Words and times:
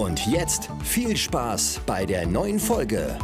Und 0.00 0.26
jetzt 0.26 0.70
viel 0.82 1.14
Spaß 1.14 1.82
bei 1.84 2.06
der 2.06 2.26
neuen 2.26 2.58
Folge. 2.58 3.18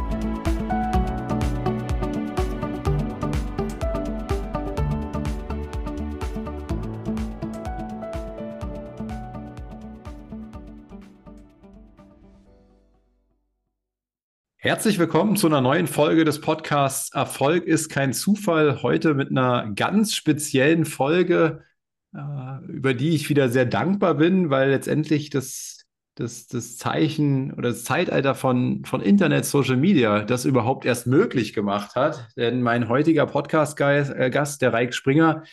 Herzlich 14.57 14.99
willkommen 14.99 15.35
zu 15.35 15.47
einer 15.47 15.61
neuen 15.61 15.87
Folge 15.87 16.25
des 16.25 16.39
Podcasts 16.41 17.11
Erfolg 17.11 17.65
ist 17.65 17.89
kein 17.89 18.13
Zufall. 18.13 18.83
Heute 18.83 19.15
mit 19.15 19.31
einer 19.31 19.71
ganz 19.73 20.13
speziellen 20.13 20.85
Folge, 20.85 21.63
äh, 22.13 22.65
über 22.67 22.93
die 22.93 23.15
ich 23.15 23.31
wieder 23.31 23.49
sehr 23.49 23.65
dankbar 23.65 24.13
bin, 24.13 24.51
weil 24.51 24.69
letztendlich 24.69 25.31
das 25.31 25.76
das, 26.19 26.47
das 26.47 26.77
Zeichen 26.77 27.53
oder 27.53 27.69
das 27.69 27.83
Zeitalter 27.83 28.35
von, 28.35 28.83
von 28.85 29.01
Internet, 29.01 29.45
Social 29.45 29.77
Media 29.77 30.23
das 30.23 30.45
überhaupt 30.45 30.85
erst 30.85 31.07
möglich 31.07 31.53
gemacht 31.53 31.95
hat. 31.95 32.27
Denn 32.35 32.61
mein 32.61 32.89
heutiger 32.89 33.25
Podcast-Gast, 33.25 34.11
äh, 34.11 34.57
der 34.61 34.73
Reik 34.73 34.93
Springer, 34.93 35.43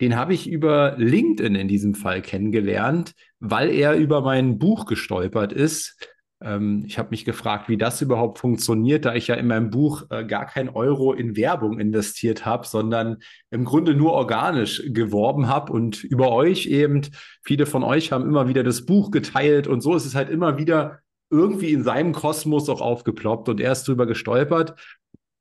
den 0.00 0.16
habe 0.16 0.34
ich 0.34 0.48
über 0.48 0.94
LinkedIn 0.96 1.54
in 1.54 1.68
diesem 1.68 1.94
Fall 1.94 2.22
kennengelernt, 2.22 3.14
weil 3.40 3.70
er 3.70 3.94
über 3.94 4.20
mein 4.20 4.58
Buch 4.58 4.86
gestolpert 4.86 5.52
ist. 5.52 5.96
Ähm, 6.42 6.84
ich 6.86 6.98
habe 6.98 7.10
mich 7.10 7.24
gefragt, 7.24 7.68
wie 7.68 7.76
das 7.76 8.00
überhaupt 8.02 8.38
funktioniert, 8.38 9.04
da 9.04 9.14
ich 9.14 9.28
ja 9.28 9.34
in 9.34 9.46
meinem 9.46 9.70
Buch 9.70 10.04
äh, 10.10 10.24
gar 10.24 10.46
kein 10.46 10.68
Euro 10.68 11.12
in 11.12 11.36
Werbung 11.36 11.78
investiert 11.78 12.44
habe, 12.44 12.66
sondern 12.66 13.18
im 13.50 13.64
Grunde 13.64 13.94
nur 13.94 14.12
organisch 14.12 14.82
geworben 14.86 15.48
habe 15.48 15.72
und 15.72 16.04
über 16.04 16.32
euch 16.32 16.66
eben, 16.66 17.02
viele 17.42 17.66
von 17.66 17.82
euch 17.82 18.12
haben 18.12 18.24
immer 18.24 18.48
wieder 18.48 18.62
das 18.62 18.86
Buch 18.86 19.10
geteilt 19.10 19.66
und 19.66 19.80
so 19.80 19.94
ist 19.94 20.06
es 20.06 20.14
halt 20.14 20.30
immer 20.30 20.58
wieder 20.58 21.00
irgendwie 21.30 21.72
in 21.72 21.82
seinem 21.82 22.12
Kosmos 22.12 22.68
auch 22.68 22.80
aufgeploppt 22.80 23.48
und 23.48 23.60
er 23.60 23.72
ist 23.72 23.88
drüber 23.88 24.06
gestolpert. 24.06 24.74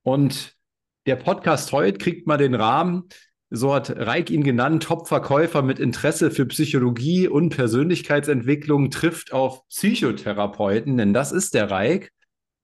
Und 0.02 0.56
der 1.06 1.18
Podcast 1.18 1.72
heute 1.72 1.98
kriegt 1.98 2.28
mal 2.28 2.38
den 2.38 2.56
Rahmen, 2.56 3.10
so 3.56 3.72
hat 3.74 3.96
Reik 3.96 4.32
ihn 4.32 4.44
genannt, 4.44 4.82
Top-Verkäufer 4.82 5.62
mit 5.62 5.80
Interesse 5.80 6.32
für 6.32 6.48
Psychologie 6.48 7.28
und 7.28 7.50
Persönlichkeitsentwicklung 7.50 8.90
trifft 8.90 9.32
auf 9.32 9.68
Psychotherapeuten, 9.70 10.98
denn 10.98 11.14
das 11.14 11.32
ist 11.32 11.54
der 11.54 11.70
Reik, 11.70 12.12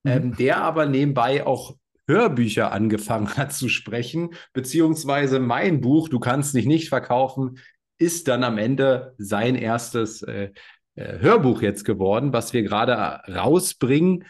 mhm. 0.02 0.10
ähm, 0.10 0.36
der 0.36 0.62
aber 0.62 0.86
nebenbei 0.86 1.46
auch 1.46 1.76
Hörbücher 2.08 2.72
angefangen 2.72 3.28
hat 3.36 3.52
zu 3.52 3.68
sprechen, 3.68 4.30
beziehungsweise 4.52 5.38
mein 5.38 5.80
Buch, 5.80 6.08
Du 6.08 6.18
kannst 6.18 6.54
dich 6.54 6.66
nicht 6.66 6.88
verkaufen, 6.88 7.58
ist 7.98 8.26
dann 8.26 8.42
am 8.42 8.58
Ende 8.58 9.14
sein 9.16 9.54
erstes 9.54 10.22
äh, 10.22 10.50
äh, 10.96 11.18
Hörbuch 11.20 11.62
jetzt 11.62 11.84
geworden, 11.84 12.32
was 12.32 12.52
wir 12.52 12.64
gerade 12.64 12.94
rausbringen. 13.32 14.24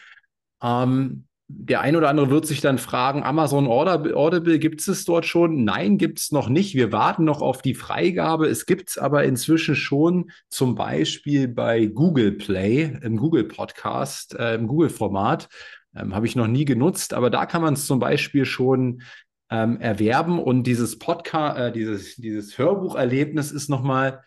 Ähm, 0.61 1.25
der 1.53 1.81
ein 1.81 1.95
oder 1.95 2.09
andere 2.09 2.29
wird 2.29 2.45
sich 2.45 2.61
dann 2.61 2.77
fragen, 2.77 3.23
Amazon 3.23 3.67
Audible, 3.67 4.59
gibt 4.59 4.87
es 4.87 5.05
dort 5.05 5.25
schon? 5.25 5.63
Nein, 5.63 5.97
gibt 5.97 6.19
es 6.19 6.31
noch 6.31 6.49
nicht. 6.49 6.75
Wir 6.75 6.91
warten 6.91 7.25
noch 7.25 7.41
auf 7.41 7.61
die 7.61 7.73
Freigabe. 7.73 8.47
Es 8.47 8.65
gibt 8.65 8.89
es 8.89 8.97
aber 8.97 9.23
inzwischen 9.25 9.75
schon, 9.75 10.31
zum 10.49 10.75
Beispiel 10.75 11.47
bei 11.47 11.85
Google 11.87 12.33
Play, 12.33 12.97
im 13.01 13.17
Google 13.17 13.43
Podcast, 13.43 14.35
äh, 14.35 14.55
im 14.55 14.67
Google-Format. 14.67 15.49
Ähm, 15.95 16.15
Habe 16.15 16.25
ich 16.25 16.35
noch 16.35 16.47
nie 16.47 16.65
genutzt, 16.65 17.13
aber 17.13 17.29
da 17.29 17.45
kann 17.45 17.61
man 17.61 17.73
es 17.73 17.85
zum 17.85 17.99
Beispiel 17.99 18.45
schon 18.45 19.01
ähm, 19.49 19.79
erwerben. 19.79 20.39
Und 20.39 20.63
dieses 20.63 20.99
Podcast, 20.99 21.59
äh, 21.59 21.71
dieses, 21.71 22.15
dieses 22.15 22.57
Hörbucherlebnis 22.57 23.51
ist 23.51 23.69
nochmal 23.69 24.23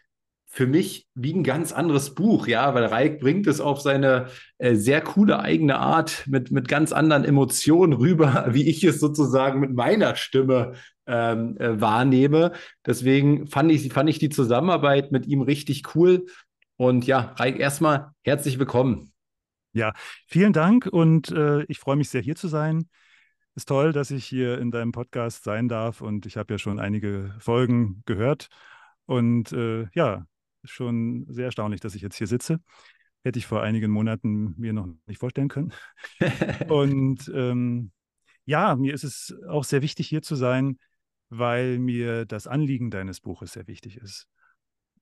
für 0.55 0.69
mich 0.69 1.09
wie 1.17 1.35
ein 1.35 1.43
ganz 1.43 1.73
anderes 1.73 2.15
Buch, 2.15 2.47
ja, 2.47 2.73
weil 2.77 2.85
Reik 2.85 3.19
bringt 3.19 3.49
es 3.49 3.61
auf 3.61 3.81
seine 3.81 4.29
äh, 4.59 4.77
sehr 4.77 5.01
coole 5.01 5.41
eigene 5.41 5.81
Art 5.81 6.29
mit, 6.29 6.53
mit 6.53 6.69
ganz 6.69 6.93
anderen 6.93 7.25
Emotionen 7.25 7.93
rüber, 7.93 8.47
wie 8.51 8.69
ich 8.69 8.85
es 8.85 9.01
sozusagen 9.01 9.59
mit 9.59 9.75
meiner 9.75 10.15
Stimme 10.15 10.75
ähm, 11.09 11.57
äh, 11.59 11.81
wahrnehme. 11.81 12.53
Deswegen 12.87 13.49
fand 13.49 13.73
ich, 13.73 13.93
fand 13.93 14.09
ich 14.09 14.21
die 14.21 14.29
Zusammenarbeit 14.29 15.11
mit 15.11 15.27
ihm 15.27 15.43
richtig 15.43 15.97
cool. 15.97 16.27
Und 16.77 17.05
ja, 17.05 17.35
Reik, 17.37 17.59
erstmal 17.59 18.13
herzlich 18.23 18.61
willkommen. 18.61 19.11
Ja, 19.73 19.93
vielen 20.29 20.53
Dank 20.53 20.87
und 20.87 21.33
äh, 21.33 21.65
ich 21.65 21.81
freue 21.81 21.97
mich 21.97 22.11
sehr, 22.11 22.23
hier 22.23 22.37
zu 22.37 22.47
sein. 22.47 22.89
Ist 23.57 23.67
toll, 23.67 23.93
dass 23.93 24.13
ich 24.13 24.25
hier 24.25 24.59
in 24.59 24.71
deinem 24.71 24.93
Podcast 24.93 25.43
sein 25.43 25.69
darf 25.69 26.01
und 26.01 26.27
ich 26.27 26.37
habe 26.37 26.55
ja 26.55 26.59
schon 26.59 26.79
einige 26.79 27.35
Folgen 27.41 28.05
gehört. 28.07 28.47
Und 29.07 29.53
äh, 29.53 29.89
ja, 29.95 30.27
schon 30.65 31.27
sehr 31.29 31.47
erstaunlich, 31.47 31.81
dass 31.81 31.95
ich 31.95 32.03
jetzt 32.03 32.17
hier 32.17 32.27
sitze. 32.27 32.61
Hätte 33.23 33.39
ich 33.39 33.47
vor 33.47 33.63
einigen 33.63 33.91
Monaten 33.91 34.55
mir 34.59 34.73
noch 34.73 34.87
nicht 35.07 35.19
vorstellen 35.19 35.49
können. 35.49 35.73
und 36.69 37.31
ähm, 37.35 37.91
ja, 38.45 38.77
mir 38.77 38.93
ist 38.93 39.05
es 39.05 39.35
auch 39.49 39.65
sehr 39.65 39.83
wichtig, 39.83 40.09
hier 40.09 40.23
zu 40.23 40.35
sein, 40.35 40.79
weil 41.31 41.79
mir 41.79 42.27
das 42.27 42.47
Anliegen 42.47 42.91
deines 42.91 43.21
Buches 43.21 43.53
sehr 43.53 43.67
wichtig 43.67 43.97
ist. 43.97 44.27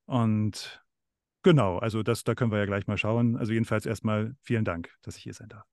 Und 0.06 0.84
genau, 1.42 1.78
also 1.78 2.02
das, 2.02 2.24
da 2.24 2.34
können 2.34 2.52
wir 2.52 2.58
ja 2.58 2.66
gleich 2.66 2.86
mal 2.86 2.98
schauen. 2.98 3.36
Also 3.36 3.52
jedenfalls 3.52 3.86
erstmal 3.86 4.36
vielen 4.42 4.64
Dank, 4.64 4.90
dass 5.02 5.16
ich 5.16 5.22
hier 5.24 5.34
sein 5.34 5.48
darf. 5.48 5.64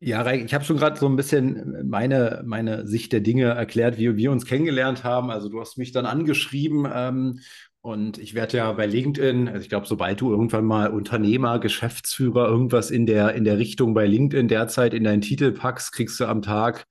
Ja, 0.00 0.22
Reik, 0.22 0.44
ich 0.44 0.54
habe 0.54 0.64
schon 0.64 0.76
gerade 0.76 0.96
so 0.96 1.08
ein 1.08 1.16
bisschen 1.16 1.88
meine, 1.88 2.42
meine 2.46 2.86
Sicht 2.86 3.12
der 3.12 3.18
Dinge 3.18 3.46
erklärt, 3.46 3.98
wie 3.98 4.16
wir 4.16 4.30
uns 4.30 4.46
kennengelernt 4.46 5.02
haben. 5.02 5.30
Also 5.30 5.48
du 5.48 5.60
hast 5.60 5.76
mich 5.76 5.90
dann 5.90 6.06
angeschrieben 6.06 6.86
ähm, 6.92 7.40
und 7.80 8.18
ich 8.18 8.34
werde 8.34 8.58
ja 8.58 8.72
bei 8.72 8.86
LinkedIn, 8.86 9.48
also 9.48 9.60
ich 9.60 9.68
glaube, 9.68 9.86
sobald 9.86 10.20
du 10.20 10.30
irgendwann 10.30 10.64
mal 10.64 10.90
Unternehmer, 10.90 11.58
Geschäftsführer, 11.58 12.48
irgendwas 12.48 12.90
in 12.90 13.06
der, 13.06 13.34
in 13.34 13.44
der 13.44 13.58
Richtung 13.58 13.94
bei 13.94 14.06
LinkedIn 14.06 14.48
derzeit 14.48 14.94
in 14.94 15.04
deinen 15.04 15.20
Titel 15.20 15.52
packst, 15.52 15.92
kriegst 15.92 16.18
du 16.20 16.26
am 16.26 16.42
Tag 16.42 16.86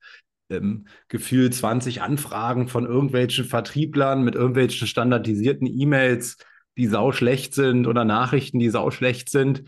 ähm, 0.50 0.86
gefühlt 1.08 1.54
20 1.54 2.00
Anfragen 2.00 2.68
von 2.68 2.86
irgendwelchen 2.86 3.44
Vertrieblern 3.44 4.22
mit 4.22 4.34
irgendwelchen 4.34 4.86
standardisierten 4.86 5.66
E-Mails, 5.66 6.38
die 6.78 6.86
sau 6.86 7.12
schlecht 7.12 7.54
sind 7.54 7.86
oder 7.86 8.04
Nachrichten, 8.04 8.58
die 8.58 8.70
sau 8.70 8.90
schlecht 8.90 9.30
sind, 9.30 9.64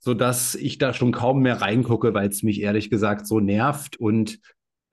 sodass 0.00 0.54
ich 0.54 0.78
da 0.78 0.92
schon 0.92 1.12
kaum 1.12 1.42
mehr 1.42 1.60
reingucke, 1.60 2.14
weil 2.14 2.28
es 2.28 2.42
mich 2.42 2.60
ehrlich 2.60 2.90
gesagt 2.90 3.26
so 3.26 3.38
nervt. 3.38 3.96
Und 3.96 4.40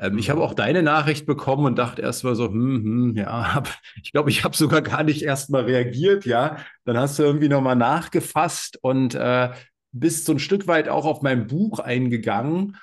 ähm, 0.01 0.17
ich 0.17 0.29
habe 0.29 0.41
auch 0.41 0.55
deine 0.55 0.81
Nachricht 0.81 1.25
bekommen 1.25 1.65
und 1.65 1.77
dachte 1.77 2.01
erst 2.01 2.23
mal 2.23 2.35
so, 2.35 2.47
hm, 2.47 2.83
hm, 2.83 3.15
ja, 3.15 3.53
hab, 3.55 3.69
ich 4.03 4.11
glaube, 4.11 4.31
ich 4.31 4.43
habe 4.43 4.57
sogar 4.57 4.81
gar 4.81 5.03
nicht 5.03 5.21
erst 5.21 5.49
mal 5.51 5.63
reagiert, 5.63 6.25
ja. 6.25 6.57
Dann 6.83 6.97
hast 6.97 7.19
du 7.19 7.23
irgendwie 7.23 7.49
nochmal 7.49 7.75
nachgefasst 7.75 8.79
und 8.81 9.15
äh, 9.15 9.51
bist 9.91 10.25
so 10.25 10.33
ein 10.33 10.39
Stück 10.39 10.67
weit 10.67 10.89
auch 10.89 11.05
auf 11.05 11.21
mein 11.21 11.47
Buch 11.47 11.79
eingegangen. 11.79 12.77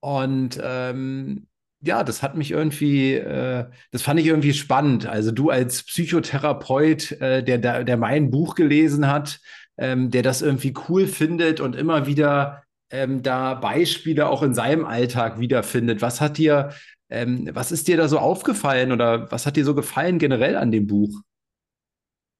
Und 0.00 0.60
ähm, 0.62 1.46
ja, 1.80 2.02
das 2.02 2.22
hat 2.22 2.36
mich 2.36 2.50
irgendwie, 2.50 3.14
äh, 3.14 3.66
das 3.92 4.02
fand 4.02 4.18
ich 4.18 4.26
irgendwie 4.26 4.54
spannend. 4.54 5.06
Also 5.06 5.30
du 5.30 5.50
als 5.50 5.84
Psychotherapeut, 5.84 7.12
äh, 7.20 7.44
der, 7.44 7.84
der 7.84 7.96
mein 7.96 8.30
Buch 8.30 8.54
gelesen 8.54 9.06
hat, 9.06 9.38
ähm, 9.76 10.10
der 10.10 10.22
das 10.22 10.42
irgendwie 10.42 10.74
cool 10.88 11.06
findet 11.06 11.60
und 11.60 11.76
immer 11.76 12.06
wieder 12.06 12.64
ähm, 12.94 13.22
da 13.22 13.54
Beispiele 13.54 14.28
auch 14.28 14.42
in 14.44 14.54
seinem 14.54 14.84
Alltag 14.84 15.40
wiederfindet. 15.40 16.00
Was 16.00 16.20
hat 16.20 16.38
dir, 16.38 16.70
ähm, 17.10 17.50
was 17.52 17.72
ist 17.72 17.88
dir 17.88 17.96
da 17.96 18.06
so 18.06 18.20
aufgefallen 18.20 18.92
oder 18.92 19.30
was 19.32 19.46
hat 19.46 19.56
dir 19.56 19.64
so 19.64 19.74
gefallen 19.74 20.20
generell 20.20 20.56
an 20.56 20.70
dem 20.70 20.86
Buch? 20.86 21.10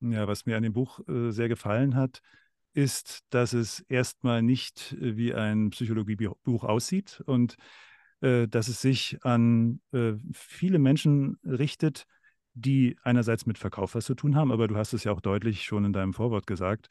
Ja, 0.01 0.29
was 0.29 0.47
mir 0.47 0.57
an 0.57 0.63
dem 0.63 0.73
Buch 0.73 1.01
äh, 1.09 1.31
sehr 1.31 1.49
gefallen 1.49 1.97
hat, 1.97 2.21
ist, 2.73 3.25
dass 3.31 3.53
es 3.53 3.81
erstmal 3.89 4.43
nicht 4.43 4.93
äh, 5.01 5.17
wie 5.17 5.35
ein 5.35 5.71
Psychologiebuch 5.71 6.63
aussieht 6.63 7.21
und 7.27 7.57
äh, 8.21 8.47
dass 8.47 8.69
es 8.69 8.81
sich 8.81 9.19
an 9.23 9.81
äh, 9.93 10.13
viele 10.33 10.79
Menschen 10.79 11.37
richtet, 11.45 12.05
die 12.53 12.97
einerseits 13.03 13.45
mit 13.47 13.59
Verkauf 13.59 13.97
was 13.97 14.05
zu 14.05 14.15
tun 14.15 14.37
haben, 14.37 14.53
aber 14.53 14.69
du 14.69 14.77
hast 14.77 14.93
es 14.93 15.03
ja 15.03 15.11
auch 15.11 15.21
deutlich 15.21 15.65
schon 15.65 15.85
in 15.85 15.93
deinem 15.93 16.13
Vorwort 16.15 16.47
gesagt. 16.47 16.87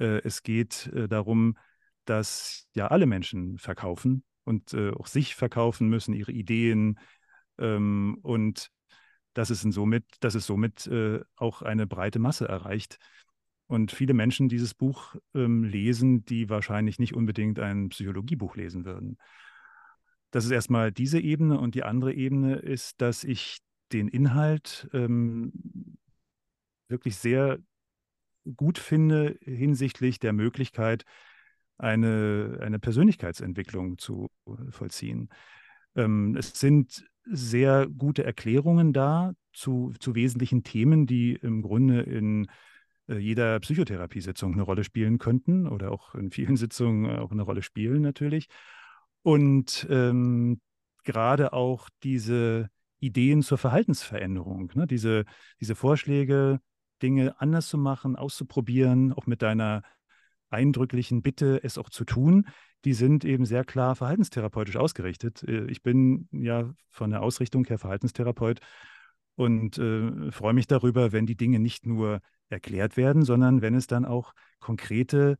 Äh, 0.00 0.22
es 0.24 0.42
geht 0.42 0.88
äh, 0.88 1.06
darum, 1.06 1.56
dass 2.06 2.66
ja 2.74 2.88
alle 2.88 3.06
Menschen 3.06 3.58
verkaufen 3.58 4.24
und 4.44 4.72
äh, 4.74 4.90
auch 4.92 5.06
sich 5.06 5.34
verkaufen 5.34 5.88
müssen, 5.88 6.14
ihre 6.14 6.32
Ideen 6.32 6.98
ähm, 7.58 8.18
und 8.22 8.70
dass 9.34 9.50
es 9.50 9.60
somit, 9.60 10.04
dass 10.20 10.34
es 10.34 10.46
somit 10.46 10.86
äh, 10.86 11.20
auch 11.36 11.62
eine 11.62 11.86
breite 11.86 12.18
Masse 12.18 12.48
erreicht. 12.48 12.98
Und 13.66 13.92
viele 13.92 14.14
Menschen 14.14 14.48
dieses 14.48 14.74
Buch 14.74 15.16
ähm, 15.34 15.64
lesen, 15.64 16.24
die 16.24 16.48
wahrscheinlich 16.48 16.98
nicht 16.98 17.14
unbedingt 17.14 17.58
ein 17.58 17.90
Psychologiebuch 17.90 18.56
lesen 18.56 18.84
würden. 18.84 19.18
Das 20.30 20.44
ist 20.44 20.52
erstmal 20.52 20.92
diese 20.92 21.20
Ebene. 21.20 21.58
Und 21.58 21.74
die 21.74 21.82
andere 21.82 22.14
Ebene 22.14 22.56
ist, 22.56 23.00
dass 23.00 23.24
ich 23.24 23.58
den 23.92 24.08
Inhalt 24.08 24.88
ähm, 24.92 25.52
wirklich 26.88 27.16
sehr 27.16 27.58
gut 28.56 28.78
finde 28.78 29.38
hinsichtlich 29.42 30.20
der 30.20 30.32
Möglichkeit, 30.32 31.04
eine, 31.78 32.58
eine 32.60 32.78
Persönlichkeitsentwicklung 32.78 33.98
zu 33.98 34.28
vollziehen. 34.70 35.28
Ähm, 35.94 36.36
es 36.36 36.58
sind 36.58 37.04
sehr 37.24 37.86
gute 37.86 38.24
Erklärungen 38.24 38.92
da 38.92 39.32
zu, 39.52 39.92
zu 39.98 40.14
wesentlichen 40.14 40.62
Themen, 40.62 41.06
die 41.06 41.34
im 41.34 41.62
Grunde 41.62 42.00
in 42.02 42.46
äh, 43.08 43.16
jeder 43.18 43.58
Psychotherapiesitzung 43.60 44.52
eine 44.52 44.62
Rolle 44.62 44.84
spielen 44.84 45.18
könnten 45.18 45.66
oder 45.66 45.90
auch 45.90 46.14
in 46.14 46.30
vielen 46.30 46.56
Sitzungen 46.56 47.18
auch 47.18 47.32
eine 47.32 47.42
Rolle 47.42 47.62
spielen 47.62 48.02
natürlich. 48.02 48.48
Und 49.22 49.86
ähm, 49.90 50.60
gerade 51.04 51.52
auch 51.52 51.88
diese 52.02 52.68
Ideen 53.00 53.42
zur 53.42 53.58
Verhaltensveränderung, 53.58 54.72
ne? 54.74 54.86
diese, 54.86 55.24
diese 55.60 55.74
Vorschläge, 55.74 56.60
Dinge 57.02 57.38
anders 57.40 57.68
zu 57.68 57.76
machen, 57.76 58.16
auszuprobieren, 58.16 59.12
auch 59.12 59.26
mit 59.26 59.42
deiner 59.42 59.82
eindrücklichen 60.50 61.22
Bitte, 61.22 61.60
es 61.62 61.78
auch 61.78 61.90
zu 61.90 62.04
tun, 62.04 62.46
die 62.84 62.92
sind 62.92 63.24
eben 63.24 63.44
sehr 63.44 63.64
klar 63.64 63.96
verhaltenstherapeutisch 63.96 64.76
ausgerichtet. 64.76 65.42
Äh, 65.42 65.66
ich 65.66 65.82
bin 65.82 66.28
ja 66.32 66.72
von 66.90 67.10
der 67.10 67.22
Ausrichtung 67.22 67.64
her 67.64 67.78
Verhaltenstherapeut 67.78 68.60
und 69.34 69.78
äh, 69.78 70.30
freue 70.30 70.54
mich 70.54 70.66
darüber, 70.66 71.12
wenn 71.12 71.26
die 71.26 71.36
Dinge 71.36 71.58
nicht 71.58 71.86
nur 71.86 72.20
erklärt 72.48 72.96
werden, 72.96 73.22
sondern 73.22 73.60
wenn 73.60 73.74
es 73.74 73.86
dann 73.86 74.04
auch 74.04 74.32
konkrete 74.60 75.36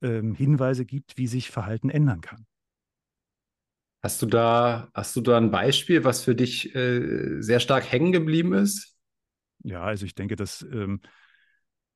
äh, 0.00 0.22
Hinweise 0.22 0.84
gibt, 0.84 1.18
wie 1.18 1.26
sich 1.26 1.50
Verhalten 1.50 1.90
ändern 1.90 2.20
kann. 2.20 2.46
Hast 4.02 4.22
du 4.22 4.26
da, 4.26 4.88
hast 4.94 5.16
du 5.16 5.20
da 5.20 5.36
ein 5.36 5.50
Beispiel, 5.50 6.04
was 6.04 6.22
für 6.22 6.34
dich 6.34 6.74
äh, 6.74 7.40
sehr 7.40 7.60
stark 7.60 7.90
hängen 7.90 8.12
geblieben 8.12 8.52
ist? 8.52 8.96
Ja, 9.64 9.82
also 9.82 10.06
ich 10.06 10.14
denke, 10.14 10.36
das 10.36 10.62
ähm, 10.70 11.00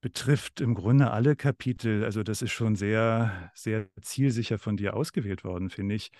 betrifft 0.00 0.60
im 0.60 0.74
Grunde 0.74 1.10
alle 1.10 1.36
Kapitel. 1.36 2.04
Also 2.04 2.22
das 2.22 2.42
ist 2.42 2.52
schon 2.52 2.76
sehr, 2.76 3.50
sehr 3.54 3.88
zielsicher 4.02 4.58
von 4.58 4.76
dir 4.76 4.94
ausgewählt 4.94 5.44
worden, 5.44 5.70
finde 5.70 5.94
ich. 5.94 6.10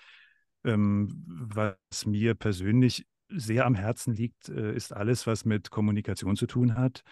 Ähm, 0.63 1.23
was 1.27 2.05
mir 2.05 2.35
persönlich 2.35 3.07
sehr 3.29 3.65
am 3.65 3.75
Herzen 3.75 4.13
liegt, 4.13 4.49
äh, 4.49 4.75
ist 4.75 4.93
alles, 4.93 5.25
was 5.25 5.45
mit 5.45 5.71
Kommunikation 5.71 6.35
zu 6.35 6.45
tun 6.45 6.75
hat. 6.77 7.03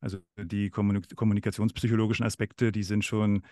Also 0.00 0.18
die 0.36 0.70
Kommunik 0.70 1.16
kommunikationspsychologischen 1.16 2.26
Aspekte, 2.26 2.70
die 2.70 2.82
sind 2.82 3.04
schon 3.04 3.42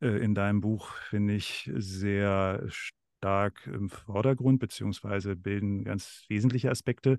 äh, 0.00 0.22
in 0.22 0.34
deinem 0.34 0.60
Buch, 0.60 0.92
finde 1.08 1.34
ich, 1.34 1.70
sehr 1.74 2.64
stark 2.68 3.66
im 3.66 3.90
Vordergrund, 3.90 4.60
beziehungsweise 4.60 5.36
bilden 5.36 5.84
ganz 5.84 6.24
wesentliche 6.28 6.70
Aspekte. 6.70 7.18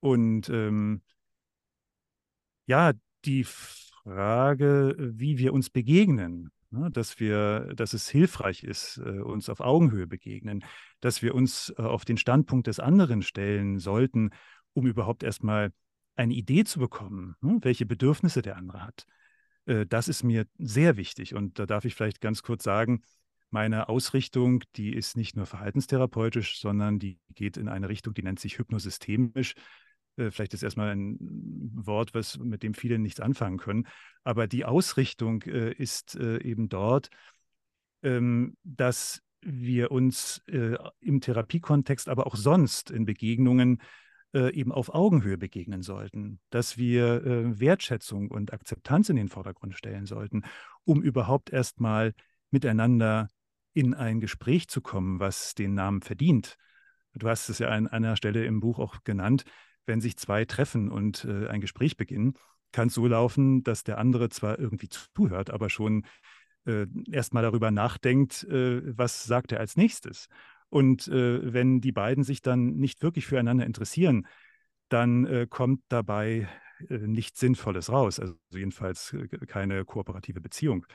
Und 0.00 0.48
ähm, 0.48 1.02
ja, 2.66 2.92
die 3.24 3.44
Frage, 4.08 4.96
wie 4.98 5.36
wir 5.36 5.52
uns 5.52 5.68
begegnen, 5.68 6.50
ne? 6.70 6.90
dass 6.90 7.20
wir, 7.20 7.74
dass 7.74 7.92
es 7.92 8.08
hilfreich 8.08 8.64
ist, 8.64 8.98
äh, 9.04 9.20
uns 9.20 9.50
auf 9.50 9.60
Augenhöhe 9.60 10.06
begegnen, 10.06 10.64
dass 11.00 11.22
wir 11.22 11.34
uns 11.34 11.74
äh, 11.76 11.82
auf 11.82 12.06
den 12.06 12.16
Standpunkt 12.16 12.68
des 12.68 12.80
anderen 12.80 13.20
stellen 13.22 13.78
sollten, 13.78 14.30
um 14.72 14.86
überhaupt 14.86 15.22
erstmal 15.22 15.72
eine 16.16 16.32
Idee 16.32 16.64
zu 16.64 16.78
bekommen, 16.78 17.36
ne? 17.42 17.58
welche 17.60 17.84
Bedürfnisse 17.84 18.40
der 18.40 18.56
andere 18.56 18.82
hat. 18.82 19.04
Äh, 19.66 19.84
das 19.86 20.08
ist 20.08 20.22
mir 20.22 20.46
sehr 20.58 20.96
wichtig. 20.96 21.34
Und 21.34 21.58
da 21.58 21.66
darf 21.66 21.84
ich 21.84 21.94
vielleicht 21.94 22.22
ganz 22.22 22.42
kurz 22.42 22.64
sagen, 22.64 23.02
meine 23.50 23.88
Ausrichtung, 23.88 24.64
die 24.76 24.94
ist 24.94 25.16
nicht 25.16 25.36
nur 25.36 25.46
verhaltenstherapeutisch, 25.46 26.60
sondern 26.60 26.98
die 26.98 27.18
geht 27.34 27.56
in 27.56 27.68
eine 27.68 27.88
Richtung, 27.88 28.14
die 28.14 28.22
nennt 28.22 28.40
sich 28.40 28.58
hypnosystemisch. 28.58 29.54
Äh, 30.18 30.30
vielleicht 30.30 30.54
ist 30.54 30.62
erstmal 30.62 30.90
ein 30.90 31.16
Wort, 31.74 32.14
was, 32.14 32.38
mit 32.38 32.62
dem 32.62 32.74
viele 32.74 32.98
nichts 32.98 33.20
anfangen 33.20 33.58
können. 33.58 33.86
Aber 34.24 34.46
die 34.46 34.64
Ausrichtung 34.64 35.42
äh, 35.42 35.72
ist 35.72 36.16
äh, 36.16 36.42
eben 36.42 36.68
dort, 36.68 37.08
ähm, 38.02 38.56
dass 38.64 39.22
wir 39.40 39.92
uns 39.92 40.42
im 41.00 41.20
Therapiekontext, 41.20 42.08
aber 42.08 42.26
auch 42.26 42.34
sonst 42.34 42.90
in 42.90 43.04
Begegnungen 43.04 43.80
eben 44.34 44.72
auf 44.72 44.92
Augenhöhe 44.92 45.38
begegnen 45.38 45.82
sollten, 45.82 46.40
dass 46.50 46.76
wir 46.76 47.24
äh, 47.24 47.60
Wertschätzung 47.60 48.32
und 48.32 48.52
Akzeptanz 48.52 49.08
in 49.10 49.16
den 49.16 49.28
Vordergrund 49.28 49.76
stellen 49.76 50.06
sollten, 50.06 50.42
um 50.82 51.02
überhaupt 51.02 51.50
erstmal 51.50 52.14
miteinander 52.50 53.28
in 53.74 53.94
ein 53.94 54.18
Gespräch 54.18 54.66
zu 54.66 54.80
kommen, 54.80 55.20
was 55.20 55.54
den 55.54 55.74
Namen 55.74 56.02
verdient. 56.02 56.56
Du 57.14 57.28
hast 57.28 57.48
es 57.48 57.60
ja 57.60 57.68
an 57.68 57.86
einer 57.86 58.16
Stelle 58.16 58.44
im 58.44 58.58
Buch 58.58 58.80
auch 58.80 59.04
genannt 59.04 59.44
wenn 59.88 60.00
sich 60.00 60.16
zwei 60.16 60.44
treffen 60.44 60.90
und 60.90 61.24
äh, 61.24 61.48
ein 61.48 61.60
Gespräch 61.60 61.96
beginnen, 61.96 62.34
kann 62.72 62.88
es 62.88 62.94
so 62.94 63.06
laufen, 63.06 63.64
dass 63.64 63.82
der 63.82 63.98
andere 63.98 64.28
zwar 64.28 64.58
irgendwie 64.58 64.88
zuhört, 64.88 65.50
aber 65.50 65.70
schon 65.70 66.04
äh, 66.66 66.86
erstmal 67.10 67.42
darüber 67.42 67.70
nachdenkt, 67.70 68.44
äh, 68.44 68.96
was 68.96 69.24
sagt 69.24 69.52
er 69.52 69.60
als 69.60 69.76
nächstes. 69.76 70.28
Und 70.68 71.08
äh, 71.08 71.52
wenn 71.52 71.80
die 71.80 71.92
beiden 71.92 72.24
sich 72.24 72.42
dann 72.42 72.76
nicht 72.76 73.02
wirklich 73.02 73.26
füreinander 73.26 73.64
interessieren, 73.64 74.26
dann 74.88 75.26
äh, 75.26 75.46
kommt 75.48 75.82
dabei 75.88 76.48
äh, 76.88 76.98
nichts 76.98 77.40
Sinnvolles 77.40 77.90
raus, 77.90 78.20
also 78.20 78.34
jedenfalls 78.50 79.12
äh, 79.14 79.26
keine 79.46 79.84
kooperative 79.84 80.40
Beziehung. 80.40 80.86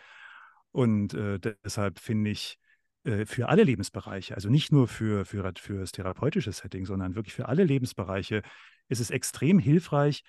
Und 0.72 1.16
deshalb 1.64 2.00
finde 2.00 2.32
ich, 2.32 2.58
für 3.26 3.48
alle 3.48 3.64
Lebensbereiche, 3.64 4.34
also 4.34 4.50
nicht 4.50 4.72
nur 4.72 4.88
für, 4.88 5.24
für, 5.24 5.54
für 5.56 5.78
das 5.78 5.92
therapeutische 5.92 6.52
Setting, 6.52 6.88
sondern 6.88 7.14
wirklich 7.14 7.36
für 7.36 7.48
alle 7.48 7.64
Lebensbereiche 7.64 8.42
ist 8.90 9.00
es 9.00 9.12
extrem 9.12 9.60
hilfreich, 9.60 10.24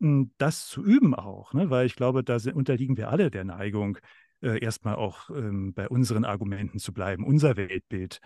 hm, 0.00 0.32
das 0.38 0.66
zu 0.66 0.84
üben 0.84 1.14
auch, 1.14 1.54
ne? 1.54 1.70
weil 1.70 1.86
ich 1.86 1.96
glaube, 1.96 2.22
da 2.22 2.38
unterliegen 2.54 2.96
wir 2.96 3.08
alle 3.08 3.30
der 3.30 3.44
Neigung, 3.44 3.98
äh, 4.42 4.58
erstmal 4.62 4.96
auch 4.96 5.30
ähm, 5.30 5.72
bei 5.72 5.88
unseren 5.88 6.24
Argumenten 6.24 6.78
zu 6.78 6.92
bleiben, 6.92 7.24
unser 7.24 7.56
Weltbild 7.56 8.20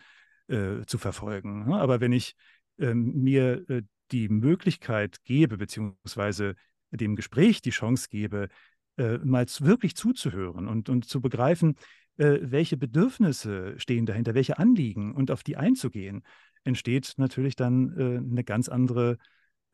äh, 0.48 0.84
zu 0.86 0.98
verfolgen. 0.98 1.66
Ne? 1.66 1.76
Aber 1.76 2.00
wenn 2.00 2.12
ich 2.12 2.34
ähm, 2.78 3.22
mir 3.22 3.64
äh, 3.70 3.82
die 4.10 4.28
Möglichkeit 4.28 5.22
gebe, 5.24 5.56
beziehungsweise 5.56 6.56
dem 6.90 7.14
Gespräch 7.14 7.62
die 7.62 7.70
Chance 7.70 8.08
gebe, 8.10 8.48
mal 8.96 9.46
wirklich 9.60 9.96
zuzuhören 9.96 10.68
und, 10.68 10.90
und 10.90 11.06
zu 11.06 11.22
begreifen, 11.22 11.76
welche 12.16 12.76
Bedürfnisse 12.76 13.78
stehen 13.78 14.04
dahinter, 14.04 14.34
welche 14.34 14.58
Anliegen 14.58 15.14
und 15.14 15.30
auf 15.30 15.42
die 15.42 15.56
einzugehen, 15.56 16.22
entsteht 16.64 17.14
natürlich 17.16 17.56
dann 17.56 17.96
eine 17.96 18.44
ganz 18.44 18.68
andere 18.68 19.12
äh, 19.12 19.16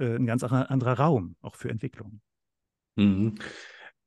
ein 0.04 0.26
ganz 0.26 0.42
anderer 0.42 0.98
Raum, 0.98 1.36
auch 1.40 1.56
für 1.56 1.70
Entwicklung. 1.70 2.20
Mhm. 2.96 3.36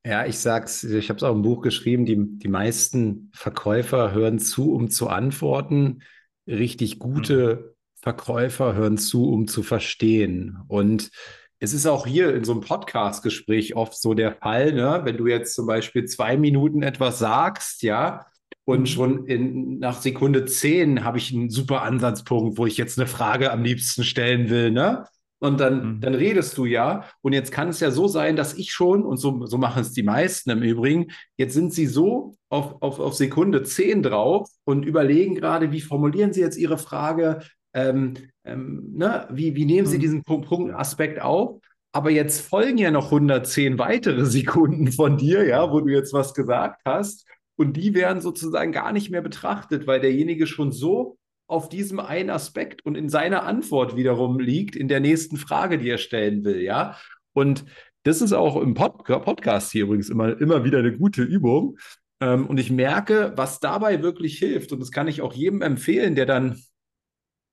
Ja, 0.05 0.25
ich 0.25 0.39
sag's, 0.39 0.83
ich 0.83 1.09
habe 1.09 1.17
es 1.17 1.23
auch 1.23 1.35
im 1.35 1.41
Buch 1.41 1.61
geschrieben, 1.61 2.05
die, 2.05 2.17
die 2.17 2.47
meisten 2.47 3.31
Verkäufer 3.33 4.13
hören 4.13 4.39
zu, 4.39 4.73
um 4.73 4.89
zu 4.89 5.09
antworten. 5.09 6.03
Richtig 6.47 6.99
gute 6.99 7.55
mhm. 7.55 7.75
Verkäufer 8.01 8.75
hören 8.75 8.97
zu, 8.97 9.29
um 9.29 9.47
zu 9.47 9.61
verstehen. 9.61 10.57
Und 10.67 11.11
es 11.59 11.73
ist 11.73 11.85
auch 11.85 12.07
hier 12.07 12.33
in 12.33 12.45
so 12.45 12.53
einem 12.53 12.61
Podcast-Gespräch 12.61 13.75
oft 13.75 13.99
so 13.99 14.13
der 14.13 14.35
Fall, 14.35 14.71
ne? 14.71 15.01
wenn 15.03 15.17
du 15.17 15.27
jetzt 15.27 15.53
zum 15.53 15.67
Beispiel 15.67 16.05
zwei 16.05 16.37
Minuten 16.37 16.81
etwas 16.81 17.19
sagst, 17.19 17.83
ja, 17.83 18.25
und 18.63 18.81
mhm. 18.81 18.85
schon 18.85 19.25
in, 19.25 19.79
nach 19.79 19.99
Sekunde 19.99 20.45
zehn 20.45 21.03
habe 21.03 21.17
ich 21.17 21.33
einen 21.33 21.49
super 21.49 21.81
Ansatzpunkt, 21.81 22.57
wo 22.57 22.65
ich 22.65 22.77
jetzt 22.77 22.97
eine 22.97 23.07
Frage 23.07 23.51
am 23.51 23.63
liebsten 23.63 24.03
stellen 24.03 24.49
will, 24.49 24.71
ne? 24.71 25.05
Und 25.39 25.59
dann, 25.59 25.95
mhm. 25.95 26.01
dann 26.01 26.15
redest 26.15 26.57
du 26.57 26.65
ja. 26.65 27.05
Und 27.21 27.33
jetzt 27.33 27.51
kann 27.51 27.69
es 27.69 27.79
ja 27.79 27.91
so 27.91 28.07
sein, 28.07 28.35
dass 28.35 28.55
ich 28.55 28.71
schon, 28.71 29.03
und 29.03 29.17
so, 29.17 29.45
so 29.45 29.57
machen 29.57 29.81
es 29.81 29.93
die 29.93 30.03
meisten 30.03 30.49
im 30.49 30.61
Übrigen, 30.61 31.07
jetzt 31.37 31.53
sind 31.53 31.73
sie 31.73 31.87
so 31.87 32.35
auf, 32.49 32.81
auf, 32.81 32.99
auf 32.99 33.13
Sekunde 33.13 33.63
10 33.63 34.03
drauf 34.03 34.49
und 34.65 34.85
überlegen 34.85 35.35
gerade, 35.35 35.71
wie 35.71 35.81
formulieren 35.81 36.33
sie 36.33 36.41
jetzt 36.41 36.57
ihre 36.57 36.77
Frage, 36.77 37.39
ähm, 37.73 38.15
ähm, 38.43 38.91
ne? 38.95 39.27
wie, 39.31 39.55
wie 39.55 39.65
nehmen 39.65 39.87
sie 39.87 39.97
mhm. 39.97 40.01
diesen 40.01 40.23
Punkt, 40.23 40.47
Punkt, 40.47 40.73
Aspekt 40.73 41.21
auf. 41.21 41.61
Aber 41.91 42.11
jetzt 42.11 42.41
folgen 42.41 42.77
ja 42.77 42.91
noch 42.91 43.05
110 43.05 43.79
weitere 43.79 44.25
Sekunden 44.27 44.91
von 44.91 45.17
dir, 45.17 45.45
ja, 45.47 45.71
wo 45.71 45.79
du 45.79 45.87
jetzt 45.87 46.13
was 46.13 46.33
gesagt 46.33 46.81
hast. 46.85 47.25
Und 47.57 47.73
die 47.73 47.93
werden 47.93 48.21
sozusagen 48.21 48.71
gar 48.71 48.91
nicht 48.91 49.09
mehr 49.09 49.21
betrachtet, 49.21 49.87
weil 49.87 49.99
derjenige 49.99 50.47
schon 50.47 50.71
so 50.71 51.17
auf 51.49 51.67
diesem 51.67 51.99
einen 51.99 52.29
Aspekt 52.29 52.85
und 52.85 52.95
in 52.95 53.09
seiner 53.09 53.43
Antwort 53.43 53.95
wiederum 53.95 54.39
liegt, 54.39 54.75
in 54.75 54.87
der 54.87 54.99
nächsten 54.99 55.37
Frage, 55.37 55.79
die 55.79 55.89
er 55.89 55.97
stellen 55.97 56.43
will, 56.43 56.61
ja. 56.61 56.95
Und 57.33 57.65
das 58.03 58.21
ist 58.21 58.33
auch 58.33 58.61
im 58.61 58.75
Pod 58.75 59.03
Podcast 59.03 59.71
hier 59.71 59.83
übrigens 59.83 60.09
immer, 60.09 60.39
immer 60.39 60.63
wieder 60.63 60.79
eine 60.79 60.95
gute 60.95 61.23
Übung. 61.23 61.77
Ähm, 62.21 62.45
und 62.45 62.59
ich 62.59 62.71
merke, 62.71 63.33
was 63.35 63.59
dabei 63.59 64.03
wirklich 64.03 64.37
hilft, 64.37 64.71
und 64.71 64.79
das 64.79 64.91
kann 64.91 65.07
ich 65.07 65.21
auch 65.21 65.33
jedem 65.33 65.61
empfehlen, 65.61 66.15
der 66.15 66.27
dann, 66.27 66.61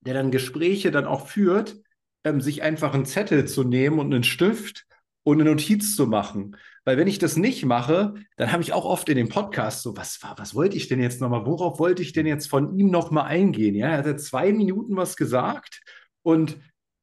der 0.02 0.14
dann 0.14 0.30
Gespräche 0.30 0.90
dann 0.90 1.06
auch 1.06 1.26
führt, 1.26 1.76
ähm, 2.24 2.40
sich 2.40 2.62
einfach 2.62 2.92
einen 2.92 3.06
Zettel 3.06 3.46
zu 3.46 3.64
nehmen 3.64 3.98
und 3.98 4.12
einen 4.12 4.24
Stift 4.24 4.85
und 5.26 5.40
eine 5.40 5.50
Notiz 5.50 5.96
zu 5.96 6.06
machen. 6.06 6.56
Weil 6.84 6.98
wenn 6.98 7.08
ich 7.08 7.18
das 7.18 7.36
nicht 7.36 7.64
mache, 7.64 8.14
dann 8.36 8.52
habe 8.52 8.62
ich 8.62 8.72
auch 8.72 8.84
oft 8.84 9.08
in 9.08 9.16
dem 9.16 9.28
Podcast 9.28 9.82
so, 9.82 9.96
was 9.96 10.22
war, 10.22 10.38
was 10.38 10.54
wollte 10.54 10.76
ich 10.76 10.86
denn 10.86 11.00
jetzt 11.00 11.20
nochmal, 11.20 11.44
worauf 11.44 11.80
wollte 11.80 12.00
ich 12.00 12.12
denn 12.12 12.26
jetzt 12.26 12.48
von 12.48 12.78
ihm 12.78 12.90
nochmal 12.90 13.24
eingehen? 13.24 13.74
Ja, 13.74 13.88
er 13.88 14.04
hat 14.04 14.20
zwei 14.20 14.52
Minuten 14.52 14.94
was 14.94 15.16
gesagt 15.16 15.80
und 16.22 16.58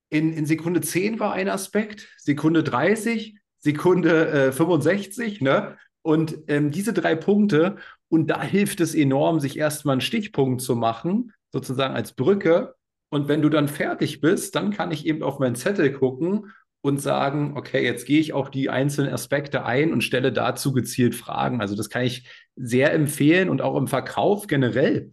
in, 0.09 0.31
in 0.31 0.45
Sekunde 0.45 0.79
10 0.79 1.19
war 1.19 1.33
ein 1.33 1.49
Aspekt, 1.49 2.07
Sekunde 2.17 2.63
30, 2.63 3.37
Sekunde 3.59 4.29
äh, 4.29 4.51
65, 4.53 5.41
ne? 5.41 5.77
Und 6.01 6.37
ähm, 6.47 6.71
diese 6.71 6.93
drei 6.93 7.15
Punkte, 7.15 7.75
und 8.07 8.27
da 8.27 8.41
hilft 8.41 8.79
es 8.79 8.95
enorm, 8.95 9.41
sich 9.41 9.57
erstmal 9.57 9.93
einen 9.93 10.01
Stichpunkt 10.01 10.61
zu 10.61 10.77
machen, 10.77 11.33
sozusagen 11.51 11.93
als 11.93 12.13
Brücke. 12.13 12.75
Und 13.09 13.27
wenn 13.27 13.41
du 13.41 13.49
dann 13.49 13.67
fertig 13.67 14.21
bist, 14.21 14.55
dann 14.55 14.71
kann 14.71 14.91
ich 14.91 15.05
eben 15.05 15.23
auf 15.23 15.39
meinen 15.39 15.55
Zettel 15.55 15.91
gucken 15.91 16.53
und 16.83 16.99
sagen, 16.99 17.53
okay, 17.55 17.81
jetzt 17.81 18.05
gehe 18.05 18.19
ich 18.19 18.33
auf 18.33 18.51
die 18.51 18.69
einzelnen 18.69 19.13
Aspekte 19.13 19.63
ein 19.63 19.93
und 19.93 20.03
stelle 20.03 20.33
dazu 20.33 20.73
gezielt 20.73 21.15
Fragen. 21.15 21.61
Also 21.61 21.77
das 21.77 21.89
kann 21.89 22.03
ich 22.03 22.29
sehr 22.57 22.91
empfehlen 22.91 23.49
und 23.49 23.61
auch 23.61 23.77
im 23.77 23.87
Verkauf 23.87 24.47
generell. 24.47 25.11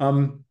Ähm, 0.00 0.46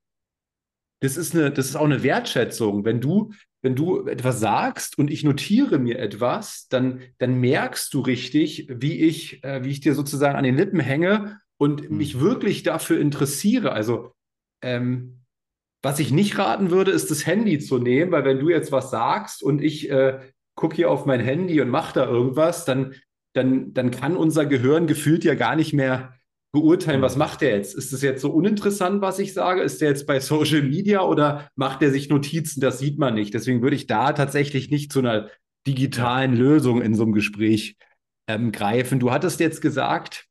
das 1.01 1.17
ist 1.17 1.33
eine, 1.33 1.49
das 1.49 1.65
ist 1.65 1.75
auch 1.75 1.85
eine 1.85 2.03
Wertschätzung. 2.03 2.85
Wenn 2.85 3.01
du, 3.01 3.31
wenn 3.63 3.75
du 3.75 4.05
etwas 4.05 4.39
sagst 4.39 4.99
und 4.99 5.09
ich 5.09 5.23
notiere 5.23 5.79
mir 5.79 5.97
etwas, 5.97 6.67
dann, 6.67 7.01
dann 7.17 7.39
merkst 7.39 7.91
du 7.91 8.01
richtig, 8.01 8.67
wie 8.69 8.99
ich, 8.99 9.43
äh, 9.43 9.63
wie 9.63 9.71
ich 9.71 9.79
dir 9.79 9.95
sozusagen 9.95 10.37
an 10.37 10.43
den 10.43 10.57
Lippen 10.57 10.79
hänge 10.79 11.39
und 11.57 11.89
mhm. 11.89 11.97
mich 11.97 12.19
wirklich 12.19 12.61
dafür 12.61 12.99
interessiere. 12.99 13.71
Also 13.71 14.13
ähm, 14.61 15.18
was 15.81 15.99
ich 15.99 16.11
nicht 16.11 16.37
raten 16.37 16.71
würde, 16.71 16.91
ist 16.91 17.09
das 17.09 17.25
Handy 17.25 17.59
zu 17.59 17.77
nehmen, 17.77 18.11
weil 18.11 18.25
wenn 18.25 18.39
du 18.39 18.49
jetzt 18.49 18.71
was 18.71 18.91
sagst 18.91 19.41
und 19.41 19.61
ich 19.61 19.89
äh, 19.89 20.19
gucke 20.55 20.75
hier 20.75 20.91
auf 20.91 21.05
mein 21.05 21.21
Handy 21.21 21.61
und 21.61 21.69
mache 21.69 21.93
da 21.93 22.05
irgendwas, 22.05 22.65
dann, 22.65 22.95
dann, 23.33 23.73
dann 23.73 23.91
kann 23.91 24.17
unser 24.17 24.45
Gehirn 24.45 24.87
gefühlt 24.87 25.23
ja 25.23 25.35
gar 25.35 25.55
nicht 25.55 25.73
mehr 25.73 26.13
beurteilen, 26.51 27.01
was 27.01 27.15
mhm. 27.15 27.19
macht 27.19 27.41
der 27.41 27.55
jetzt? 27.55 27.75
Ist 27.75 27.93
es 27.93 28.01
jetzt 28.01 28.21
so 28.21 28.31
uninteressant, 28.31 29.01
was 29.01 29.19
ich 29.19 29.33
sage? 29.33 29.61
Ist 29.61 29.81
der 29.81 29.89
jetzt 29.89 30.07
bei 30.07 30.19
Social 30.19 30.63
Media 30.63 31.01
oder 31.01 31.49
macht 31.55 31.81
er 31.81 31.91
sich 31.91 32.09
Notizen? 32.09 32.59
Das 32.59 32.79
sieht 32.79 32.97
man 32.97 33.13
nicht. 33.13 33.33
Deswegen 33.33 33.61
würde 33.61 33.75
ich 33.75 33.87
da 33.87 34.13
tatsächlich 34.13 34.69
nicht 34.69 34.91
zu 34.91 34.99
einer 34.99 35.29
digitalen 35.67 36.35
Lösung 36.35 36.81
in 36.81 36.95
so 36.95 37.03
einem 37.03 37.13
Gespräch 37.13 37.77
ähm, 38.27 38.51
greifen. 38.51 38.99
Du 38.99 39.11
hattest 39.11 39.39
jetzt 39.39 39.61
gesagt, 39.61 40.25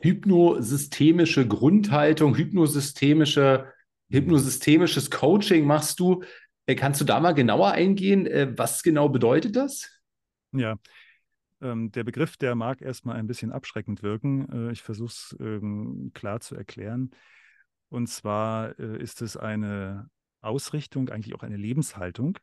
hypnosystemische 0.00 1.46
Grundhaltung, 1.46 2.36
hypnosystemische 2.36 3.72
hypnosystemisches 4.10 5.10
Coaching 5.10 5.66
machst 5.66 6.00
du. 6.00 6.22
Äh, 6.66 6.74
kannst 6.74 7.00
du 7.00 7.04
da 7.04 7.20
mal 7.20 7.32
genauer 7.32 7.72
eingehen? 7.72 8.26
Äh, 8.26 8.56
was 8.56 8.82
genau 8.82 9.08
bedeutet 9.08 9.56
das? 9.56 9.90
Ja, 10.52 10.76
ähm, 11.60 11.90
der 11.92 12.04
Begriff, 12.04 12.36
der 12.36 12.54
mag 12.54 12.82
erstmal 12.82 13.16
ein 13.16 13.26
bisschen 13.26 13.52
abschreckend 13.52 14.02
wirken. 14.02 14.68
Äh, 14.68 14.72
ich 14.72 14.82
versuche 14.82 15.08
es 15.08 15.36
ähm, 15.40 16.10
klar 16.14 16.40
zu 16.40 16.54
erklären. 16.54 17.10
Und 17.88 18.08
zwar 18.08 18.76
ist 18.80 19.22
es 19.22 19.36
eine 19.36 20.10
Ausrichtung, 20.40 21.08
eigentlich 21.08 21.36
auch 21.36 21.44
eine 21.44 21.56
Lebenshaltung, 21.56 22.36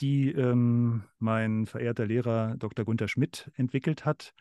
die 0.00 0.30
ähm, 0.30 1.02
mein 1.18 1.66
verehrter 1.66 2.06
Lehrer 2.06 2.54
Dr. 2.56 2.84
Gunther 2.84 3.08
Schmidt 3.08 3.50
entwickelt 3.56 4.04
hat 4.04 4.32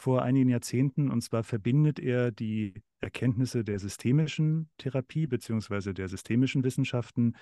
vor 0.00 0.22
einigen 0.22 0.48
Jahrzehnten. 0.48 1.10
Und 1.10 1.20
zwar 1.20 1.44
verbindet 1.44 1.98
er 1.98 2.30
die 2.30 2.82
Erkenntnisse 3.00 3.64
der 3.64 3.78
systemischen 3.78 4.70
Therapie 4.78 5.26
bzw. 5.26 5.92
der 5.92 6.08
systemischen 6.08 6.64
Wissenschaften 6.64 7.36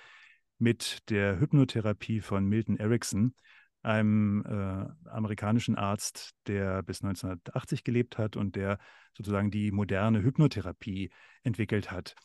mit 0.57 1.09
der 1.09 1.39
Hypnotherapie 1.39 2.19
von 2.19 2.45
Milton 2.45 2.75
Erickson, 2.75 3.33
einem 3.81 4.43
äh, 4.45 5.09
amerikanischen 5.09 5.75
Arzt, 5.75 6.31
der 6.47 6.83
bis 6.83 7.01
1980 7.01 7.85
gelebt 7.85 8.17
hat 8.17 8.35
und 8.35 8.57
der 8.57 8.77
sozusagen 9.15 9.51
die 9.51 9.71
moderne 9.71 10.21
Hypnotherapie 10.21 11.11
entwickelt 11.43 11.91
hat. 11.91 12.15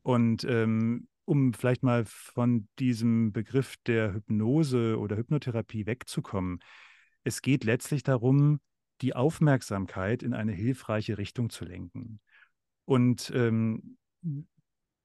Und 0.00 0.44
ähm, 0.44 1.06
um 1.26 1.52
vielleicht 1.52 1.82
mal 1.82 2.04
von 2.06 2.66
diesem 2.78 3.32
Begriff 3.32 3.74
der 3.86 4.14
Hypnose 4.14 4.98
oder 4.98 5.16
Hypnotherapie 5.16 5.84
wegzukommen, 5.84 6.60
es 7.24 7.42
geht 7.42 7.64
letztlich 7.64 8.02
darum, 8.04 8.60
die 9.00 9.14
Aufmerksamkeit 9.14 10.22
in 10.22 10.34
eine 10.34 10.52
hilfreiche 10.52 11.18
Richtung 11.18 11.50
zu 11.50 11.64
lenken. 11.64 12.20
Und 12.84 13.30
ähm, 13.34 13.96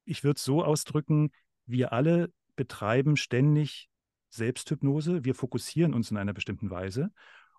ich 0.05 0.23
würde 0.23 0.37
es 0.37 0.43
so 0.43 0.63
ausdrücken, 0.63 1.31
wir 1.65 1.93
alle 1.93 2.31
betreiben 2.55 3.17
ständig 3.17 3.89
Selbsthypnose, 4.29 5.25
wir 5.25 5.35
fokussieren 5.35 5.93
uns 5.93 6.11
in 6.11 6.17
einer 6.17 6.33
bestimmten 6.33 6.69
Weise 6.69 7.11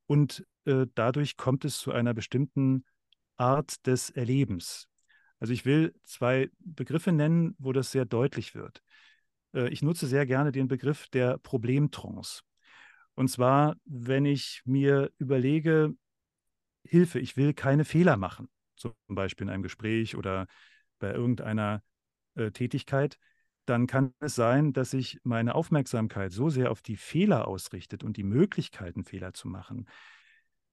und 0.06 0.46
äh, 0.64 0.86
dadurch 0.94 1.36
kommt 1.36 1.64
es 1.64 1.78
zu 1.78 1.92
einer 1.92 2.14
bestimmten 2.14 2.84
Art 3.36 3.86
des 3.86 4.10
Erlebens. 4.10 4.88
Also 5.38 5.52
ich 5.52 5.64
will 5.64 5.94
zwei 6.04 6.50
Begriffe 6.60 7.12
nennen, 7.12 7.54
wo 7.58 7.72
das 7.72 7.90
sehr 7.90 8.04
deutlich 8.04 8.54
wird. 8.54 8.82
Äh, 9.54 9.68
ich 9.68 9.82
nutze 9.82 10.06
sehr 10.06 10.26
gerne 10.26 10.52
den 10.52 10.68
Begriff 10.68 11.08
der 11.08 11.38
Problemtrance. 11.38 12.42
Und 13.14 13.28
zwar, 13.28 13.76
wenn 13.84 14.24
ich 14.24 14.62
mir 14.64 15.10
überlege, 15.18 15.94
Hilfe, 16.84 17.18
ich 17.18 17.36
will 17.36 17.54
keine 17.54 17.84
Fehler 17.84 18.16
machen, 18.16 18.48
zum 18.76 18.94
Beispiel 19.08 19.46
in 19.46 19.52
einem 19.52 19.62
Gespräch 19.62 20.16
oder 20.16 20.46
bei 20.98 21.12
irgendeiner 21.12 21.82
äh, 22.34 22.50
Tätigkeit, 22.50 23.18
dann 23.64 23.86
kann 23.86 24.12
es 24.18 24.34
sein, 24.34 24.72
dass 24.72 24.90
sich 24.90 25.20
meine 25.22 25.54
Aufmerksamkeit 25.54 26.32
so 26.32 26.48
sehr 26.48 26.70
auf 26.70 26.82
die 26.82 26.96
Fehler 26.96 27.46
ausrichtet 27.46 28.02
und 28.02 28.16
die 28.16 28.24
Möglichkeiten, 28.24 29.04
Fehler 29.04 29.34
zu 29.34 29.48
machen, 29.48 29.88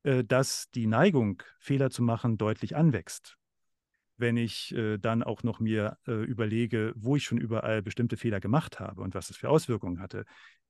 äh, 0.03 0.23
dass 0.23 0.69
die 0.71 0.87
Neigung, 0.87 1.43
Fehler 1.59 1.89
zu 1.89 2.01
machen, 2.01 2.37
deutlich 2.37 2.75
anwächst. 2.75 3.37
Wenn 4.17 4.37
ich 4.37 4.73
äh, 4.75 4.97
dann 4.97 5.23
auch 5.23 5.43
noch 5.43 5.59
mir 5.59 5.97
äh, 6.07 6.23
überlege, 6.23 6.93
wo 6.95 7.15
ich 7.15 7.23
schon 7.23 7.37
überall 7.37 7.81
bestimmte 7.81 8.17
Fehler 8.17 8.39
gemacht 8.39 8.79
habe 8.79 9.01
und 9.01 9.15
was 9.15 9.29
es 9.29 9.37
für 9.37 9.49
Auswirkungen 9.49 9.99
hatte, 9.99 10.25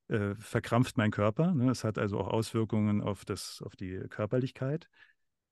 äh, 0.08 0.36
verkrampft 0.36 0.98
mein 0.98 1.12
Körper. 1.12 1.54
Ne? 1.54 1.72
Es 1.72 1.84
hat 1.84 1.98
also 1.98 2.20
auch 2.20 2.28
Auswirkungen 2.28 3.02
auf, 3.02 3.26
das, 3.26 3.62
auf 3.66 3.76
die 3.76 4.00
Körperlichkeit. 4.10 4.90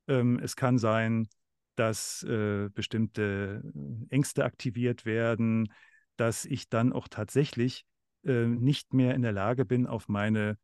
Ähm, 0.07 0.39
es 0.41 0.55
kann 0.55 0.77
sein, 0.77 1.27
dass 1.75 2.23
äh, 2.23 2.69
bestimmte 2.73 3.61
äh, 3.63 4.13
Ängste 4.13 4.45
aktiviert 4.45 5.05
werden, 5.05 5.71
dass 6.15 6.45
ich 6.45 6.69
dann 6.69 6.91
auch 6.91 7.07
tatsächlich 7.07 7.85
äh, 8.23 8.47
nicht 8.47 8.93
mehr 8.93 9.15
in 9.15 9.21
der 9.21 9.31
Lage 9.31 9.65
bin, 9.65 9.85
auf 9.87 10.07
meine 10.07 10.57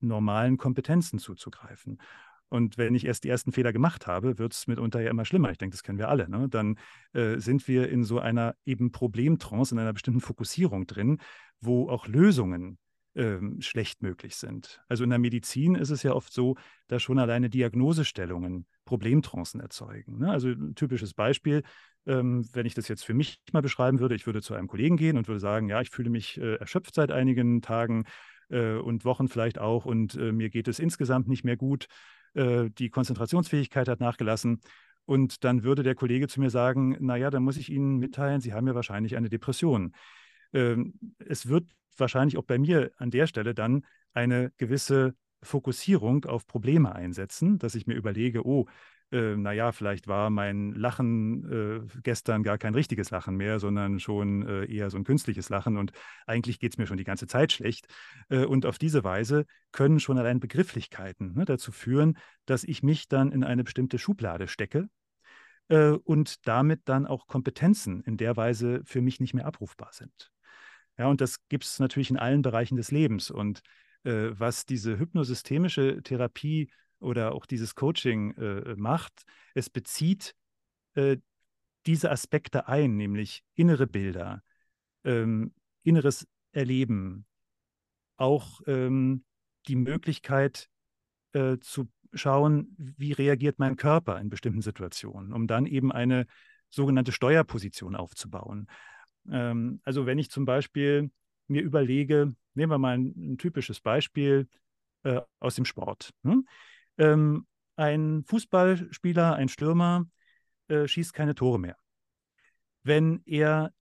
normalen 0.00 0.56
Kompetenzen 0.56 1.18
zuzugreifen. 1.18 1.98
Und 2.48 2.78
wenn 2.78 2.94
ich 2.94 3.04
erst 3.04 3.24
die 3.24 3.28
ersten 3.28 3.52
Fehler 3.52 3.72
gemacht 3.72 4.06
habe, 4.06 4.38
wird 4.38 4.52
es 4.52 4.66
mitunter 4.66 5.00
ja 5.00 5.10
immer 5.10 5.24
schlimmer. 5.24 5.50
Ich 5.50 5.58
denke, 5.58 5.74
das 5.74 5.82
kennen 5.82 5.98
wir 5.98 6.08
alle. 6.08 6.28
Ne? 6.28 6.48
Dann 6.48 6.78
äh, 7.12 7.38
sind 7.38 7.66
wir 7.66 7.88
in 7.88 8.04
so 8.04 8.20
einer 8.20 8.54
eben 8.64 8.92
Problemtrance, 8.92 9.74
in 9.74 9.80
einer 9.80 9.92
bestimmten 9.92 10.20
Fokussierung 10.20 10.86
drin, 10.86 11.18
wo 11.60 11.88
auch 11.88 12.06
Lösungen 12.06 12.78
ähm, 13.14 13.60
schlecht 13.60 14.02
möglich 14.02 14.36
sind. 14.36 14.82
Also 14.88 15.04
in 15.04 15.10
der 15.10 15.18
Medizin 15.18 15.74
ist 15.74 15.90
es 15.90 16.02
ja 16.02 16.12
oft 16.12 16.32
so, 16.32 16.56
dass 16.88 17.02
schon 17.02 17.18
alleine 17.18 17.48
Diagnosestellungen 17.48 18.66
Problemtrancen 18.84 19.60
erzeugen. 19.60 20.18
Ne? 20.18 20.30
Also 20.30 20.48
ein 20.48 20.74
typisches 20.74 21.14
Beispiel, 21.14 21.62
ähm, 22.06 22.46
wenn 22.52 22.66
ich 22.66 22.74
das 22.74 22.88
jetzt 22.88 23.04
für 23.04 23.14
mich 23.14 23.40
mal 23.52 23.62
beschreiben 23.62 24.00
würde, 24.00 24.14
ich 24.14 24.26
würde 24.26 24.42
zu 24.42 24.54
einem 24.54 24.68
Kollegen 24.68 24.96
gehen 24.96 25.16
und 25.16 25.28
würde 25.28 25.40
sagen, 25.40 25.68
ja, 25.68 25.80
ich 25.80 25.90
fühle 25.90 26.10
mich 26.10 26.38
äh, 26.38 26.56
erschöpft 26.56 26.94
seit 26.94 27.10
einigen 27.10 27.62
Tagen 27.62 28.04
äh, 28.50 28.74
und 28.74 29.04
Wochen 29.04 29.28
vielleicht 29.28 29.58
auch 29.58 29.84
und 29.84 30.14
äh, 30.16 30.32
mir 30.32 30.50
geht 30.50 30.68
es 30.68 30.78
insgesamt 30.78 31.28
nicht 31.28 31.44
mehr 31.44 31.56
gut. 31.56 31.86
Die 32.36 32.90
Konzentrationsfähigkeit 32.90 33.86
hat 33.86 34.00
nachgelassen. 34.00 34.60
Und 35.06 35.44
dann 35.44 35.62
würde 35.62 35.84
der 35.84 35.94
Kollege 35.94 36.26
zu 36.26 36.40
mir 36.40 36.50
sagen, 36.50 36.96
naja, 36.98 37.30
dann 37.30 37.44
muss 37.44 37.56
ich 37.56 37.70
Ihnen 37.70 37.98
mitteilen, 37.98 38.40
Sie 38.40 38.52
haben 38.52 38.66
ja 38.66 38.74
wahrscheinlich 38.74 39.16
eine 39.16 39.28
Depression. 39.28 39.92
Ähm, 40.54 40.94
es 41.18 41.48
wird 41.48 41.68
wahrscheinlich 41.96 42.38
auch 42.38 42.44
bei 42.44 42.58
mir 42.58 42.92
an 42.96 43.10
der 43.10 43.26
Stelle 43.26 43.54
dann 43.54 43.84
eine 44.14 44.52
gewisse 44.56 45.14
Fokussierung 45.42 46.24
auf 46.24 46.46
Probleme 46.46 46.94
einsetzen, 46.94 47.58
dass 47.58 47.74
ich 47.74 47.86
mir 47.86 47.94
überlege, 47.94 48.46
oh, 48.46 48.66
äh, 49.12 49.36
naja, 49.36 49.72
vielleicht 49.72 50.08
war 50.08 50.30
mein 50.30 50.72
Lachen 50.72 51.84
äh, 51.84 52.00
gestern 52.02 52.42
gar 52.42 52.58
kein 52.58 52.74
richtiges 52.74 53.10
Lachen 53.10 53.36
mehr, 53.36 53.60
sondern 53.60 54.00
schon 54.00 54.46
äh, 54.46 54.64
eher 54.64 54.90
so 54.90 54.96
ein 54.96 55.04
künstliches 55.04 55.50
Lachen 55.50 55.76
und 55.76 55.92
eigentlich 56.26 56.58
geht 56.58 56.72
es 56.72 56.78
mir 56.78 56.86
schon 56.86 56.96
die 56.96 57.04
ganze 57.04 57.26
Zeit 57.26 57.52
schlecht. 57.52 57.86
Äh, 58.28 58.44
und 58.44 58.66
auf 58.66 58.78
diese 58.78 59.04
Weise 59.04 59.44
können 59.72 60.00
schon 60.00 60.18
allein 60.18 60.40
Begrifflichkeiten 60.40 61.34
ne, 61.34 61.44
dazu 61.44 61.70
führen, 61.70 62.16
dass 62.46 62.64
ich 62.64 62.82
mich 62.82 63.08
dann 63.08 63.30
in 63.30 63.44
eine 63.44 63.64
bestimmte 63.64 63.98
Schublade 63.98 64.48
stecke 64.48 64.88
äh, 65.68 65.90
und 65.90 66.46
damit 66.48 66.82
dann 66.86 67.06
auch 67.06 67.26
Kompetenzen 67.26 68.02
in 68.02 68.16
der 68.16 68.36
Weise 68.36 68.82
für 68.84 69.02
mich 69.02 69.20
nicht 69.20 69.34
mehr 69.34 69.46
abrufbar 69.46 69.90
sind. 69.92 70.33
Ja, 70.98 71.06
und 71.08 71.20
das 71.20 71.36
gibt 71.48 71.64
es 71.64 71.78
natürlich 71.78 72.10
in 72.10 72.18
allen 72.18 72.42
Bereichen 72.42 72.76
des 72.76 72.90
Lebens. 72.90 73.30
Und 73.30 73.62
äh, 74.04 74.30
was 74.32 74.66
diese 74.66 74.98
hypnosystemische 74.98 76.02
Therapie 76.02 76.70
oder 77.00 77.32
auch 77.32 77.46
dieses 77.46 77.74
Coaching 77.74 78.34
äh, 78.36 78.74
macht, 78.76 79.24
es 79.54 79.70
bezieht 79.70 80.34
äh, 80.94 81.16
diese 81.86 82.10
Aspekte 82.10 82.68
ein, 82.68 82.96
nämlich 82.96 83.42
innere 83.54 83.86
Bilder, 83.86 84.42
ähm, 85.04 85.52
inneres 85.82 86.26
Erleben, 86.52 87.26
auch 88.16 88.60
ähm, 88.66 89.24
die 89.66 89.76
Möglichkeit, 89.76 90.68
äh, 91.32 91.58
zu 91.58 91.88
schauen, 92.12 92.74
wie 92.78 93.12
reagiert 93.12 93.58
mein 93.58 93.76
Körper 93.76 94.20
in 94.20 94.28
bestimmten 94.28 94.62
Situationen, 94.62 95.32
um 95.32 95.46
dann 95.46 95.66
eben 95.66 95.90
eine 95.90 96.26
sogenannte 96.70 97.12
Steuerposition 97.12 97.96
aufzubauen. 97.96 98.68
Ähm, 99.30 99.80
also 99.84 100.06
wenn 100.06 100.18
ich 100.18 100.30
zum 100.30 100.44
Beispiel 100.44 101.10
mir 101.48 101.62
überlege, 101.62 102.34
nehmen 102.54 102.72
wir 102.72 102.78
mal 102.78 102.96
ein, 102.96 103.14
ein 103.16 103.38
typisches 103.38 103.80
Beispiel 103.80 104.48
äh, 105.02 105.20
aus 105.40 105.54
dem 105.54 105.64
Sport. 105.64 106.10
Hm? 106.24 106.46
Ähm, 106.98 107.46
ein 107.76 108.24
Fußballspieler, 108.26 109.34
ein 109.34 109.48
Stürmer, 109.48 110.06
äh, 110.68 110.86
schießt 110.86 111.12
keine 111.12 111.34
Tore 111.34 111.58
mehr. 111.58 111.76
Wenn 112.82 113.22
er 113.26 113.72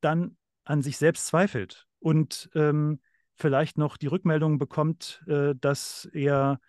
dann 0.00 0.36
an 0.64 0.82
sich 0.82 0.98
selbst 0.98 1.26
zweifelt 1.26 1.86
und 1.98 2.50
ähm, 2.54 3.00
vielleicht 3.36 3.78
noch 3.78 3.96
die 3.96 4.08
Rückmeldung 4.08 4.58
bekommt, 4.58 5.22
äh, 5.26 5.54
dass 5.58 6.08
er 6.12 6.60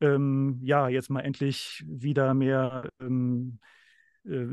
ähm, 0.00 0.58
ja 0.62 0.88
jetzt 0.88 1.10
mal 1.10 1.20
endlich 1.20 1.84
wieder 1.86 2.34
mehr 2.34 2.88
ähm, 3.00 3.58
äh, 3.62 3.77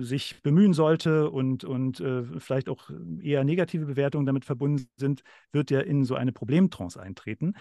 sich 0.03 0.41
bemühen 0.41 0.74
sollte 0.74 1.29
und, 1.29 1.63
und 1.63 2.00
äh, 2.00 2.24
vielleicht 2.39 2.70
auch 2.70 2.89
eher 3.22 3.44
negative 3.44 3.86
Bewertungen 3.86 4.25
damit 4.25 4.46
verbunden 4.46 4.88
sind, 4.96 5.22
wird 5.51 5.72
er 5.72 5.86
in 5.86 6.05
so 6.05 6.15
eine 6.15 6.32
Problemtrance 6.32 7.01
eintreten. 7.01 7.53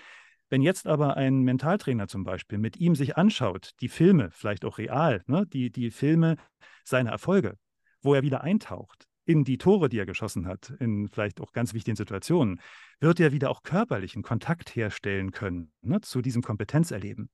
Wenn 0.50 0.62
jetzt 0.62 0.86
aber 0.86 1.16
ein 1.16 1.42
Mentaltrainer 1.42 2.06
zum 2.06 2.22
Beispiel 2.24 2.58
mit 2.58 2.76
ihm 2.76 2.94
sich 2.94 3.16
anschaut, 3.16 3.72
die 3.80 3.88
Filme, 3.88 4.30
vielleicht 4.30 4.64
auch 4.64 4.78
real, 4.78 5.22
ne, 5.26 5.46
die, 5.46 5.70
die 5.70 5.90
Filme 5.90 6.36
seiner 6.84 7.10
Erfolge, 7.10 7.56
wo 8.02 8.14
er 8.14 8.22
wieder 8.22 8.42
eintaucht 8.42 9.08
in 9.24 9.44
die 9.44 9.58
Tore, 9.58 9.88
die 9.88 9.98
er 9.98 10.06
geschossen 10.06 10.46
hat, 10.46 10.70
in 10.80 11.08
vielleicht 11.08 11.40
auch 11.40 11.52
ganz 11.52 11.72
wichtigen 11.72 11.96
Situationen, 11.96 12.60
wird 13.00 13.20
er 13.20 13.32
wieder 13.32 13.50
auch 13.50 13.62
körperlichen 13.62 14.22
Kontakt 14.22 14.76
herstellen 14.76 15.30
können 15.30 15.72
ne, 15.80 16.00
zu 16.02 16.20
diesem 16.20 16.42
Kompetenzerleben. 16.42 17.30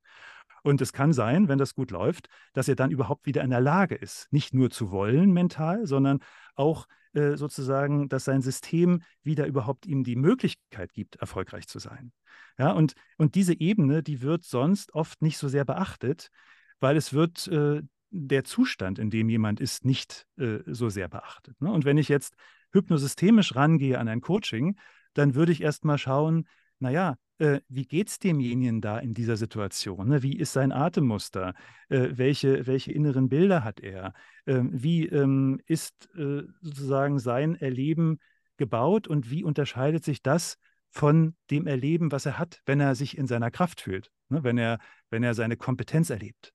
Und 0.62 0.81
es 0.81 0.93
kann 0.93 1.12
sein, 1.12 1.49
wenn 1.49 1.59
das 1.59 1.75
gut 1.75 1.90
läuft, 1.90 2.29
dass 2.52 2.69
er 2.69 2.76
dann 2.76 2.90
überhaupt 2.90 3.26
wieder 3.26 3.43
in 3.43 3.50
der 3.50 3.61
Lage 3.61 3.95
ist, 3.95 4.29
nicht 4.33 4.55
nur 4.55 4.71
zu 4.71 4.90
wollen 4.90 5.33
mental, 5.33 5.87
sondern 5.87 6.21
auch 6.55 6.87
äh, 7.12 7.37
sozusagen, 7.37 8.09
dass 8.09 8.25
sein 8.25 8.43
System 8.43 9.02
wieder 9.23 9.47
überhaupt 9.47 9.87
ihm 9.87 10.05
die 10.05 10.17
Möglichkeit 10.17 10.93
gibt, 10.93 11.17
erfolgreich 11.17 11.67
zu 11.67 11.79
sein. 11.79 12.12
Ja, 12.59 12.73
und, 12.73 12.95
und 13.17 13.35
diese 13.35 13.59
Ebene, 13.59 14.02
die 14.02 14.23
wird 14.23 14.45
sonst 14.45 14.95
oft 14.95 15.21
nicht 15.23 15.38
so 15.38 15.49
sehr 15.49 15.64
beachtet, 15.64 16.31
weil 16.79 16.97
es 16.97 17.12
wird 17.12 17.49
äh, 17.49 17.83
der 18.11 18.45
Zustand, 18.45 18.99
in 18.99 19.11
dem 19.11 19.29
jemand 19.29 19.61
ist, 19.61 19.85
nicht 19.85 20.26
äh, 20.37 20.59
so 20.67 20.88
sehr 20.88 21.09
beachtet. 21.09 21.61
Ne? 21.61 21.73
Und 21.73 21.85
wenn 21.85 21.99
ich 21.99 22.09
jetzt 22.09 22.35
hypnosystemisch 22.73 23.55
rangehe 23.57 23.99
an 23.99 24.09
ein 24.09 24.21
Coaching, 24.21 24.79
dann 25.14 25.35
würde 25.35 25.52
ich 25.52 25.62
erst 25.62 25.85
mal 25.85 25.99
schauen, 25.99 26.47
naja, 26.79 27.17
äh, 27.40 27.62
wie 27.68 27.87
geht 27.87 28.09
es 28.09 28.18
demjenigen 28.18 28.80
da 28.80 28.99
in 28.99 29.14
dieser 29.14 29.37
Situation? 29.37 30.09
Ne? 30.09 30.23
Wie 30.23 30.37
ist 30.37 30.52
sein 30.52 30.73
Atemmuster? 30.73 31.54
Äh, 31.88 32.11
welche, 32.12 32.66
welche 32.66 32.92
inneren 32.92 33.28
Bilder 33.28 33.64
hat 33.64 33.80
er? 33.80 34.12
Ähm, 34.47 34.70
wie 34.73 35.06
ähm, 35.06 35.61
ist 35.66 36.11
äh, 36.16 36.42
sozusagen 36.61 37.18
sein 37.18 37.54
Erleben 37.56 38.20
gebaut 38.59 39.09
und 39.09 39.30
wie 39.30 39.42
unterscheidet 39.42 40.04
sich 40.04 40.23
das 40.23 40.59
von 40.90 41.35
dem 41.50 41.66
Erleben, 41.66 42.12
was 42.12 42.26
er 42.26 42.38
hat, 42.38 42.61
wenn 42.66 42.78
er 42.78 42.94
sich 42.94 43.16
in 43.16 43.26
seiner 43.26 43.50
Kraft 43.50 43.80
fühlt, 43.80 44.11
ne? 44.28 44.44
wenn, 44.44 44.59
er, 44.59 44.78
wenn 45.09 45.23
er 45.23 45.35
seine 45.35 45.56
Kompetenz 45.56 46.11
erlebt? 46.11 46.52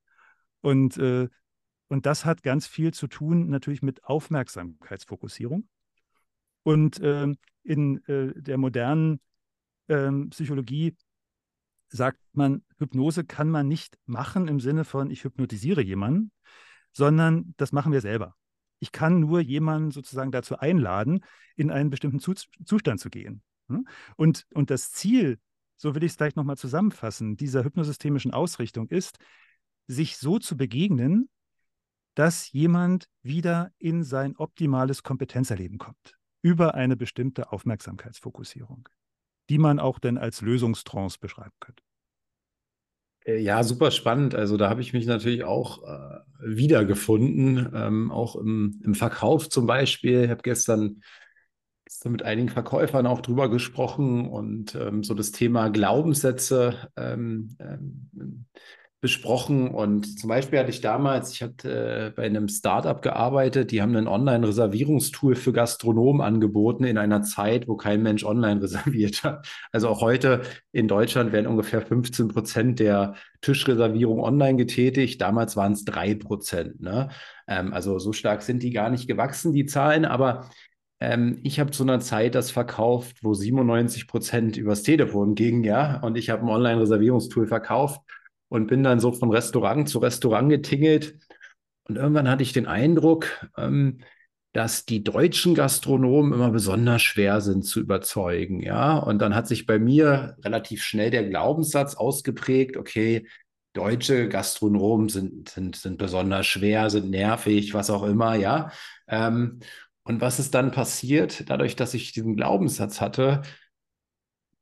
Und, 0.61 0.97
äh, 0.97 1.27
und 1.87 2.05
das 2.05 2.25
hat 2.25 2.43
ganz 2.43 2.67
viel 2.67 2.93
zu 2.93 3.07
tun 3.07 3.49
natürlich 3.49 3.81
mit 3.81 4.03
Aufmerksamkeitsfokussierung. 4.03 5.67
Und 6.61 6.99
ähm, 7.01 7.37
in 7.63 8.03
äh, 8.07 8.33
der 8.39 8.57
modernen 8.57 9.19
ähm, 9.87 10.29
Psychologie 10.29 10.95
sagt 11.89 12.19
man, 12.33 12.63
Hypnose 12.77 13.23
kann 13.23 13.49
man 13.49 13.67
nicht 13.67 13.97
machen 14.05 14.47
im 14.47 14.59
Sinne 14.59 14.83
von, 14.83 15.09
ich 15.09 15.23
hypnotisiere 15.23 15.81
jemanden, 15.81 16.31
sondern 16.91 17.53
das 17.57 17.71
machen 17.71 17.91
wir 17.91 18.01
selber. 18.01 18.35
Ich 18.79 18.91
kann 18.91 19.19
nur 19.19 19.39
jemanden 19.39 19.91
sozusagen 19.91 20.31
dazu 20.31 20.57
einladen, 20.57 21.23
in 21.55 21.71
einen 21.71 21.89
bestimmten 21.89 22.19
Zustand 22.19 22.99
zu 22.99 23.09
gehen. 23.09 23.41
Hm? 23.69 23.87
Und, 24.17 24.45
und 24.53 24.69
das 24.69 24.91
Ziel, 24.91 25.39
so 25.77 25.95
will 25.95 26.03
ich 26.03 26.11
es 26.11 26.17
gleich 26.17 26.35
nochmal 26.35 26.57
zusammenfassen, 26.57 27.37
dieser 27.37 27.63
hypnosystemischen 27.63 28.31
Ausrichtung 28.31 28.87
ist, 28.89 29.17
sich 29.87 30.17
so 30.17 30.39
zu 30.39 30.57
begegnen, 30.57 31.29
dass 32.15 32.51
jemand 32.51 33.07
wieder 33.21 33.71
in 33.77 34.03
sein 34.03 34.35
optimales 34.37 35.03
Kompetenzerleben 35.03 35.77
kommt, 35.77 36.15
über 36.41 36.75
eine 36.75 36.95
bestimmte 36.95 37.51
Aufmerksamkeitsfokussierung 37.51 38.87
die 39.49 39.57
man 39.57 39.79
auch 39.79 39.99
denn 39.99 40.17
als 40.17 40.41
Lösungstrance 40.41 41.17
beschreiben 41.19 41.53
könnte. 41.59 41.83
Äh, 43.25 43.39
ja, 43.39 43.63
super 43.63 43.91
spannend. 43.91 44.35
Also 44.35 44.57
da 44.57 44.69
habe 44.69 44.81
ich 44.81 44.93
mich 44.93 45.05
natürlich 45.05 45.43
auch 45.43 45.83
äh, 45.83 46.19
wiedergefunden, 46.39 47.71
ähm, 47.73 48.11
auch 48.11 48.35
im, 48.35 48.81
im, 48.83 48.95
Verkauf 48.95 49.49
zum 49.49 49.65
Beispiel. 49.65 50.25
Ich 50.25 50.29
habe 50.29 50.43
gestern, 50.43 51.01
mit 52.05 52.23
einigen 52.23 52.49
Verkäufern 52.49 53.07
auch 53.07 53.21
drüber 53.21 53.49
gesprochen 53.49 54.27
und 54.27 54.75
ähm, 54.75 55.03
so 55.03 55.13
das 55.13 55.31
Thema 55.31 55.69
Glaubenssätze 55.69 56.89
ähm, 56.95 57.55
ähm 57.59 58.45
besprochen. 59.05 59.69
Und 59.69 60.19
zum 60.19 60.29
Beispiel 60.29 60.57
hatte 60.57 60.71
ich 60.71 60.81
damals, 60.81 61.31
ich 61.31 61.43
hatte 61.43 62.07
äh, 62.07 62.09
bei 62.15 62.23
einem 62.23 62.47
Startup 62.47 62.99
gearbeitet, 63.03 63.69
die 63.69 63.79
haben 63.79 63.95
ein 63.95 64.07
Online-Reservierungstool 64.07 65.35
für 65.35 65.53
Gastronomen 65.53 66.21
angeboten 66.21 66.85
in 66.85 66.97
einer 66.97 67.21
Zeit, 67.21 67.67
wo 67.67 67.75
kein 67.75 68.01
Mensch 68.01 68.23
online 68.23 68.61
reserviert 68.63 69.23
hat. 69.23 69.47
Also 69.71 69.89
auch 69.89 70.01
heute 70.01 70.41
in 70.71 70.87
Deutschland 70.87 71.33
werden 71.33 71.45
ungefähr 71.45 71.83
15 71.83 72.29
Prozent 72.29 72.79
der 72.79 73.13
Tischreservierung 73.41 74.19
online 74.21 74.55
getätigt. 74.55 75.21
Damals 75.21 75.55
waren 75.55 75.73
es 75.73 75.85
drei 75.85 76.15
Prozent. 76.15 76.81
Ne? 76.81 77.09
Ähm, 77.47 77.71
also 77.71 77.99
so 77.99 78.11
stark 78.11 78.41
sind 78.41 78.63
die 78.63 78.71
gar 78.71 78.89
nicht 78.89 79.07
gewachsen, 79.07 79.53
die 79.53 79.67
Zahlen. 79.67 80.05
Aber 80.05 80.49
ähm, 80.99 81.37
ich 81.43 81.59
habe 81.59 81.69
zu 81.69 81.83
einer 81.83 81.99
Zeit 81.99 82.33
das 82.33 82.49
verkauft, 82.49 83.17
wo 83.21 83.35
97 83.35 84.07
Prozent 84.07 84.57
übers 84.57 84.81
Telefon 84.81 85.35
ging, 85.35 85.63
ja. 85.63 85.99
Und 85.99 86.17
ich 86.17 86.31
habe 86.31 86.41
ein 86.41 86.49
Online-Reservierungstool 86.49 87.45
verkauft 87.45 88.01
und 88.55 88.67
bin 88.67 88.83
dann 88.83 88.99
so 88.99 89.11
von 89.11 89.31
Restaurant 89.31 89.87
zu 89.89 89.99
Restaurant 89.99 90.49
getingelt. 90.49 91.17
Und 91.87 91.97
irgendwann 91.97 92.29
hatte 92.29 92.43
ich 92.43 92.53
den 92.53 92.67
Eindruck, 92.67 93.27
ähm, 93.57 93.99
dass 94.53 94.85
die 94.85 95.03
deutschen 95.03 95.53
Gastronomen 95.53 96.31
immer 96.31 96.49
besonders 96.49 97.01
schwer 97.01 97.41
sind 97.41 97.63
zu 97.63 97.81
überzeugen, 97.81 98.61
ja. 98.61 98.97
Und 98.97 99.19
dann 99.19 99.35
hat 99.35 99.47
sich 99.47 99.65
bei 99.65 99.79
mir 99.79 100.37
relativ 100.43 100.81
schnell 100.81 101.11
der 101.11 101.27
Glaubenssatz 101.27 101.95
ausgeprägt, 101.95 102.77
okay, 102.77 103.27
deutsche 103.73 104.29
Gastronomen 104.29 105.09
sind, 105.09 105.49
sind, 105.49 105.75
sind 105.75 105.97
besonders 105.97 106.47
schwer, 106.47 106.89
sind 106.89 107.09
nervig, 107.09 107.73
was 107.73 107.89
auch 107.89 108.03
immer, 108.03 108.35
ja. 108.35 108.71
Ähm, 109.09 109.59
und 110.05 110.21
was 110.21 110.39
ist 110.39 110.53
dann 110.55 110.71
passiert? 110.71 111.49
Dadurch, 111.49 111.75
dass 111.75 111.93
ich 111.93 112.13
diesen 112.13 112.37
Glaubenssatz 112.37 113.01
hatte, 113.01 113.41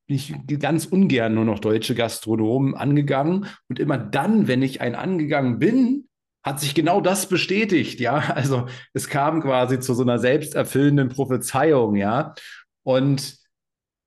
bin 0.07 0.15
ich 0.17 0.33
ganz 0.59 0.85
ungern 0.85 1.33
nur 1.33 1.45
noch 1.45 1.59
deutsche 1.59 1.95
Gastronomen 1.95 2.75
angegangen. 2.75 3.47
Und 3.69 3.79
immer 3.79 3.97
dann, 3.97 4.47
wenn 4.47 4.61
ich 4.61 4.81
ein 4.81 4.95
angegangen 4.95 5.59
bin, 5.59 6.07
hat 6.43 6.59
sich 6.59 6.75
genau 6.75 6.99
das 6.99 7.27
bestätigt, 7.27 7.99
ja. 7.99 8.17
Also 8.35 8.67
es 8.93 9.07
kam 9.07 9.41
quasi 9.41 9.79
zu 9.79 9.93
so 9.93 10.03
einer 10.03 10.19
selbsterfüllenden 10.19 11.09
Prophezeiung, 11.09 11.95
ja. 11.95 12.35
Und 12.83 13.37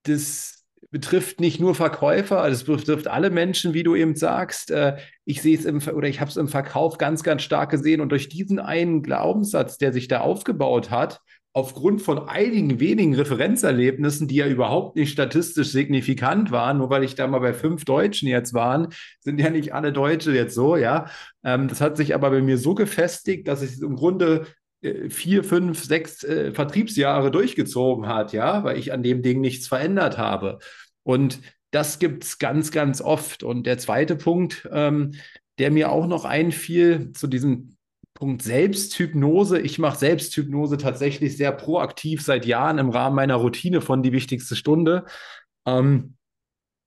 das 0.02 0.56
betrifft 0.90 1.40
nicht 1.40 1.60
nur 1.60 1.74
Verkäufer, 1.74 2.48
das 2.48 2.64
betrifft 2.64 3.08
alle 3.08 3.30
Menschen, 3.30 3.74
wie 3.74 3.82
du 3.82 3.96
eben 3.96 4.16
sagst. 4.16 4.70
Äh, 4.70 4.98
ich 5.24 5.42
sehe 5.42 5.56
es 5.56 5.64
im 5.64 5.78
oder 5.78 6.08
ich 6.08 6.20
habe 6.20 6.30
es 6.30 6.36
im 6.36 6.48
Verkauf 6.48 6.98
ganz, 6.98 7.22
ganz 7.22 7.42
stark 7.42 7.70
gesehen. 7.70 8.00
Und 8.00 8.10
durch 8.10 8.28
diesen 8.28 8.58
einen 8.58 9.02
Glaubenssatz, 9.02 9.78
der 9.78 9.92
sich 9.92 10.08
da 10.08 10.20
aufgebaut 10.20 10.90
hat, 10.90 11.20
aufgrund 11.56 12.02
von 12.02 12.28
einigen 12.28 12.80
wenigen 12.80 13.14
Referenzerlebnissen, 13.14 14.28
die 14.28 14.34
ja 14.34 14.46
überhaupt 14.46 14.94
nicht 14.94 15.10
statistisch 15.10 15.70
signifikant 15.70 16.50
waren, 16.50 16.76
nur 16.76 16.90
weil 16.90 17.02
ich 17.02 17.14
da 17.14 17.26
mal 17.26 17.38
bei 17.38 17.54
fünf 17.54 17.86
Deutschen 17.86 18.28
jetzt 18.28 18.52
waren, 18.52 18.88
sind 19.20 19.40
ja 19.40 19.48
nicht 19.48 19.72
alle 19.72 19.90
Deutsche 19.90 20.32
jetzt 20.32 20.54
so, 20.54 20.76
ja. 20.76 21.06
Ähm, 21.42 21.68
das 21.68 21.80
hat 21.80 21.96
sich 21.96 22.14
aber 22.14 22.28
bei 22.28 22.42
mir 22.42 22.58
so 22.58 22.74
gefestigt, 22.74 23.48
dass 23.48 23.62
es 23.62 23.80
im 23.80 23.96
Grunde 23.96 24.44
äh, 24.82 25.08
vier, 25.08 25.44
fünf, 25.44 25.82
sechs 25.82 26.22
äh, 26.24 26.52
Vertriebsjahre 26.52 27.30
durchgezogen 27.30 28.06
hat, 28.06 28.34
ja, 28.34 28.62
weil 28.62 28.76
ich 28.76 28.92
an 28.92 29.02
dem 29.02 29.22
Ding 29.22 29.40
nichts 29.40 29.66
verändert 29.66 30.18
habe. 30.18 30.58
Und 31.04 31.40
das 31.70 31.98
gibt 31.98 32.24
es 32.24 32.38
ganz, 32.38 32.70
ganz 32.70 33.00
oft. 33.00 33.42
Und 33.42 33.64
der 33.66 33.78
zweite 33.78 34.16
Punkt, 34.16 34.68
ähm, 34.72 35.12
der 35.58 35.70
mir 35.70 35.90
auch 35.90 36.06
noch 36.06 36.26
einfiel 36.26 37.12
zu 37.12 37.26
diesem 37.26 37.75
Punkt 38.16 38.42
Selbsthypnose. 38.42 39.60
Ich 39.60 39.78
mache 39.78 39.98
Selbsthypnose 39.98 40.78
tatsächlich 40.78 41.36
sehr 41.36 41.52
proaktiv 41.52 42.22
seit 42.22 42.46
Jahren 42.46 42.78
im 42.78 42.90
Rahmen 42.90 43.14
meiner 43.14 43.36
Routine 43.36 43.80
von 43.80 44.02
die 44.02 44.12
wichtigste 44.12 44.56
Stunde. 44.56 45.04
Ähm, 45.66 46.16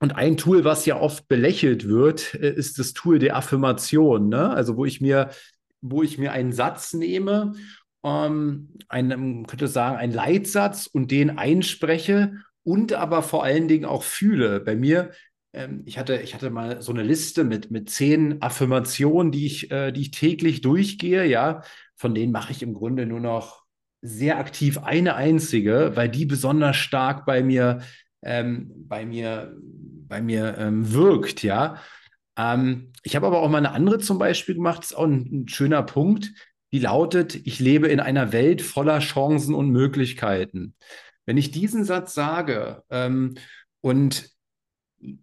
und 0.02 0.16
ein 0.16 0.38
Tool, 0.38 0.64
was 0.64 0.86
ja 0.86 1.00
oft 1.00 1.28
belächelt 1.28 1.88
wird, 1.88 2.34
äh, 2.34 2.54
ist 2.54 2.80
das 2.80 2.94
Tool 2.94 3.20
der 3.20 3.38
Affirmation. 3.38 4.28
Ne? 4.30 4.50
Also 4.50 4.76
wo 4.76 4.86
ich 4.86 5.02
mir, 5.02 5.30
wo 5.82 6.04
ich 6.04 6.18
mir 6.18 6.32
einen 6.32 6.52
Satz 6.52 6.94
nehme, 6.94 7.54
ähm, 8.04 8.74
einen, 8.88 9.46
könnte 9.46 9.68
sagen, 9.68 9.98
einen 9.98 10.14
Leitsatz 10.14 10.88
und 10.88 11.12
den 11.12 11.38
einspreche 11.38 12.34
und 12.64 12.94
aber 12.94 13.22
vor 13.22 13.44
allen 13.44 13.68
Dingen 13.68 13.86
auch 13.86 14.04
fühle. 14.04 14.60
Bei 14.60 14.76
mir 14.76 15.12
ich, 15.86 15.98
hatte, 15.98 16.18
ich 16.18 16.36
hatte 16.36 16.50
mal 16.52 16.82
so 16.82 16.92
eine 16.92 17.02
Liste 17.02 17.44
mit, 17.44 17.72
mit 17.72 17.90
zehn 17.90 18.42
Affirmationen, 18.42 19.32
die 19.32 19.46
ich, 19.48 19.72
äh, 19.72 19.92
die 19.92 20.02
ich 20.02 20.12
täglich 20.12 20.62
durchgehe, 20.62 21.26
ja. 21.26 21.64
Von 21.96 22.14
denen 22.14 22.32
mache 22.32 22.52
ich 22.52 22.62
im 22.62 22.74
Grunde 22.74 23.06
nur 23.06 23.20
noch 23.20 23.64
sehr 24.02 24.38
aktiv 24.38 24.78
eine 24.78 25.16
einzige, 25.16 25.92
weil 25.96 26.10
die 26.10 26.26
besonders 26.26 26.76
stark 26.78 27.26
bei 27.26 27.44
mir, 27.44 27.80
ähm, 28.22 28.72
bei 28.88 29.06
mir, 29.06 29.56
bei 29.62 30.22
mir 30.22 30.56
ähm, 30.58 30.94
wirkt, 30.94 31.44
ja. 31.44 31.78
Ähm, 32.38 32.92
ich 33.04 33.16
habe 33.16 33.28
aber 33.28 33.42
auch 33.42 33.50
mal 33.50 33.58
eine 33.58 33.72
andere 33.72 34.00
zum 34.00 34.20
Beispiel 34.20 34.56
gemacht, 34.56 34.80
das 34.80 34.92
ist 34.92 34.98
auch 34.98 35.06
ein, 35.06 35.44
ein 35.44 35.48
schöner 35.48 35.84
Punkt, 35.84 36.32
die 36.72 36.80
lautet, 36.80 37.36
ich 37.36 37.60
lebe 37.60 37.88
in 37.88 38.00
einer 38.00 38.32
Welt 38.32 38.62
voller 38.62 39.00
Chancen 39.00 39.56
und 39.56 39.70
Möglichkeiten. 39.72 40.76
Wenn 41.26 41.38
ich 41.38 41.52
diesen 41.52 41.84
Satz 41.84 42.14
sage 42.14 42.84
ähm, 42.90 43.36
und 43.82 44.30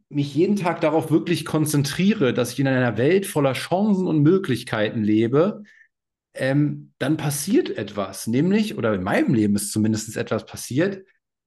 mich 0.09 0.35
jeden 0.35 0.57
Tag 0.57 0.81
darauf 0.81 1.11
wirklich 1.11 1.45
konzentriere, 1.45 2.33
dass 2.33 2.53
ich 2.53 2.61
in 2.61 2.69
einer 2.69 2.97
Welt 2.97 3.27
voller 3.27 3.53
Chancen 3.53 4.07
und 4.07 4.23
Möglichkeiten 4.23 5.03
lebe, 5.03 5.63
ähm, 6.35 6.93
dann 6.99 7.17
passiert 7.17 7.71
etwas. 7.71 8.27
Nämlich, 8.27 8.77
oder 8.77 8.95
in 8.95 9.03
meinem 9.03 9.35
Leben 9.35 9.57
ist 9.57 9.73
zumindest 9.73 10.17
etwas 10.17 10.47
passiert. 10.47 11.05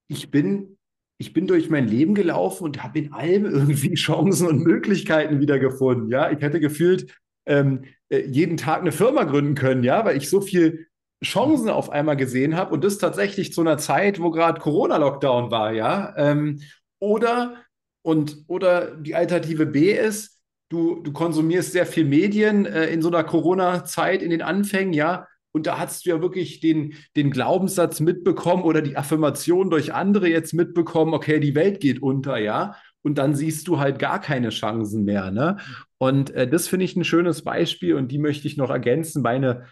Ich 0.07 0.31
bin, 0.31 0.77
ich 1.17 1.33
bin 1.33 1.47
durch 1.47 1.69
mein 1.69 1.87
Leben 1.87 2.15
gelaufen 2.15 2.63
und 2.63 2.83
habe 2.83 2.99
in 2.99 3.13
allem 3.13 3.45
irgendwie 3.45 3.93
Chancen 3.95 4.47
und 4.47 4.63
Möglichkeiten 4.63 5.39
wiedergefunden. 5.39 6.09
Ja, 6.09 6.31
ich 6.31 6.41
hätte 6.41 6.59
gefühlt 6.59 7.13
ähm, 7.45 7.85
äh, 8.09 8.25
jeden 8.25 8.57
Tag 8.57 8.81
eine 8.81 8.91
Firma 8.91 9.23
gründen 9.23 9.55
können, 9.55 9.83
ja, 9.83 10.05
weil 10.05 10.17
ich 10.17 10.29
so 10.29 10.41
viel 10.41 10.87
Chancen 11.23 11.69
auf 11.69 11.89
einmal 11.89 12.15
gesehen 12.15 12.55
habe 12.55 12.73
und 12.73 12.83
das 12.83 12.97
tatsächlich 12.97 13.53
zu 13.53 13.61
einer 13.61 13.77
Zeit, 13.77 14.21
wo 14.21 14.31
gerade 14.31 14.61
Corona-Lockdown 14.61 15.51
war, 15.51 15.73
ja. 15.73 16.13
Ähm, 16.15 16.61
oder 16.99 17.57
und 18.01 18.43
oder 18.47 18.95
die 18.95 19.15
Alternative 19.15 19.65
B 19.65 19.91
ist, 19.91 20.39
du, 20.69 21.01
du 21.01 21.11
konsumierst 21.11 21.71
sehr 21.71 21.85
viel 21.85 22.05
Medien 22.05 22.65
äh, 22.65 22.87
in 22.87 23.01
so 23.01 23.09
einer 23.09 23.23
Corona-Zeit, 23.23 24.21
in 24.21 24.29
den 24.29 24.41
Anfängen, 24.41 24.93
ja. 24.93 25.27
Und 25.51 25.65
da 25.65 25.79
hast 25.79 26.05
du 26.05 26.11
ja 26.11 26.21
wirklich 26.21 26.59
den, 26.59 26.93
den 27.15 27.31
Glaubenssatz 27.31 27.99
mitbekommen 27.99 28.63
oder 28.63 28.83
die 28.83 28.97
Affirmation 28.97 29.71
durch 29.71 29.93
andere 29.93 30.29
jetzt 30.29 30.53
mitbekommen, 30.53 31.15
okay, 31.15 31.39
die 31.39 31.55
Welt 31.55 31.79
geht 31.79 32.01
unter, 32.01 32.37
ja. 32.37 32.75
Und 33.01 33.17
dann 33.17 33.33
siehst 33.33 33.67
du 33.67 33.79
halt 33.79 33.97
gar 33.97 34.19
keine 34.21 34.49
Chancen 34.49 35.05
mehr. 35.05 35.31
Ne? 35.31 35.57
Und 35.97 36.31
äh, 36.31 36.47
das 36.47 36.67
finde 36.67 36.85
ich 36.85 36.95
ein 36.95 37.03
schönes 37.03 37.43
Beispiel 37.43 37.95
und 37.95 38.11
die 38.11 38.19
möchte 38.19 38.47
ich 38.47 38.57
noch 38.57 38.69
ergänzen. 38.69 39.21
Meine, 39.21 39.65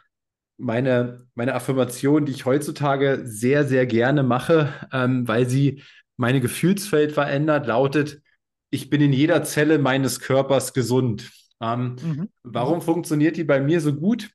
meine, 0.57 1.27
meine 1.35 1.53
Affirmation, 1.53 2.25
die 2.25 2.31
ich 2.31 2.45
heutzutage 2.45 3.21
sehr, 3.25 3.65
sehr 3.65 3.85
gerne 3.85 4.23
mache, 4.23 4.73
ähm, 4.91 5.27
weil 5.27 5.47
sie 5.47 5.83
meine 6.17 6.41
Gefühlswelt 6.41 7.11
verändert, 7.11 7.67
lautet, 7.67 8.21
ich 8.69 8.89
bin 8.89 9.01
in 9.01 9.13
jeder 9.13 9.43
Zelle 9.43 9.79
meines 9.79 10.19
Körpers 10.19 10.73
gesund. 10.73 11.31
Ähm, 11.61 11.95
mhm. 12.01 12.29
Warum 12.43 12.81
funktioniert 12.81 13.37
die 13.37 13.43
bei 13.43 13.61
mir 13.61 13.79
so 13.81 13.93
gut? 13.93 14.29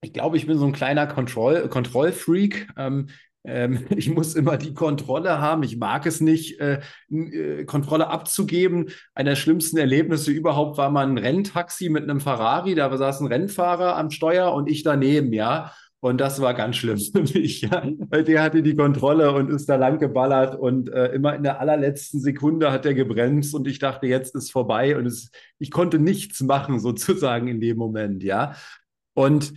Ich 0.00 0.12
glaube, 0.12 0.36
ich 0.36 0.46
bin 0.46 0.58
so 0.58 0.64
ein 0.64 0.72
kleiner 0.72 1.06
Kontroll 1.06 1.68
Kontrollfreak. 1.68 2.68
Ähm, 2.76 3.08
ähm, 3.44 3.86
ich 3.96 4.10
muss 4.10 4.34
immer 4.34 4.56
die 4.56 4.74
Kontrolle 4.74 5.40
haben. 5.40 5.62
Ich 5.62 5.76
mag 5.76 6.06
es 6.06 6.20
nicht, 6.20 6.60
äh, 6.60 6.80
äh, 7.10 7.64
Kontrolle 7.64 8.08
abzugeben. 8.08 8.90
Einer 9.14 9.30
der 9.30 9.36
schlimmsten 9.36 9.78
Erlebnisse 9.78 10.30
überhaupt 10.30 10.78
war 10.78 10.90
mal 10.90 11.06
ein 11.06 11.18
Renntaxi 11.18 11.88
mit 11.88 12.04
einem 12.04 12.20
Ferrari. 12.20 12.74
Da 12.74 12.96
saß 12.96 13.20
ein 13.20 13.26
Rennfahrer 13.26 13.96
am 13.96 14.10
Steuer 14.10 14.52
und 14.54 14.68
ich 14.68 14.82
daneben, 14.82 15.32
ja. 15.32 15.72
Und 16.00 16.20
das 16.20 16.40
war 16.40 16.54
ganz 16.54 16.76
schlimm 16.76 16.98
für 17.12 17.22
mich, 17.22 17.62
ja? 17.62 17.88
weil 18.08 18.24
der 18.24 18.42
hatte 18.42 18.62
die 18.62 18.76
Kontrolle 18.76 19.32
und 19.32 19.50
ist 19.50 19.68
da 19.68 19.76
lang 19.76 19.98
geballert 19.98 20.54
und 20.54 20.90
äh, 20.90 21.12
immer 21.12 21.34
in 21.34 21.42
der 21.42 21.60
allerletzten 21.60 22.20
Sekunde 22.20 22.70
hat 22.70 22.86
er 22.86 22.94
gebremst 22.94 23.54
und 23.54 23.66
ich 23.66 23.78
dachte, 23.78 24.06
jetzt 24.06 24.34
ist 24.34 24.52
vorbei 24.52 24.96
und 24.96 25.06
es, 25.06 25.30
ich 25.58 25.70
konnte 25.70 25.98
nichts 25.98 26.40
machen 26.40 26.78
sozusagen 26.80 27.48
in 27.48 27.60
dem 27.60 27.76
Moment, 27.76 28.22
ja. 28.22 28.54
Und 29.14 29.54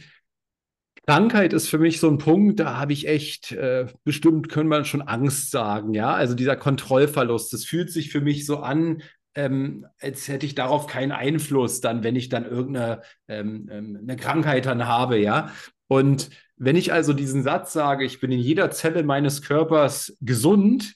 Krankheit 1.07 1.53
ist 1.53 1.67
für 1.67 1.79
mich 1.79 1.99
so 1.99 2.09
ein 2.09 2.19
Punkt, 2.19 2.59
da 2.59 2.77
habe 2.77 2.93
ich 2.93 3.07
echt, 3.07 3.51
äh, 3.51 3.87
bestimmt 4.03 4.49
können 4.49 4.69
wir 4.69 4.85
schon 4.85 5.01
Angst 5.01 5.51
sagen, 5.51 5.93
ja. 5.93 6.13
Also 6.13 6.35
dieser 6.35 6.55
Kontrollverlust, 6.55 7.53
das 7.53 7.65
fühlt 7.65 7.91
sich 7.91 8.11
für 8.11 8.21
mich 8.21 8.45
so 8.45 8.57
an, 8.57 9.03
ähm, 9.35 9.85
als 9.99 10.27
hätte 10.27 10.45
ich 10.45 10.55
darauf 10.55 10.87
keinen 10.87 11.11
Einfluss, 11.11 11.81
dann, 11.81 12.03
wenn 12.03 12.15
ich 12.15 12.29
dann 12.29 12.45
irgendeine 12.45 13.01
ähm, 13.27 13.69
ähm, 13.71 13.99
eine 14.01 14.15
Krankheit 14.15 14.65
dann 14.65 14.87
habe, 14.87 15.17
ja. 15.19 15.51
Und 15.91 16.29
wenn 16.55 16.77
ich 16.77 16.93
also 16.93 17.11
diesen 17.11 17.43
Satz 17.43 17.73
sage, 17.73 18.05
ich 18.05 18.21
bin 18.21 18.31
in 18.31 18.39
jeder 18.39 18.71
Zelle 18.71 19.03
meines 19.03 19.41
Körpers 19.41 20.15
gesund, 20.21 20.95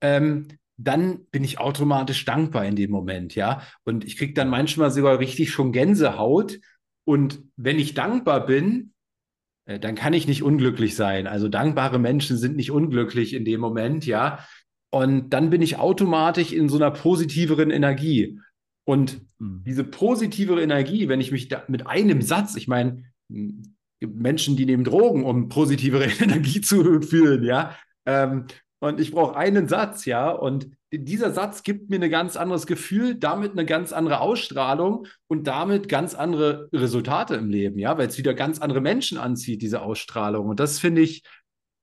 ähm, 0.00 0.46
dann 0.76 1.24
bin 1.32 1.42
ich 1.42 1.58
automatisch 1.58 2.24
dankbar 2.26 2.64
in 2.64 2.76
dem 2.76 2.92
Moment, 2.92 3.34
ja. 3.34 3.62
Und 3.82 4.04
ich 4.04 4.16
kriege 4.16 4.32
dann 4.32 4.48
manchmal 4.48 4.92
sogar 4.92 5.18
richtig 5.18 5.50
schon 5.50 5.72
Gänsehaut. 5.72 6.60
Und 7.04 7.42
wenn 7.56 7.80
ich 7.80 7.94
dankbar 7.94 8.46
bin, 8.46 8.92
äh, 9.64 9.80
dann 9.80 9.96
kann 9.96 10.12
ich 10.12 10.28
nicht 10.28 10.44
unglücklich 10.44 10.94
sein. 10.94 11.26
Also 11.26 11.48
dankbare 11.48 11.98
Menschen 11.98 12.36
sind 12.38 12.54
nicht 12.54 12.70
unglücklich 12.70 13.34
in 13.34 13.44
dem 13.44 13.60
Moment, 13.60 14.06
ja. 14.06 14.46
Und 14.92 15.30
dann 15.30 15.50
bin 15.50 15.60
ich 15.60 15.78
automatisch 15.78 16.52
in 16.52 16.68
so 16.68 16.76
einer 16.76 16.92
positiveren 16.92 17.72
Energie. 17.72 18.38
Und 18.84 19.22
mhm. 19.40 19.64
diese 19.66 19.82
positivere 19.82 20.62
Energie, 20.62 21.08
wenn 21.08 21.20
ich 21.20 21.32
mich 21.32 21.48
da 21.48 21.64
mit 21.66 21.88
einem 21.88 22.22
Satz, 22.22 22.54
ich 22.54 22.68
meine, 22.68 23.02
Menschen, 24.00 24.56
die 24.56 24.66
nehmen 24.66 24.84
Drogen, 24.84 25.24
um 25.24 25.48
positivere 25.48 26.04
Energie 26.20 26.60
zu 26.60 27.02
fühlen, 27.02 27.44
ja. 27.44 27.76
Ähm, 28.06 28.46
und 28.80 28.98
ich 28.98 29.12
brauche 29.12 29.36
einen 29.36 29.68
Satz, 29.68 30.06
ja. 30.06 30.30
Und 30.30 30.70
dieser 30.92 31.32
Satz 31.32 31.62
gibt 31.62 31.90
mir 31.90 32.00
ein 32.00 32.10
ganz 32.10 32.36
anderes 32.36 32.66
Gefühl, 32.66 33.14
damit 33.14 33.52
eine 33.52 33.66
ganz 33.66 33.92
andere 33.92 34.20
Ausstrahlung 34.20 35.06
und 35.28 35.46
damit 35.46 35.88
ganz 35.88 36.14
andere 36.14 36.68
Resultate 36.72 37.34
im 37.36 37.48
Leben, 37.48 37.78
ja, 37.78 37.96
weil 37.96 38.08
es 38.08 38.18
wieder 38.18 38.34
ganz 38.34 38.58
andere 38.58 38.80
Menschen 38.80 39.18
anzieht, 39.18 39.62
diese 39.62 39.82
Ausstrahlung. 39.82 40.48
Und 40.48 40.60
das 40.60 40.78
finde 40.78 41.02
ich, 41.02 41.22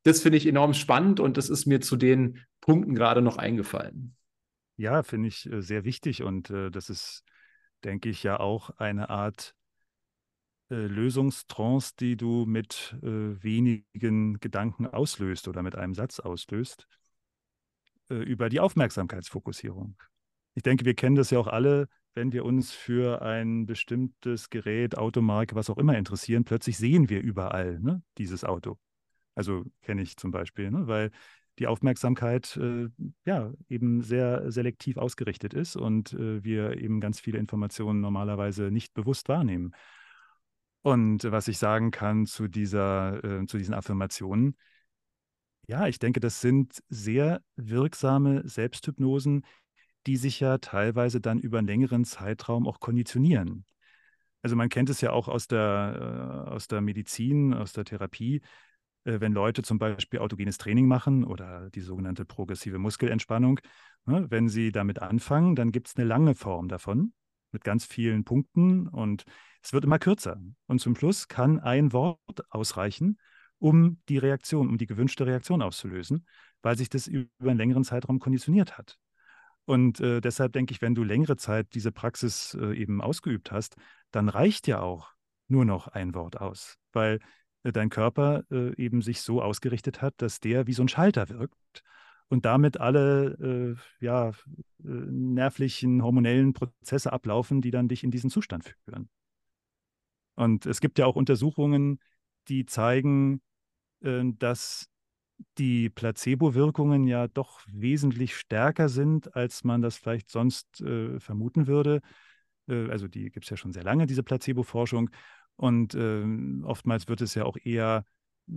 das 0.04 0.22
finde 0.22 0.38
ich 0.38 0.48
enorm 0.48 0.74
spannend 0.74 1.20
und 1.20 1.38
das 1.38 1.50
ist 1.50 1.68
mir 1.68 1.80
zu 1.82 1.96
den 1.96 2.44
Punkten 2.62 2.96
gerade 2.96 3.22
noch 3.22 3.38
eingefallen. 3.38 4.16
Ja, 4.76 5.04
finde 5.04 5.30
ich 5.30 5.50
äh, 5.52 5.62
sehr 5.62 5.86
wichtig 5.86 6.24
und 6.24 6.50
äh, 6.50 6.70
das 6.70 6.90
ist, 6.90 7.24
denke 7.84 8.10
ich, 8.10 8.24
ja 8.24 8.40
auch 8.40 8.72
eine 8.78 9.10
Art 9.10 9.56
Lösungstrance, 10.76 11.94
die 12.00 12.18
du 12.18 12.46
mit 12.46 12.96
äh, 13.02 13.42
wenigen 13.42 14.40
Gedanken 14.40 14.88
auslöst 14.88 15.48
oder 15.48 15.64
mit 15.64 15.76
einem 15.76 15.94
Satz 15.94 16.20
auslöst, 16.20 16.88
äh, 18.10 18.16
über 18.16 18.50
die 18.50 18.60
Aufmerksamkeitsfokussierung. 18.60 19.96
Ich 20.56 20.64
denke, 20.64 20.86
wir 20.86 20.94
kennen 20.96 21.16
das 21.16 21.30
ja 21.30 21.40
auch 21.40 21.48
alle, 21.48 21.88
wenn 22.16 22.32
wir 22.32 22.44
uns 22.44 22.72
für 22.74 23.22
ein 23.22 23.66
bestimmtes 23.66 24.50
Gerät, 24.50 24.98
Automarke, 24.98 25.56
was 25.56 25.70
auch 25.70 25.78
immer 25.78 25.98
interessieren, 25.98 26.44
plötzlich 26.44 26.78
sehen 26.78 27.10
wir 27.10 27.22
überall 27.22 27.80
ne, 27.80 28.02
dieses 28.18 28.44
Auto. 28.44 28.78
Also 29.36 29.66
kenne 29.84 30.02
ich 30.02 30.18
zum 30.18 30.32
Beispiel, 30.32 30.72
ne, 30.72 30.88
weil 30.88 31.12
die 31.60 31.68
Aufmerksamkeit 31.68 32.58
äh, 32.58 32.90
ja 33.26 33.54
eben 33.70 34.02
sehr 34.02 34.52
selektiv 34.52 34.98
ausgerichtet 34.98 35.54
ist 35.54 35.76
und 35.76 36.14
äh, 36.14 36.44
wir 36.44 36.78
eben 36.78 37.00
ganz 37.00 37.20
viele 37.20 37.38
Informationen 37.38 38.02
normalerweise 38.02 38.72
nicht 38.72 38.94
bewusst 38.94 39.30
wahrnehmen. 39.30 39.74
Und 40.88 41.26
was 41.26 41.50
ich 41.50 41.58
sagen 41.58 41.92
kann 41.92 42.26
zu 42.26 42.48
dieser, 42.48 43.22
äh, 43.22 43.46
zu 43.46 43.58
diesen 43.58 43.74
Affirmationen, 43.74 44.56
ja, 45.68 45.86
ich 45.88 46.00
denke, 46.00 46.22
das 46.22 46.40
sind 46.40 46.82
sehr 46.88 47.42
wirksame 47.58 48.48
Selbsthypnosen, 48.48 49.44
die 50.06 50.16
sich 50.16 50.40
ja 50.40 50.60
teilweise 50.60 51.20
dann 51.20 51.40
über 51.40 51.58
einen 51.58 51.68
längeren 51.68 52.06
Zeitraum 52.06 52.66
auch 52.66 52.80
konditionieren. 52.80 53.66
Also 54.42 54.56
man 54.56 54.70
kennt 54.70 54.90
es 54.90 55.02
ja 55.02 55.12
auch 55.12 55.28
aus 55.28 55.48
der, 55.48 56.46
äh, 56.48 56.52
aus 56.52 56.70
der 56.70 56.80
Medizin, 56.80 57.54
aus 57.54 57.74
der 57.74 57.84
Therapie, 57.84 58.40
äh, 59.04 59.20
wenn 59.20 59.34
Leute 59.34 59.64
zum 59.64 59.80
Beispiel 59.80 60.20
autogenes 60.20 60.58
Training 60.58 60.88
machen 60.88 61.26
oder 61.26 61.70
die 61.70 61.82
sogenannte 61.82 62.24
progressive 62.24 62.78
Muskelentspannung. 62.78 63.60
Ne, 64.06 64.26
wenn 64.30 64.48
sie 64.48 64.72
damit 64.72 65.02
anfangen, 65.02 65.58
dann 65.58 65.74
gibt 65.74 65.90
es 65.90 65.98
eine 65.98 66.06
lange 66.06 66.34
Form 66.34 66.70
davon 66.70 67.12
mit 67.52 67.66
ganz 67.66 67.86
vielen 67.86 68.24
Punkten 68.24 68.88
und 68.88 69.26
es 69.68 69.74
wird 69.74 69.84
immer 69.84 70.00
kürzer. 70.00 70.40
Und 70.68 70.80
zum 70.80 70.96
Schluss 70.96 71.28
kann 71.28 71.60
ein 71.60 71.92
Wort 71.92 72.20
ausreichen, 72.52 73.20
um 73.60 74.00
die 74.08 74.18
Reaktion, 74.18 74.70
um 74.70 74.78
die 74.78 74.86
gewünschte 74.86 75.26
Reaktion 75.26 75.62
auszulösen, 75.62 76.26
weil 76.62 76.78
sich 76.78 76.88
das 76.88 77.08
über 77.08 77.28
einen 77.42 77.58
längeren 77.58 77.84
Zeitraum 77.84 78.20
konditioniert 78.20 78.78
hat. 78.78 78.98
Und 79.66 80.00
äh, 80.00 80.22
deshalb 80.22 80.54
denke 80.54 80.72
ich, 80.72 80.82
wenn 80.82 80.96
du 80.96 81.04
längere 81.04 81.36
Zeit 81.36 81.68
diese 81.74 81.92
Praxis 81.92 82.58
äh, 82.58 82.78
eben 82.78 83.02
ausgeübt 83.02 83.52
hast, 83.52 83.76
dann 84.12 84.30
reicht 84.30 84.68
ja 84.68 84.80
auch 84.80 85.12
nur 85.50 85.66
noch 85.66 85.90
ein 85.90 86.16
Wort 86.16 86.40
aus, 86.40 86.78
weil 86.94 87.20
äh, 87.64 87.74
dein 87.74 87.90
Körper 87.90 88.44
äh, 88.50 88.74
eben 88.82 89.02
sich 89.02 89.20
so 89.20 89.42
ausgerichtet 89.42 90.02
hat, 90.02 90.14
dass 90.18 90.40
der 90.40 90.66
wie 90.68 90.74
so 90.74 90.84
ein 90.84 90.88
Schalter 90.88 91.28
wirkt 91.28 91.84
und 92.30 92.46
damit 92.46 92.80
alle 92.80 93.76
äh, 94.00 94.06
ja, 94.06 94.30
äh, 94.30 94.34
nervlichen, 94.86 96.02
hormonellen 96.02 96.54
Prozesse 96.54 97.12
ablaufen, 97.12 97.60
die 97.60 97.72
dann 97.72 97.90
dich 97.90 98.06
in 98.06 98.12
diesen 98.12 98.30
Zustand 98.30 98.74
führen. 98.86 99.10
Und 100.38 100.66
es 100.68 100.80
gibt 100.80 101.00
ja 101.00 101.08
auch 101.08 101.16
Untersuchungen, 101.16 102.00
die 102.48 102.66
zeigen, 102.66 103.42
äh, 104.02 104.22
dass 104.38 104.88
die 105.58 105.90
Placebo-Wirkungen 105.90 107.08
ja 107.08 107.28
doch 107.28 107.62
wesentlich 107.68 108.36
stärker 108.36 108.88
sind, 108.88 109.36
als 109.36 109.64
man 109.64 109.82
das 109.82 109.98
vielleicht 109.98 110.30
sonst 110.30 110.80
äh, 110.82 111.20
vermuten 111.20 111.68
würde. 111.68 112.02
Äh, 112.68 112.90
also 112.90 113.08
die 113.08 113.32
gibt 113.32 113.46
es 113.46 113.50
ja 113.50 113.58
schon 113.58 113.74
sehr 113.74 113.84
lange, 113.84 114.06
diese 114.06 114.24
Placebo-Forschung. 114.24 115.10
Und 115.56 115.96
äh, 115.96 116.24
oftmals 116.64 117.08
wird 117.08 117.22
es 117.22 117.34
ja 117.34 117.44
auch 117.46 117.58
eher, 117.58 118.06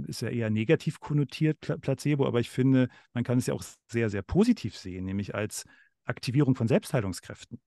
ist 0.06 0.20
ja 0.20 0.28
eher 0.28 0.50
negativ 0.50 1.00
konnotiert, 1.00 1.58
Placebo, 1.80 2.26
aber 2.26 2.40
ich 2.40 2.50
finde, 2.50 2.88
man 3.14 3.24
kann 3.24 3.38
es 3.38 3.46
ja 3.46 3.54
auch 3.54 3.64
sehr, 3.88 4.10
sehr 4.10 4.22
positiv 4.22 4.76
sehen, 4.76 5.06
nämlich 5.06 5.34
als 5.34 5.64
Aktivierung 6.04 6.54
von 6.54 6.68
Selbstheilungskräften. 6.68 7.58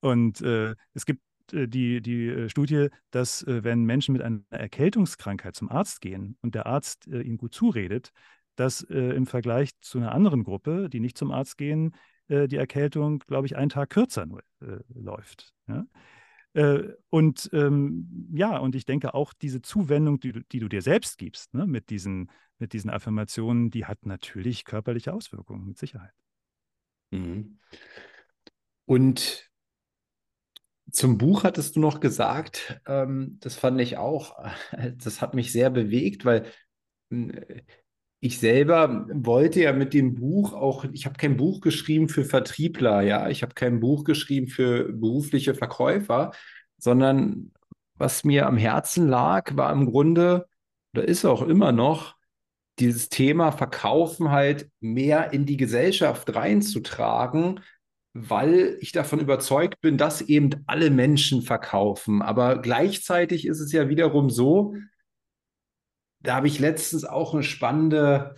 Und 0.00 0.40
äh, 0.40 0.74
es 0.94 1.04
gibt 1.04 1.20
die, 1.52 2.00
die 2.00 2.28
äh, 2.28 2.48
Studie, 2.48 2.88
dass 3.10 3.42
äh, 3.42 3.64
wenn 3.64 3.84
Menschen 3.84 4.12
mit 4.12 4.22
einer 4.22 4.40
Erkältungskrankheit 4.50 5.54
zum 5.56 5.68
Arzt 5.70 6.00
gehen 6.00 6.36
und 6.42 6.54
der 6.54 6.66
Arzt 6.66 7.06
ihnen 7.06 7.38
gut 7.38 7.54
zuredet, 7.54 8.12
dass 8.56 8.82
im 8.82 9.26
Vergleich 9.26 9.70
zu 9.80 9.98
einer 9.98 10.12
anderen 10.12 10.44
Gruppe, 10.44 10.90
die 10.90 11.00
nicht 11.00 11.16
zum 11.16 11.30
Arzt 11.30 11.56
gehen, 11.56 11.94
die 12.28 12.56
Erkältung, 12.56 13.20
glaube 13.20 13.46
ich, 13.46 13.56
einen 13.56 13.70
Tag 13.70 13.88
kürzer 13.88 14.26
nur 14.26 14.42
läuft. 14.94 15.54
Ja? 15.66 15.86
und 17.08 17.48
ähm, 17.52 18.28
ja, 18.34 18.58
und 18.58 18.74
ich 18.74 18.84
denke 18.84 19.14
auch 19.14 19.32
diese 19.32 19.62
Zuwendung, 19.62 20.20
die, 20.20 20.42
die 20.52 20.58
du 20.58 20.68
dir 20.68 20.82
selbst 20.82 21.16
gibst, 21.16 21.54
ne, 21.54 21.66
mit, 21.66 21.88
diesen, 21.88 22.30
mit 22.58 22.74
diesen 22.74 22.90
Affirmationen, 22.90 23.70
die 23.70 23.86
hat 23.86 24.04
natürlich 24.04 24.64
körperliche 24.64 25.14
Auswirkungen, 25.14 25.64
mit 25.64 25.78
Sicherheit. 25.78 26.12
Mhm. 27.12 27.58
Und 28.84 29.49
zum 30.92 31.18
Buch 31.18 31.44
hattest 31.44 31.76
du 31.76 31.80
noch 31.80 32.00
gesagt, 32.00 32.80
ähm, 32.86 33.38
das 33.40 33.56
fand 33.56 33.80
ich 33.80 33.96
auch, 33.96 34.36
das 34.96 35.20
hat 35.20 35.34
mich 35.34 35.52
sehr 35.52 35.70
bewegt, 35.70 36.24
weil 36.24 36.46
äh, 37.10 37.62
ich 38.22 38.38
selber 38.38 39.06
wollte 39.12 39.62
ja 39.62 39.72
mit 39.72 39.94
dem 39.94 40.14
Buch 40.14 40.52
auch, 40.52 40.84
ich 40.92 41.06
habe 41.06 41.16
kein 41.16 41.38
Buch 41.38 41.62
geschrieben 41.62 42.08
für 42.08 42.24
Vertriebler, 42.24 43.00
ja, 43.00 43.28
ich 43.30 43.42
habe 43.42 43.54
kein 43.54 43.80
Buch 43.80 44.04
geschrieben 44.04 44.48
für 44.48 44.92
berufliche 44.92 45.54
Verkäufer, 45.54 46.32
sondern 46.76 47.52
was 47.94 48.24
mir 48.24 48.46
am 48.46 48.58
Herzen 48.58 49.08
lag, 49.08 49.56
war 49.56 49.72
im 49.72 49.86
Grunde, 49.86 50.46
oder 50.94 51.06
ist 51.06 51.24
auch 51.24 51.42
immer 51.42 51.72
noch, 51.72 52.16
dieses 52.78 53.08
Thema 53.08 53.52
Verkaufen 53.52 54.30
halt 54.30 54.70
mehr 54.80 55.32
in 55.32 55.46
die 55.46 55.56
Gesellschaft 55.56 56.34
reinzutragen, 56.34 57.60
weil 58.12 58.76
ich 58.80 58.92
davon 58.92 59.20
überzeugt 59.20 59.80
bin, 59.80 59.96
dass 59.96 60.20
eben 60.20 60.64
alle 60.66 60.90
Menschen 60.90 61.42
verkaufen. 61.42 62.22
Aber 62.22 62.60
gleichzeitig 62.60 63.46
ist 63.46 63.60
es 63.60 63.72
ja 63.72 63.88
wiederum 63.88 64.30
so, 64.30 64.74
da 66.20 66.36
habe 66.36 66.48
ich 66.48 66.58
letztens 66.58 67.04
auch 67.04 67.34
eine 67.34 67.42
spannende, 67.42 68.34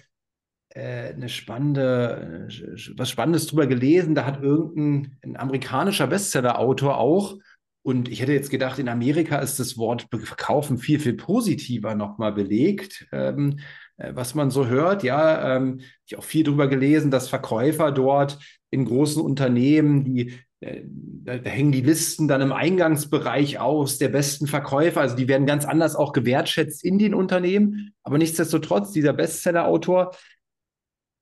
äh, 0.69 1.15
eine 1.15 1.29
spannende, 1.29 2.49
was 2.97 3.11
Spannendes 3.11 3.47
drüber 3.47 3.67
gelesen. 3.67 4.15
Da 4.15 4.25
hat 4.25 4.43
irgendein 4.43 5.37
amerikanischer 5.37 6.07
Bestseller-Autor 6.07 6.99
auch, 6.99 7.39
und 7.85 8.09
ich 8.09 8.21
hätte 8.21 8.33
jetzt 8.33 8.51
gedacht, 8.51 8.79
in 8.79 8.89
Amerika 8.89 9.39
ist 9.39 9.59
das 9.59 9.77
Wort 9.77 10.07
Verkaufen 10.13 10.79
viel, 10.79 11.01
viel 11.01 11.15
positiver 11.15 11.97
nochmal 11.97 12.33
belegt. 12.33 13.09
Ähm, 13.11 13.59
äh, 13.59 13.63
was 14.13 14.35
man 14.35 14.51
so 14.51 14.67
hört. 14.67 15.03
Ja, 15.03 15.57
ähm, 15.57 15.81
ich 16.07 16.17
auch 16.17 16.25
viel 16.25 16.45
darüber 16.45 16.69
gelesen, 16.69 17.11
dass 17.11 17.29
Verkäufer 17.29 17.93
dort 17.93 18.39
in 18.71 18.85
großen 18.85 19.23
Unternehmen, 19.23 20.05
die 20.05 20.35
äh, 20.61 20.83
da, 20.85 21.33
hängen 21.35 21.73
die 21.73 21.81
Listen 21.81 22.29
dann 22.29 22.41
im 22.41 22.53
Eingangsbereich 22.53 23.59
aus 23.59 23.99
der 23.99 24.09
besten 24.09 24.47
Verkäufer. 24.47 25.01
Also 25.01 25.17
die 25.17 25.29
werden 25.29 25.47
ganz 25.47 25.65
anders 25.65 25.97
auch 25.97 26.13
gewertschätzt 26.13 26.85
in 26.85 26.99
den 26.99 27.15
Unternehmen. 27.15 27.95
Aber 28.03 28.19
nichtsdestotrotz, 28.19 28.93
dieser 28.93 29.13
Bestseller-Autor, 29.13 30.13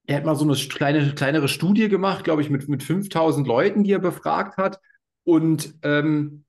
er 0.07 0.17
hat 0.17 0.25
mal 0.25 0.37
so 0.37 0.45
eine 0.45 0.55
kleine, 0.55 1.15
kleinere 1.15 1.49
Studie 1.49 1.89
gemacht, 1.89 2.25
glaube 2.25 2.43
ich, 2.43 2.51
mit, 2.51 2.69
mit 2.69 2.83
5000 2.83 3.47
Leuten, 3.47 3.85
die 3.85 3.93
er 3.93 3.99
befragt 3.99 4.57
hat. 4.57 4.81
Und 5.25 5.75
ähm, 5.83 6.45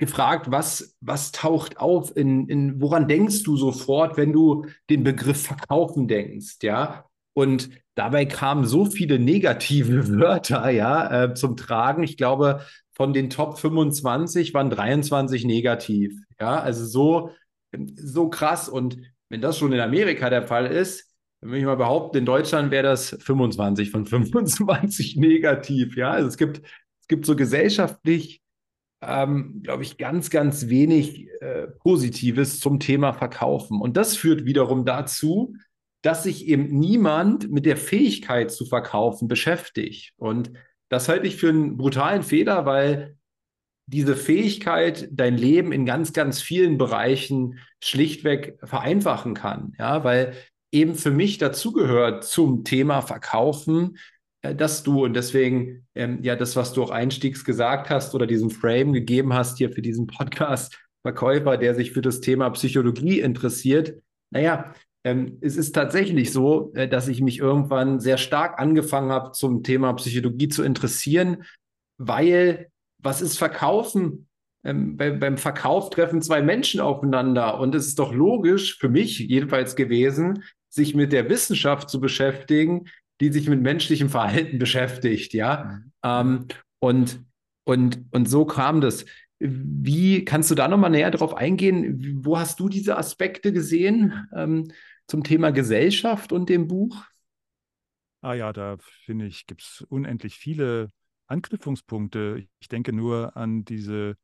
gefragt, 0.00 0.50
was, 0.50 0.96
was 1.00 1.30
taucht 1.30 1.78
auf, 1.78 2.16
in, 2.16 2.48
in, 2.48 2.80
woran 2.80 3.06
denkst 3.06 3.42
du 3.44 3.56
sofort, 3.56 4.16
wenn 4.16 4.32
du 4.32 4.66
den 4.88 5.04
Begriff 5.04 5.42
verkaufen 5.46 6.08
denkst, 6.08 6.56
ja? 6.62 7.04
Und 7.34 7.70
dabei 7.94 8.24
kamen 8.24 8.64
so 8.64 8.86
viele 8.86 9.18
negative 9.18 10.08
Wörter, 10.18 10.70
ja, 10.70 11.24
äh, 11.24 11.34
zum 11.34 11.56
Tragen. 11.56 12.02
Ich 12.02 12.16
glaube, 12.16 12.62
von 12.94 13.12
den 13.12 13.30
Top 13.30 13.58
25 13.58 14.52
waren 14.54 14.70
23 14.70 15.44
negativ, 15.44 16.18
ja, 16.40 16.58
also 16.58 16.84
so, 16.86 17.30
so 17.94 18.30
krass. 18.30 18.68
Und 18.70 18.98
wenn 19.28 19.42
das 19.42 19.58
schon 19.58 19.72
in 19.72 19.80
Amerika 19.80 20.30
der 20.30 20.46
Fall 20.46 20.66
ist, 20.66 21.14
dann 21.40 21.50
würde 21.50 21.60
ich 21.60 21.66
mal 21.66 21.76
behaupten, 21.76 22.18
in 22.18 22.26
Deutschland 22.26 22.70
wäre 22.70 22.84
das 22.84 23.16
25 23.20 23.90
von 23.90 24.06
25 24.06 25.16
negativ, 25.18 25.94
ja. 25.96 26.10
Also 26.10 26.28
es 26.28 26.38
gibt, 26.38 26.62
es 27.02 27.06
gibt 27.06 27.26
so 27.26 27.36
gesellschaftlich 27.36 28.40
ähm, 29.02 29.60
glaube 29.62 29.82
ich, 29.82 29.98
ganz, 29.98 30.30
ganz 30.30 30.68
wenig 30.68 31.28
äh, 31.40 31.68
Positives 31.68 32.60
zum 32.60 32.80
Thema 32.80 33.12
Verkaufen. 33.12 33.80
Und 33.80 33.96
das 33.96 34.16
führt 34.16 34.44
wiederum 34.44 34.84
dazu, 34.84 35.56
dass 36.02 36.22
sich 36.22 36.46
eben 36.46 36.78
niemand 36.78 37.50
mit 37.50 37.66
der 37.66 37.76
Fähigkeit 37.76 38.50
zu 38.50 38.64
verkaufen 38.64 39.28
beschäftigt. 39.28 40.12
Und 40.16 40.52
das 40.88 41.08
halte 41.08 41.26
ich 41.26 41.36
für 41.36 41.50
einen 41.50 41.76
brutalen 41.76 42.22
Fehler, 42.22 42.66
weil 42.66 43.16
diese 43.86 44.16
Fähigkeit 44.16 45.08
dein 45.10 45.36
Leben 45.36 45.72
in 45.72 45.84
ganz, 45.84 46.12
ganz 46.12 46.40
vielen 46.40 46.78
Bereichen 46.78 47.58
schlichtweg 47.82 48.58
vereinfachen 48.62 49.34
kann. 49.34 49.74
Ja, 49.78 50.04
weil 50.04 50.34
eben 50.72 50.94
für 50.94 51.10
mich 51.10 51.38
dazugehört 51.38 52.24
zum 52.24 52.64
Thema 52.64 53.02
Verkaufen, 53.02 53.98
dass 54.42 54.82
du 54.82 55.04
und 55.04 55.14
deswegen 55.14 55.86
ähm, 55.94 56.20
ja 56.22 56.36
das, 56.36 56.56
was 56.56 56.72
du 56.72 56.82
auch 56.82 56.90
einstiegs 56.90 57.44
gesagt 57.44 57.90
hast 57.90 58.14
oder 58.14 58.26
diesen 58.26 58.50
Frame 58.50 58.92
gegeben 58.92 59.34
hast 59.34 59.58
hier 59.58 59.70
für 59.70 59.82
diesen 59.82 60.06
Podcast, 60.06 60.78
Verkäufer, 61.02 61.56
der 61.56 61.74
sich 61.74 61.92
für 61.92 62.02
das 62.02 62.20
Thema 62.20 62.50
Psychologie 62.50 63.20
interessiert. 63.20 63.94
Naja, 64.30 64.74
ähm, 65.04 65.38
es 65.40 65.56
ist 65.56 65.72
tatsächlich 65.72 66.32
so, 66.32 66.72
äh, 66.74 66.88
dass 66.88 67.08
ich 67.08 67.20
mich 67.22 67.38
irgendwann 67.38 68.00
sehr 68.00 68.18
stark 68.18 68.58
angefangen 68.58 69.10
habe, 69.10 69.32
zum 69.32 69.62
Thema 69.62 69.92
Psychologie 69.94 70.48
zu 70.48 70.62
interessieren, 70.62 71.44
weil 71.98 72.68
was 73.02 73.22
ist 73.22 73.38
Verkaufen? 73.38 74.28
Ähm, 74.62 74.98
bei, 74.98 75.10
beim 75.10 75.38
Verkauf 75.38 75.88
treffen 75.88 76.20
zwei 76.20 76.42
Menschen 76.42 76.80
aufeinander 76.80 77.58
und 77.58 77.74
es 77.74 77.86
ist 77.86 77.98
doch 77.98 78.12
logisch 78.12 78.78
für 78.78 78.90
mich 78.90 79.18
jedenfalls 79.20 79.74
gewesen, 79.74 80.44
sich 80.68 80.94
mit 80.94 81.12
der 81.12 81.30
Wissenschaft 81.30 81.88
zu 81.88 81.98
beschäftigen, 81.98 82.86
die 83.20 83.30
sich 83.30 83.48
mit 83.48 83.60
menschlichem 83.60 84.08
Verhalten 84.08 84.58
beschäftigt, 84.58 85.34
ja. 85.34 85.64
Mhm. 85.64 85.92
Ähm, 86.02 86.46
und, 86.78 87.24
und, 87.64 88.04
und 88.10 88.28
so 88.28 88.44
kam 88.44 88.80
das. 88.80 89.04
Wie 89.38 90.24
kannst 90.24 90.50
du 90.50 90.54
da 90.54 90.68
nochmal 90.68 90.90
näher 90.90 91.10
drauf 91.10 91.34
eingehen? 91.34 92.20
Wo 92.24 92.38
hast 92.38 92.60
du 92.60 92.68
diese 92.68 92.96
Aspekte 92.96 93.52
gesehen 93.52 94.28
ähm, 94.34 94.70
zum 95.06 95.24
Thema 95.24 95.50
Gesellschaft 95.50 96.32
und 96.32 96.48
dem 96.48 96.68
Buch? 96.68 97.04
Ah 98.22 98.34
ja, 98.34 98.52
da 98.52 98.76
finde 99.04 99.26
ich, 99.26 99.46
gibt 99.46 99.62
es 99.62 99.84
unendlich 99.88 100.36
viele 100.36 100.90
Anknüpfungspunkte. 101.26 102.46
Ich 102.58 102.68
denke 102.68 102.92
nur 102.92 103.34
an 103.36 103.64
diese, 103.64 104.16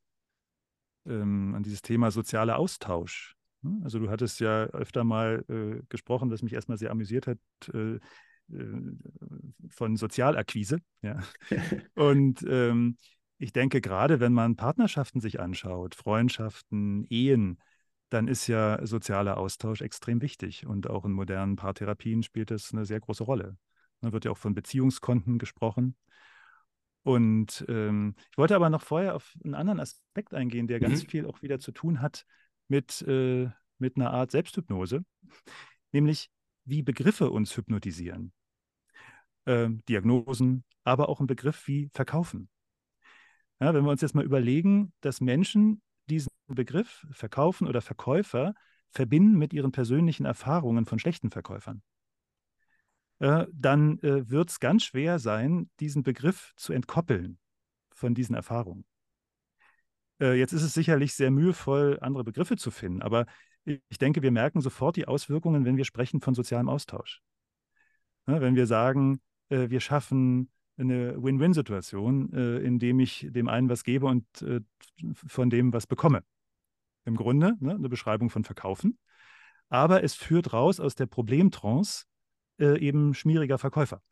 ähm, 1.07 1.55
an 1.55 1.63
dieses 1.63 1.81
Thema 1.81 2.11
sozialer 2.11 2.59
Austausch. 2.59 3.37
Also 3.85 3.99
du 3.99 4.11
hattest 4.11 4.41
ja 4.41 4.65
öfter 4.65 5.03
mal 5.03 5.45
äh, 5.49 5.83
gesprochen, 5.89 6.31
was 6.31 6.43
mich 6.43 6.53
erstmal 6.53 6.79
sehr 6.79 6.91
amüsiert 6.91 7.27
hat, 7.27 7.39
äh, 7.73 7.95
äh, 7.95 8.01
von 8.49 9.97
Sozialakquise. 9.97 10.79
Ja. 11.03 11.21
Und 11.95 12.45
ähm, 12.49 12.97
ich 13.39 13.53
denke, 13.53 13.81
gerade 13.81 14.21
wenn 14.21 14.33
man 14.33 14.57
Partnerschaften 14.57 15.21
sich 15.21 15.41
anschaut, 15.41 15.95
Freundschaften, 15.95 17.05
Ehen, 17.11 17.59
dann 18.09 18.29
ist 18.29 18.47
ja 18.47 18.85
sozialer 18.87 19.37
Austausch 19.37 19.81
extrem 19.81 20.23
wichtig. 20.23 20.67
Und 20.67 20.89
auch 20.89 21.05
in 21.05 21.13
modernen 21.13 21.57
Paartherapien 21.57 22.23
spielt 22.23 22.51
das 22.51 22.73
eine 22.73 22.85
sehr 22.85 23.01
große 23.01 23.25
Rolle. 23.25 23.59
Da 24.01 24.13
wird 24.13 24.25
ja 24.25 24.31
auch 24.31 24.39
von 24.39 24.55
Beziehungskonten 24.55 25.39
gesprochen. 25.39 25.97
Und 27.03 27.65
ähm, 27.69 28.15
ich 28.31 28.39
wollte 28.39 28.57
aber 28.57 28.71
noch 28.71 28.83
vorher 28.83 29.15
auf 29.15 29.37
einen 29.45 29.55
anderen 29.55 29.81
Aspekt 29.81 30.35
eingehen, 30.35 30.67
der 30.67 30.81
ganz 30.81 31.05
mhm. 31.05 31.09
viel 31.09 31.27
auch 31.27 31.43
wieder 31.43 31.59
zu 31.59 31.73
tun 31.73 32.01
hat 32.01 32.25
mit, 32.69 33.03
äh, 33.03 33.49
mit 33.79 33.97
einer 33.97 34.11
Art 34.11 34.33
Selbsthypnose, 34.33 35.05
nämlich 35.93 36.31
wie 36.65 36.83
Begriffe 36.83 37.31
uns 37.31 37.57
hypnotisieren. 37.57 38.33
Ähm, 39.47 39.81
Diagnosen, 39.89 40.65
aber 40.85 41.09
auch 41.09 41.21
ein 41.21 41.27
Begriff 41.27 41.67
wie 41.67 41.89
Verkaufen. 41.95 42.49
Ja, 43.61 43.73
wenn 43.73 43.85
wir 43.85 43.91
uns 43.91 44.01
jetzt 44.01 44.15
mal 44.15 44.25
überlegen, 44.25 44.93
dass 45.01 45.21
Menschen 45.21 45.81
diesen 46.11 46.31
Begriff 46.49 47.07
Verkaufen 47.11 47.67
oder 47.67 47.81
Verkäufer 47.81 48.55
verbinden 48.91 49.39
mit 49.39 49.53
ihren 49.53 49.73
persönlichen 49.73 50.27
Erfahrungen 50.27 50.85
von 50.85 50.99
schlechten 50.99 51.31
Verkäufern, 51.31 51.83
äh, 53.19 53.47
dann 53.53 53.99
äh, 54.01 54.29
wird 54.29 54.51
es 54.51 54.61
ganz 54.61 54.85
schwer 54.85 55.19
sein, 55.19 55.71
diesen 55.81 56.03
Begriff 56.03 56.53
zu 56.57 56.73
entkoppeln 56.73 57.39
von 57.93 58.15
diesen 58.15 58.35
Erfahrungen. 58.35 58.85
Äh, 60.21 60.39
jetzt 60.39 60.53
ist 60.53 60.63
es 60.63 60.75
sicherlich 60.75 61.15
sehr 61.15 61.31
mühevoll, 61.31 61.99
andere 62.01 62.25
Begriffe 62.25 62.57
zu 62.57 62.71
finden, 62.71 63.01
aber 63.03 63.27
ich 63.65 63.99
denke, 63.99 64.23
wir 64.23 64.31
merken 64.31 64.61
sofort 64.61 64.97
die 64.97 65.09
Auswirkungen, 65.09 65.65
wenn 65.65 65.77
wir 65.77 65.85
sprechen 65.85 66.21
von 66.21 66.35
sozialem 66.35 66.69
Austausch. 66.69 67.21
Wenn 68.27 68.55
wir 68.55 68.67
sagen, 68.67 69.21
äh, 69.49 69.71
wir 69.71 69.81
schaffen 69.81 70.51
eine 70.79 71.23
Win-Win-Situation, 71.23 72.33
äh, 72.33 72.59
indem 72.59 73.01
ich 73.01 73.27
dem 73.31 73.49
einen 73.49 73.69
was 73.69 73.85
gebe 73.85 74.07
und 74.07 74.27
äh, 74.43 74.61
von 75.15 75.51
dem 75.51 75.73
was 75.73 75.87
bekomme. 75.87 76.23
Im 77.05 77.17
Grunde 77.17 77.57
ne, 77.61 77.75
eine 77.75 77.89
Beschreibung 77.89 78.31
von 78.31 78.45
Verkaufen. 78.45 78.99
Aber 79.69 80.03
es 80.05 80.15
führt 80.15 80.53
raus 80.53 80.81
aus 80.81 80.95
der 80.95 81.07
Problemtrance 81.07 82.05
äh, 82.59 82.79
eben 82.79 83.15
schmieriger 83.15 83.59
Verkäufer. 83.59 84.03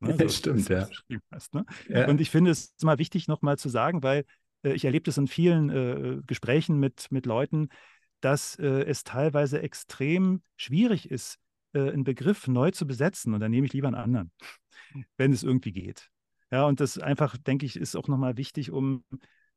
Ne, 0.00 0.16
so, 0.18 0.28
stimmt, 0.28 0.68
ja. 0.68 0.88
Hast, 1.30 1.54
ne? 1.54 1.64
ja. 1.88 2.08
Und 2.08 2.20
ich 2.20 2.30
finde 2.30 2.50
es 2.50 2.74
mal 2.82 2.98
wichtig, 2.98 3.28
nochmal 3.28 3.58
zu 3.58 3.68
sagen, 3.68 4.02
weil 4.02 4.24
äh, 4.62 4.72
ich 4.72 4.84
erlebe 4.84 5.04
das 5.04 5.18
in 5.18 5.26
vielen 5.26 5.70
äh, 5.70 6.20
Gesprächen 6.26 6.78
mit, 6.78 7.10
mit 7.10 7.26
Leuten, 7.26 7.68
dass 8.20 8.58
es 8.58 9.04
teilweise 9.04 9.60
extrem 9.60 10.42
schwierig 10.56 11.10
ist, 11.10 11.38
äh, 11.76 11.92
einen 11.92 12.04
Begriff 12.04 12.48
neu 12.48 12.70
zu 12.70 12.86
besetzen. 12.86 13.34
Und 13.34 13.40
dann 13.40 13.50
nehme 13.50 13.66
ich 13.66 13.72
lieber 13.72 13.88
einen 13.88 13.96
anderen, 13.96 14.32
wenn 15.16 15.32
es 15.32 15.42
irgendwie 15.42 15.72
geht. 15.72 16.10
Ja, 16.50 16.64
und 16.64 16.80
das 16.80 16.98
einfach, 16.98 17.36
denke 17.36 17.66
ich, 17.66 17.76
ist 17.76 17.96
auch 17.96 18.08
nochmal 18.08 18.36
wichtig, 18.36 18.70
um 18.70 19.04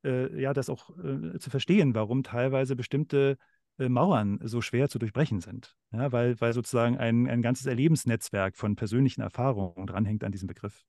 äh, 0.04 0.42
ja, 0.42 0.54
das 0.54 0.70
auch 0.70 0.90
äh, 0.98 1.38
zu 1.40 1.50
verstehen, 1.50 1.94
warum 1.96 2.24
teilweise 2.24 2.76
bestimmte 2.76 3.38
äh, 3.78 3.90
Mauern 3.90 4.40
so 4.44 4.62
schwer 4.62 4.90
zu 4.90 5.00
durchbrechen 5.00 5.40
sind. 5.40 5.76
Ja, 5.92 6.12
weil, 6.12 6.40
weil 6.42 6.54
sozusagen 6.54 6.98
ein, 6.98 7.28
ein 7.30 7.42
ganzes 7.42 7.66
Erlebensnetzwerk 7.68 8.58
von 8.58 8.76
persönlichen 8.76 9.22
Erfahrungen 9.22 9.88
dranhängt 9.88 10.24
an 10.24 10.32
diesem 10.32 10.48
Begriff. 10.48 10.84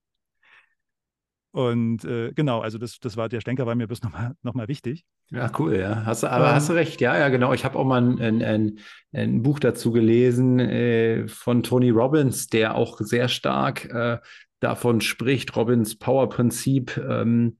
Und 1.52 2.04
äh, 2.04 2.32
genau, 2.32 2.60
also 2.60 2.78
das, 2.78 3.00
das 3.00 3.16
war 3.16 3.28
der 3.28 3.40
Stenker, 3.40 3.66
war 3.66 3.74
mir 3.74 3.88
bloß 3.88 4.02
nochmal 4.02 4.34
noch 4.42 4.54
mal 4.54 4.68
wichtig. 4.68 5.04
Ja, 5.30 5.50
cool, 5.58 5.76
ja. 5.76 6.04
Hast, 6.04 6.24
aber 6.24 6.48
ähm, 6.48 6.54
hast 6.54 6.68
du 6.68 6.74
recht, 6.74 7.00
ja, 7.00 7.18
ja, 7.18 7.28
genau. 7.28 7.52
Ich 7.52 7.64
habe 7.64 7.78
auch 7.78 7.84
mal 7.84 8.00
ein, 8.00 8.42
ein, 8.42 8.78
ein, 9.12 9.42
Buch 9.42 9.58
dazu 9.58 9.90
gelesen 9.90 10.60
äh, 10.60 11.26
von 11.26 11.62
Tony 11.62 11.90
Robbins, 11.90 12.46
der 12.46 12.76
auch 12.76 13.00
sehr 13.00 13.28
stark 13.28 13.86
äh, 13.86 14.18
davon 14.60 15.00
spricht, 15.00 15.56
Robbins 15.56 15.98
Power-Prinzip, 15.98 16.96
ähm, 16.98 17.58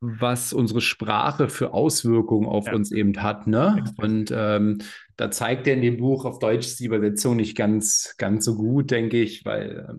was 0.00 0.52
unsere 0.52 0.80
Sprache 0.80 1.48
für 1.48 1.72
Auswirkungen 1.72 2.46
auf 2.46 2.66
ja. 2.66 2.74
uns 2.74 2.92
eben 2.92 3.20
hat. 3.22 3.46
Ne? 3.46 3.82
Und 3.96 4.32
ähm, 4.34 4.78
da 5.16 5.30
zeigt 5.30 5.66
er 5.66 5.74
in 5.74 5.82
dem 5.82 5.96
Buch 5.96 6.24
auf 6.24 6.38
Deutsch 6.38 6.66
ist 6.66 6.80
die 6.80 6.84
Übersetzung 6.84 7.36
nicht 7.36 7.56
ganz, 7.56 8.14
ganz 8.18 8.44
so 8.44 8.56
gut, 8.56 8.90
denke 8.90 9.20
ich, 9.20 9.44
weil 9.44 9.98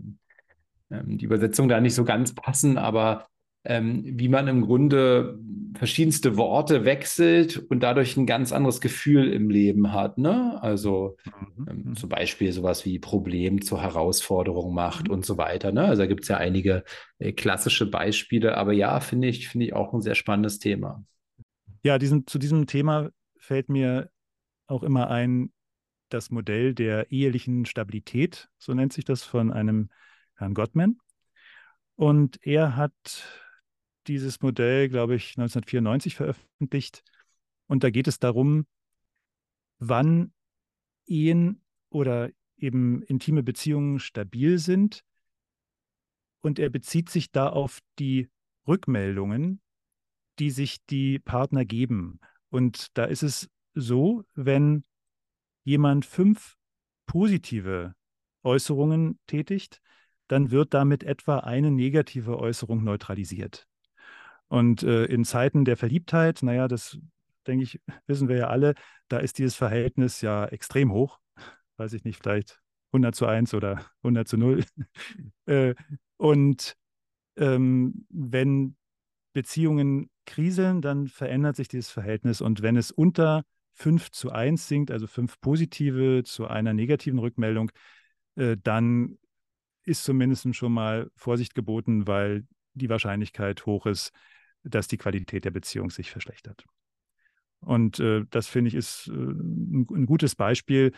ähm, 0.92 1.18
die 1.18 1.26
Übersetzung 1.26 1.68
da 1.68 1.80
nicht 1.80 1.96
so 1.96 2.06
ganz 2.06 2.34
passen, 2.34 2.78
aber 2.78 3.28
ähm, 3.68 4.04
wie 4.06 4.30
man 4.30 4.48
im 4.48 4.62
Grunde 4.62 5.40
verschiedenste 5.76 6.38
Worte 6.38 6.86
wechselt 6.86 7.58
und 7.58 7.82
dadurch 7.82 8.16
ein 8.18 8.26
ganz 8.26 8.52
anderes 8.52 8.82
Gefühl 8.82 9.32
im 9.32 9.50
Leben 9.50 9.92
hat. 9.92 10.18
Ne? 10.18 10.58
Also 10.62 11.18
mhm. 11.58 11.68
ähm, 11.70 11.96
zum 11.96 12.10
Beispiel 12.10 12.52
sowas 12.52 12.86
wie 12.86 12.98
Problem 12.98 13.62
zur 13.62 13.82
Herausforderung 13.82 14.74
macht 14.74 15.08
mhm. 15.08 15.16
und 15.16 15.26
so 15.26 15.38
weiter. 15.38 15.72
Ne? 15.72 15.84
Also 15.84 16.04
da 16.04 16.08
gibt 16.08 16.24
es 16.24 16.30
ja 16.30 16.38
einige 16.38 16.84
äh, 17.20 17.34
klassische 17.34 17.86
Beispiele, 17.86 18.58
aber 18.58 18.74
ja, 18.74 19.00
finde 19.02 19.28
ich, 19.28 19.50
finde 19.50 19.66
ich 19.68 19.74
auch 19.74 19.94
ein 19.94 20.02
sehr 20.02 20.16
spannendes 20.16 20.60
Thema. 20.60 21.04
Ja, 21.84 22.00
diesen, 22.00 22.26
zu 22.26 22.40
diesem 22.40 22.66
Thema 22.68 23.10
fällt 23.38 23.70
mir 23.70 24.10
auch 24.68 24.84
immer 24.84 25.10
ein, 25.10 25.52
das 26.10 26.32
Modell 26.32 26.74
der 26.74 27.12
ehelichen 27.12 27.66
Stabilität, 27.66 28.48
so 28.58 28.74
nennt 28.74 28.94
sich 28.94 29.04
das 29.04 29.24
von 29.24 29.52
einem 29.52 29.90
Herrn 30.38 30.54
Gottman. 30.54 31.00
Und 31.96 32.40
er 32.46 32.76
hat 32.76 32.94
dieses 34.08 34.42
Modell, 34.42 34.90
glaube 34.90 35.16
ich, 35.16 35.38
1994 35.38 36.16
veröffentlicht. 36.16 37.04
Und 37.68 37.84
da 37.84 37.90
geht 37.90 38.08
es 38.08 38.20
darum, 38.20 38.66
wann 39.80 40.34
Ehen 41.06 41.62
oder 41.90 42.30
eben 42.58 43.02
intime 43.04 43.44
Beziehungen 43.44 44.00
stabil 44.00 44.60
sind. 44.60 45.04
Und 46.42 46.60
er 46.60 46.70
bezieht 46.70 47.10
sich 47.10 47.32
da 47.32 47.50
auf 47.50 47.80
die 48.00 48.30
Rückmeldungen, 48.68 49.62
die 50.40 50.52
sich 50.52 50.86
die 50.86 51.20
Partner 51.20 51.66
geben. 51.66 52.20
Und 52.50 52.98
da 52.98 53.06
ist 53.06 53.24
es 53.24 53.50
so, 53.74 54.24
wenn 54.34 54.86
jemand 55.64 56.06
fünf 56.06 56.56
positive 57.06 57.96
Äußerungen 58.44 59.20
tätigt, 59.28 59.82
dann 60.28 60.52
wird 60.52 60.74
damit 60.74 61.04
etwa 61.04 61.40
eine 61.40 61.72
negative 61.72 62.38
Äußerung 62.40 62.84
neutralisiert. 62.84 63.68
Und 64.48 64.84
äh, 64.84 65.06
in 65.06 65.26
Zeiten 65.26 65.66
der 65.66 65.78
Verliebtheit, 65.78 66.42
naja, 66.42 66.68
das 66.68 66.98
denke 67.48 67.64
ich, 67.64 67.82
wissen 68.08 68.28
wir 68.28 68.38
ja 68.38 68.48
alle, 68.48 68.76
da 69.08 69.18
ist 69.20 69.38
dieses 69.38 69.56
Verhältnis 69.56 70.22
ja 70.22 70.46
extrem 70.46 70.92
hoch. 70.92 71.20
Weiß 71.78 71.94
ich 71.94 72.04
nicht, 72.04 72.18
vielleicht 72.22 72.60
100 72.92 73.16
zu 73.16 73.26
1 73.26 73.54
oder 73.54 73.86
100 74.04 74.28
zu 74.28 74.38
0. 74.38 74.64
äh, 75.46 75.76
und 76.18 76.76
ähm, 77.36 78.06
wenn 78.10 78.76
Beziehungen 79.34 80.10
kriseln, 80.26 80.82
dann 80.82 81.08
verändert 81.08 81.56
sich 81.56 81.68
dieses 81.68 81.90
Verhältnis. 81.90 82.42
Und 82.42 82.62
wenn 82.62 82.76
es 82.76 82.92
unter 82.92 83.44
5 83.74 84.12
zu 84.12 84.32
1 84.32 84.68
sinkt, 84.68 84.92
also 84.92 85.06
fünf 85.06 85.40
positive 85.40 86.24
zu 86.24 86.48
einer 86.48 86.74
negativen 86.74 87.20
Rückmeldung, 87.20 87.72
äh, 88.36 88.58
dann 88.62 89.20
ist 89.88 90.04
zumindest 90.04 90.54
schon 90.56 90.74
mal 90.74 91.10
Vorsicht 91.16 91.56
geboten, 91.56 92.08
weil 92.08 92.46
die 92.74 92.90
Wahrscheinlichkeit 92.90 93.66
hoch 93.66 93.86
ist, 93.86 94.12
dass 94.64 94.88
die 94.88 94.98
Qualität 94.98 95.46
der 95.46 95.52
Beziehung 95.52 95.90
sich 95.90 96.12
verschlechtert. 96.12 96.66
Und 97.62 98.00
äh, 98.00 98.26
das 98.30 98.48
finde 98.48 98.68
ich 98.68 98.76
ist 98.76 99.08
äh, 99.08 99.12
ein, 99.14 99.88
ein, 99.90 100.06
gutes 100.06 100.36
Beispiel, 100.36 100.92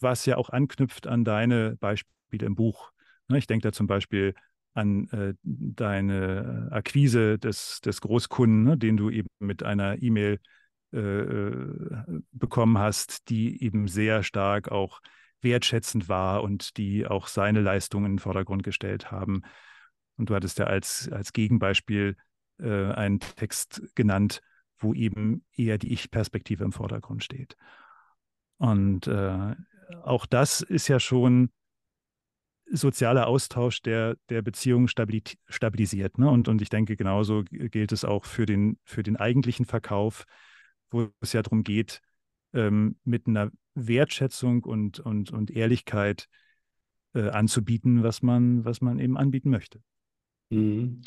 was 0.00 0.26
ja 0.26 0.36
auch 0.36 0.50
anknüpft 0.50 1.06
an 1.06 1.24
deine 1.24 1.76
Beispiele 1.76 2.46
im 2.46 2.54
Buch. 2.54 2.90
Ne, 3.28 3.38
ich 3.38 3.46
denke 3.46 3.68
da 3.68 3.72
zum 3.72 3.86
Beispiel 3.86 4.34
an 4.72 5.08
äh, 5.10 5.34
deine 5.42 6.68
Akquise 6.70 7.38
des, 7.38 7.80
des 7.82 8.00
Großkunden, 8.00 8.64
ne, 8.64 8.78
den 8.78 8.96
du 8.96 9.10
eben 9.10 9.28
mit 9.38 9.62
einer 9.62 10.02
E-Mail 10.02 10.40
äh, 10.92 10.98
äh, 10.98 12.22
bekommen 12.32 12.78
hast, 12.78 13.28
die 13.28 13.62
eben 13.62 13.86
sehr 13.86 14.22
stark 14.22 14.72
auch 14.72 15.00
wertschätzend 15.42 16.08
war 16.08 16.42
und 16.42 16.76
die 16.76 17.06
auch 17.06 17.26
seine 17.26 17.60
Leistungen 17.60 18.06
in 18.06 18.12
den 18.12 18.18
Vordergrund 18.18 18.62
gestellt 18.62 19.10
haben. 19.10 19.42
Und 20.16 20.30
du 20.30 20.34
hattest 20.34 20.58
ja 20.58 20.66
als, 20.66 21.08
als 21.10 21.32
Gegenbeispiel 21.32 22.16
äh, 22.58 22.92
einen 22.92 23.20
Text 23.20 23.82
genannt, 23.94 24.40
wo 24.78 24.94
eben 24.94 25.44
eher 25.54 25.78
die 25.78 25.92
Ich-Perspektive 25.92 26.64
im 26.64 26.72
Vordergrund 26.72 27.24
steht. 27.24 27.56
Und 28.58 29.06
äh, 29.06 29.54
auch 30.02 30.26
das 30.26 30.60
ist 30.60 30.88
ja 30.88 31.00
schon 31.00 31.50
sozialer 32.72 33.26
Austausch, 33.26 33.82
der, 33.82 34.16
der 34.28 34.42
Beziehung 34.42 34.86
stabilisiert. 34.86 36.18
Ne? 36.18 36.30
Und, 36.30 36.48
und 36.48 36.62
ich 36.62 36.68
denke, 36.68 36.96
genauso 36.96 37.42
gilt 37.44 37.92
es 37.92 38.04
auch 38.04 38.24
für 38.24 38.46
den, 38.46 38.78
für 38.84 39.02
den 39.02 39.16
eigentlichen 39.16 39.64
Verkauf, 39.64 40.24
wo 40.90 41.10
es 41.20 41.32
ja 41.32 41.42
darum 41.42 41.64
geht, 41.64 42.00
ähm, 42.52 42.96
mit 43.04 43.26
einer 43.26 43.50
Wertschätzung 43.74 44.64
und, 44.64 45.00
und, 45.00 45.32
und 45.32 45.50
Ehrlichkeit 45.50 46.28
äh, 47.14 47.28
anzubieten, 47.28 48.02
was 48.02 48.22
man, 48.22 48.64
was 48.64 48.80
man 48.80 48.98
eben 48.98 49.16
anbieten 49.16 49.50
möchte. 49.50 49.80
Mhm. 50.50 51.02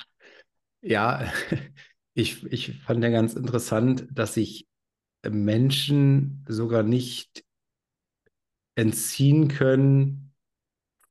Ja, 0.81 1.31
ich, 2.13 2.43
ich 2.45 2.79
fand 2.81 3.03
ja 3.03 3.09
ganz 3.09 3.33
interessant, 3.35 4.07
dass 4.11 4.35
sich 4.35 4.67
Menschen 5.29 6.43
sogar 6.47 6.83
nicht 6.83 7.45
entziehen 8.75 9.47
können 9.47 10.33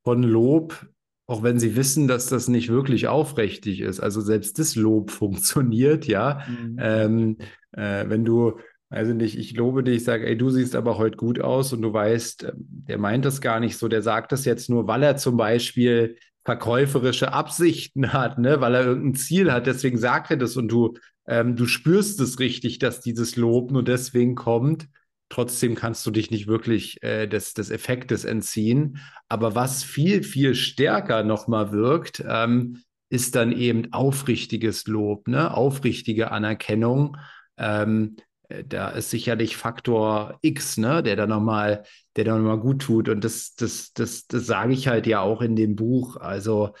von 0.03 0.21
Lob, 0.21 0.87
auch 1.25 1.41
wenn 1.41 1.59
sie 1.59 1.75
wissen, 1.75 2.07
dass 2.07 2.27
das 2.27 2.47
nicht 2.47 2.69
wirklich 2.69 3.07
aufrichtig 3.07 3.79
ist. 3.79 3.99
Also 3.99 4.21
selbst 4.21 4.59
das 4.59 4.75
Lob 4.75 5.09
funktioniert, 5.09 6.05
ja. 6.05 6.45
Mhm. 6.47 6.77
Ähm, 6.79 7.37
äh, 7.71 8.07
wenn 8.09 8.25
du 8.25 8.59
also 8.93 9.13
nicht, 9.13 9.37
ich 9.37 9.55
lobe 9.55 9.83
dich, 9.83 10.03
sage, 10.03 10.27
ey, 10.27 10.37
du 10.37 10.49
siehst 10.49 10.75
aber 10.75 10.97
heute 10.97 11.17
gut 11.17 11.41
aus 11.41 11.73
und 11.73 11.81
du 11.81 11.91
weißt, 11.91 12.43
ähm, 12.43 12.53
der 12.57 12.97
meint 12.97 13.25
das 13.25 13.41
gar 13.41 13.59
nicht 13.59 13.77
so, 13.77 13.87
der 13.87 14.01
sagt 14.01 14.31
das 14.31 14.45
jetzt 14.45 14.69
nur, 14.69 14.87
weil 14.87 15.03
er 15.03 15.17
zum 15.17 15.35
Beispiel 15.37 16.17
verkäuferische 16.45 17.33
Absichten 17.33 18.13
hat, 18.13 18.37
ne, 18.37 18.61
weil 18.61 18.75
er 18.75 18.85
irgendein 18.85 19.15
Ziel 19.15 19.51
hat, 19.51 19.65
deswegen 19.65 19.97
sagt 19.97 20.31
er 20.31 20.37
das 20.37 20.55
und 20.57 20.67
du, 20.67 20.93
ähm, 21.27 21.55
du 21.55 21.65
spürst 21.65 22.19
es 22.19 22.39
richtig, 22.39 22.79
dass 22.79 23.01
dieses 23.01 23.35
Lob 23.35 23.71
nur 23.71 23.83
deswegen 23.83 24.35
kommt. 24.35 24.87
Trotzdem 25.29 25.73
kannst 25.73 26.05
du 26.05 26.11
dich 26.11 26.29
nicht 26.29 26.47
wirklich 26.47 27.01
äh, 27.01 27.27
des, 27.27 27.53
des 27.53 27.71
Effektes 27.71 28.25
entziehen. 28.25 28.99
Aber 29.29 29.55
was 29.55 29.83
viel, 29.83 30.21
viel 30.21 30.53
stärker 30.53 31.23
nochmal 31.23 31.71
wirkt, 31.71 32.23
ähm, 32.27 32.83
ist 33.09 33.35
dann 33.35 33.51
eben 33.51 33.91
aufrichtiges 33.93 34.85
Lob, 34.85 35.27
ne? 35.27 35.55
aufrichtige 35.55 36.31
Anerkennung. 36.31 37.17
Ähm, 37.57 38.17
äh, 38.17 38.21
da 38.49 38.89
ist 38.89 39.09
sicherlich 39.09 39.57
Faktor 39.57 40.37
X, 40.41 40.77
ne, 40.77 41.01
der 41.01 41.15
da 41.15 41.27
nochmal, 41.27 41.83
der 42.15 42.25
da 42.25 42.37
nochmal 42.37 42.59
gut 42.59 42.81
tut. 42.81 43.09
Und 43.09 43.23
das, 43.23 43.55
das, 43.55 43.93
das, 43.93 44.27
das 44.27 44.45
sage 44.45 44.73
ich 44.73 44.87
halt 44.87 45.07
ja 45.07 45.21
auch 45.21 45.41
in 45.41 45.55
dem 45.55 45.75
Buch. 45.75 46.17
Also 46.17 46.73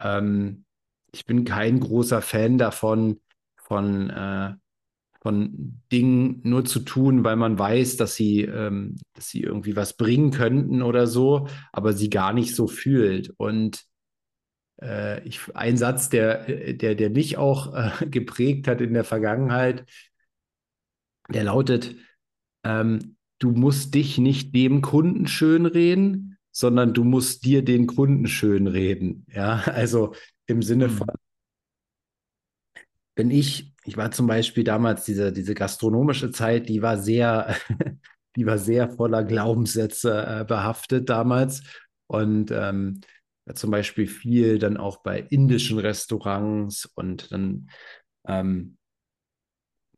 ähm, 0.00 0.64
ich 1.12 1.26
bin 1.26 1.44
kein 1.44 1.80
großer 1.80 2.22
Fan 2.22 2.58
davon, 2.58 3.20
von, 3.56 4.10
äh, 4.10 4.54
von 5.20 5.80
Dingen 5.92 6.40
nur 6.42 6.64
zu 6.64 6.80
tun, 6.80 7.24
weil 7.24 7.36
man 7.36 7.58
weiß, 7.58 7.96
dass 7.96 8.14
sie, 8.14 8.42
ähm, 8.42 8.96
dass 9.14 9.28
sie 9.28 9.42
irgendwie 9.42 9.76
was 9.76 9.96
bringen 9.96 10.30
könnten 10.30 10.82
oder 10.82 11.06
so, 11.06 11.48
aber 11.72 11.92
sie 11.92 12.10
gar 12.10 12.32
nicht 12.32 12.54
so 12.54 12.66
fühlt. 12.66 13.32
Und 13.36 13.84
äh, 14.82 15.22
ich, 15.26 15.40
ein 15.54 15.76
Satz, 15.76 16.08
der, 16.08 16.72
der, 16.72 16.94
der 16.94 17.10
mich 17.10 17.36
auch 17.36 17.74
äh, 17.74 18.06
geprägt 18.10 18.66
hat 18.66 18.80
in 18.80 18.94
der 18.94 19.04
Vergangenheit, 19.04 19.84
der 21.32 21.44
lautet, 21.44 21.96
ähm, 22.64 23.16
du 23.38 23.50
musst 23.52 23.94
dich 23.94 24.18
nicht 24.18 24.54
dem 24.54 24.82
Kunden 24.82 25.26
schönreden, 25.26 26.38
sondern 26.52 26.94
du 26.94 27.04
musst 27.04 27.44
dir 27.44 27.64
den 27.64 27.86
Kunden 27.86 28.26
schönreden. 28.26 29.26
Ja, 29.28 29.54
also 29.66 30.14
im 30.46 30.62
Sinne 30.62 30.88
mhm. 30.88 30.92
von, 30.92 31.08
wenn 33.16 33.30
ich, 33.30 33.74
ich 33.84 33.96
war 33.96 34.10
zum 34.10 34.26
Beispiel 34.26 34.64
damals 34.64 35.04
diese, 35.04 35.32
diese 35.32 35.54
gastronomische 35.54 36.30
Zeit, 36.30 36.68
die 36.68 36.82
war 36.82 36.98
sehr, 36.98 37.56
die 38.36 38.46
war 38.46 38.58
sehr 38.58 38.90
voller 38.90 39.24
Glaubenssätze 39.24 40.40
äh, 40.40 40.44
behaftet 40.44 41.08
damals. 41.08 41.62
Und 42.06 42.50
ähm, 42.50 43.00
zum 43.54 43.70
Beispiel 43.70 44.06
viel 44.06 44.58
dann 44.58 44.76
auch 44.76 45.02
bei 45.02 45.20
indischen 45.20 45.78
Restaurants 45.78 46.86
und 46.94 47.32
dann, 47.32 47.70
ähm, 48.26 48.76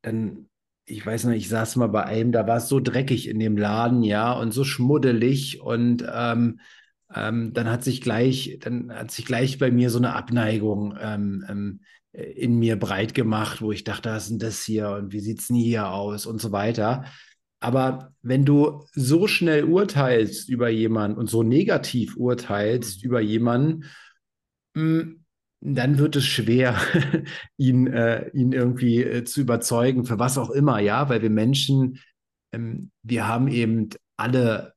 dann 0.03 0.49
ich 0.93 1.05
weiß 1.05 1.24
noch, 1.24 1.32
ich 1.32 1.49
saß 1.49 1.76
mal 1.76 1.88
bei 1.88 2.05
einem, 2.05 2.32
da 2.32 2.47
war 2.47 2.59
es 2.59 2.68
so 2.68 2.80
dreckig 2.80 3.28
in 3.28 3.38
dem 3.38 3.57
Laden, 3.57 4.03
ja, 4.03 4.32
und 4.32 4.53
so 4.53 4.64
schmuddelig 4.64 5.61
und 5.61 6.05
ähm, 6.12 6.61
ähm, 7.14 7.53
dann 7.53 7.70
hat 7.70 7.84
sich 7.84 8.01
gleich, 8.01 8.59
dann 8.61 8.93
hat 8.93 9.11
sich 9.11 9.24
gleich 9.24 9.59
bei 9.59 9.70
mir 9.70 9.90
so 9.90 9.99
eine 9.99 10.14
Abneigung 10.14 10.97
ähm, 11.01 11.45
ähm 11.49 11.80
in 12.12 12.59
mir 12.59 12.78
breit 12.78 13.14
gemacht, 13.14 13.62
wo 13.62 13.72
ich 13.72 13.84
dachte, 13.84 14.11
was 14.11 14.24
ist 14.24 14.32
denn 14.32 14.38
das 14.38 14.64
hier 14.64 14.90
und 14.90 15.12
wie 15.14 15.20
sieht 15.20 15.40
es 15.40 15.47
denn 15.47 15.57
hier 15.57 15.88
aus 15.88 16.26
und 16.26 16.43
so 16.43 16.53
weiter. 16.53 17.07
Aber 17.59 18.12
wenn 18.20 18.45
du 18.45 18.84
so 18.93 19.26
schnell 19.26 19.64
urteilst 19.64 20.51
über 20.51 20.68
jemanden 20.68 21.16
und 21.16 21.30
so 21.30 21.43
negativ 21.43 22.16
urteilst 22.16 23.03
mhm. 23.03 23.09
über 23.09 23.20
jemanden, 23.22 23.84
hm, 24.74 25.21
dann 25.62 25.98
wird 25.98 26.16
es 26.16 26.26
schwer, 26.26 26.76
ihn, 27.56 27.86
äh, 27.86 28.28
ihn 28.30 28.52
irgendwie 28.52 29.02
äh, 29.02 29.24
zu 29.24 29.40
überzeugen, 29.40 30.04
für 30.04 30.18
was 30.18 30.36
auch 30.36 30.50
immer, 30.50 30.80
ja, 30.80 31.08
weil 31.08 31.22
wir 31.22 31.30
Menschen, 31.30 32.00
ähm, 32.52 32.90
wir 33.02 33.28
haben 33.28 33.48
eben 33.48 33.90
alle 34.16 34.74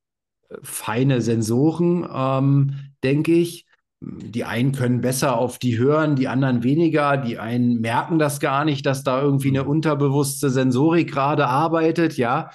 äh, 0.50 0.58
feine 0.62 1.22
Sensoren, 1.22 2.08
ähm, 2.12 2.92
denke 3.04 3.34
ich. 3.34 3.66
Die 4.02 4.44
einen 4.44 4.74
können 4.74 5.02
besser 5.02 5.38
auf 5.38 5.58
die 5.58 5.80
hören, 5.80 6.16
die 6.16 6.28
anderen 6.28 6.62
weniger. 6.64 7.18
Die 7.18 7.40
einen 7.40 7.82
merken 7.82 8.20
das 8.20 8.40
gar 8.40 8.64
nicht, 8.64 8.86
dass 8.86 9.04
da 9.04 9.20
irgendwie 9.20 9.50
eine 9.50 9.64
unterbewusste 9.64 10.52
Sensorik 10.52 11.12
gerade 11.12 11.48
arbeitet, 11.48 12.18
ja. 12.18 12.52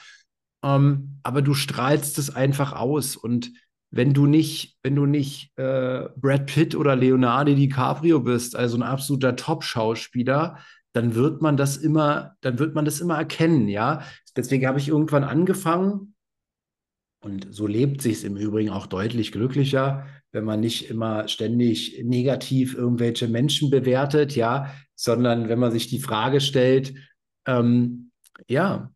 Ähm, 0.63 1.19
aber 1.25 1.43
du 1.43 1.55
strahlst 1.55 2.19
es 2.19 2.31
einfach 2.35 2.75
aus 2.75 3.17
und 3.17 3.53
wenn 3.91 4.15
du 4.15 4.27
nicht, 4.27 4.79
wenn 4.83 4.95
du 4.95 5.07
nicht 5.07 5.57
äh, 5.59 6.09
Brad 6.17 6.47
Pitt 6.47 6.75
oder 6.75 6.97
Leonardo 6.97 7.55
DiCaprio 7.55 8.21
bist, 8.21 8.55
also 8.57 8.77
ein 8.77 8.83
absoluter 8.83 9.37
Top-Schauspieler, 9.37 10.59
dann 10.93 11.15
wird 11.15 11.43
man 11.43 11.57
das 11.57 11.77
immer, 11.77 12.37
dann 12.41 12.59
wird 12.59 12.75
man 12.75 12.85
das 12.85 13.01
immer 13.01 13.17
erkennen, 13.17 13.69
ja. 13.69 14.03
Deswegen 14.37 14.67
habe 14.67 14.79
ich 14.79 14.89
irgendwann 14.89 15.25
angefangen, 15.25 16.15
und 17.23 17.49
so 17.51 17.67
lebt 17.67 18.01
sich 18.01 18.15
es 18.15 18.25
im 18.25 18.37
Übrigen 18.37 18.71
auch 18.71 18.87
deutlich 18.87 19.31
glücklicher, 19.31 20.07
wenn 20.33 20.45
man 20.45 20.61
nicht 20.61 20.89
immer 20.89 21.29
ständig 21.29 22.01
negativ 22.03 22.75
irgendwelche 22.75 23.29
Menschen 23.29 23.71
bewertet, 23.71 24.37
ja, 24.37 24.73
sondern 24.95 25.49
wenn 25.49 25.59
man 25.59 25.71
sich 25.71 25.89
die 25.89 25.99
Frage 25.99 26.41
stellt, 26.41 26.95
ähm, 27.47 28.11
ja, 28.49 28.91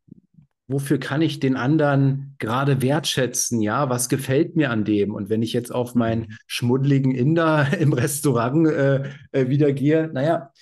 wofür 0.67 0.99
kann 0.99 1.23
ich 1.23 1.41
den 1.41 1.57
anderen 1.57 2.35
gerade 2.39 2.81
wertschätzen? 2.83 3.61
Ja, 3.61 3.91
was 3.91 4.09
gefällt 4.09 4.57
mir 4.57 4.71
an 4.71 4.85
dem? 4.85 5.15
Und 5.15 5.29
wenn 5.29 5.43
ich 5.43 5.53
jetzt 5.53 5.75
auf 5.75 5.95
meinen 5.95 6.23
mhm. 6.23 6.37
schmuddeligen 6.47 7.15
Inder 7.15 7.67
im 7.79 7.93
Restaurant 7.93 8.69
äh, 8.69 9.11
äh, 9.33 9.49
wieder 9.49 9.73
gehe, 9.73 10.11
naja, 10.13 10.53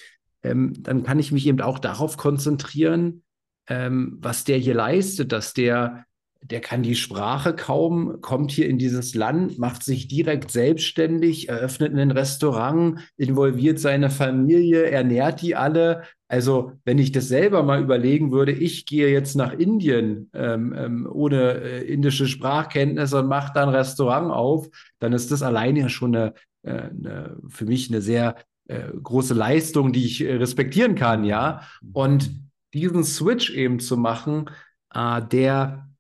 ähm, 0.43 0.75
dann 0.81 1.05
kann 1.05 1.19
ich 1.19 1.33
mich 1.33 1.47
eben 1.47 1.61
auch 1.61 1.79
darauf 1.79 2.17
konzentrieren, 2.17 3.23
ähm, 3.69 4.19
was 4.21 4.45
der 4.45 4.59
hier 4.59 4.75
leistet, 4.75 5.31
dass 5.33 5.55
der 5.55 6.05
der 6.43 6.61
kann 6.61 6.83
die 6.83 6.97
Sprache 6.97 7.55
kaum, 7.55 8.21
kommt 8.21 8.51
hier 8.51 8.69
in 8.69 8.77
dieses 8.77 9.15
Land, 9.15 9.59
macht 9.59 9.85
sich 9.85 10.09
direkt 10.09 10.51
selbstständig, 10.51 11.49
eröffnet 11.49 11.97
ein 11.97 12.11
Restaurant, 12.11 12.99
involviert 13.17 13.79
seine 13.79 14.11
Familie, 14.11 14.85
ernährt 14.91 15.41
die 15.41 15.55
alle. 15.55 16.03
Also 16.27 16.73
wenn 16.85 16.99
ich 16.99 17.13
das 17.13 17.29
selber 17.29 17.63
mal 17.63 17.81
überlegen 17.81 18.33
würde, 18.33 18.53
ich 18.53 18.87
gehe 18.87 19.09
jetzt 19.09 19.37
nach 19.37 19.53
Indien 19.53 20.31
ähm, 20.35 20.75
ähm, 20.77 21.09
ohne 21.11 21.61
äh, 21.61 21.85
indische 21.85 22.27
Sprachkenntnisse 22.27 23.21
und 23.21 23.29
mache 23.29 23.53
da 23.55 23.63
ein 23.63 23.69
Restaurant 23.69 24.33
auf, 24.33 24.69
dann 24.99 25.13
ist 25.13 25.31
das 25.31 25.43
alleine 25.43 25.81
ja 25.81 25.89
schon 25.89 26.17
eine, 26.17 26.35
äh, 26.63 26.89
eine, 26.91 27.37
für 27.49 27.67
mich 27.67 27.89
eine 27.89 28.01
sehr 28.01 28.37
äh, 28.67 28.89
große 29.01 29.35
Leistung, 29.35 29.93
die 29.93 30.07
ich 30.07 30.23
äh, 30.23 30.35
respektieren 30.35 30.97
kann, 30.97 31.25
ja. 31.25 31.63
Und 31.93 32.31
diesen 32.75 33.05
Switch 33.05 33.51
eben 33.51 33.79
zu 33.79 33.97
machen, 33.97 34.51
äh, 34.93 35.21
der 35.23 35.92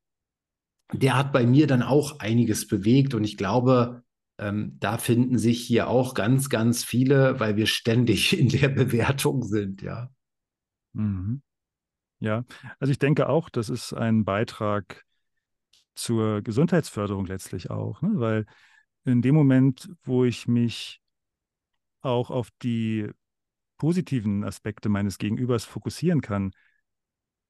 der 0.92 1.16
hat 1.16 1.32
bei 1.32 1.46
mir 1.46 1.66
dann 1.66 1.82
auch 1.82 2.18
einiges 2.20 2.66
bewegt 2.66 3.14
und 3.14 3.24
ich 3.24 3.36
glaube, 3.36 4.02
ähm, 4.38 4.76
da 4.80 4.98
finden 4.98 5.38
sich 5.38 5.62
hier 5.62 5.88
auch 5.88 6.14
ganz, 6.14 6.48
ganz 6.48 6.84
viele, 6.84 7.38
weil 7.40 7.56
wir 7.56 7.66
ständig 7.66 8.38
in 8.38 8.48
der 8.48 8.68
Bewertung 8.68 9.42
sind, 9.42 9.82
ja. 9.82 10.10
Mhm. 10.92 11.42
Ja, 12.20 12.44
also 12.78 12.92
ich 12.92 12.98
denke 12.98 13.28
auch, 13.28 13.48
das 13.48 13.68
ist 13.68 13.92
ein 13.92 14.24
Beitrag 14.24 15.04
zur 15.94 16.40
Gesundheitsförderung 16.42 17.26
letztlich 17.26 17.70
auch, 17.70 18.00
ne? 18.00 18.12
weil 18.14 18.46
in 19.04 19.22
dem 19.22 19.34
Moment, 19.34 19.90
wo 20.04 20.24
ich 20.24 20.46
mich 20.46 21.00
auch 22.00 22.30
auf 22.30 22.48
die 22.62 23.10
positiven 23.76 24.44
Aspekte 24.44 24.88
meines 24.88 25.18
Gegenübers 25.18 25.64
fokussieren 25.64 26.20
kann, 26.20 26.52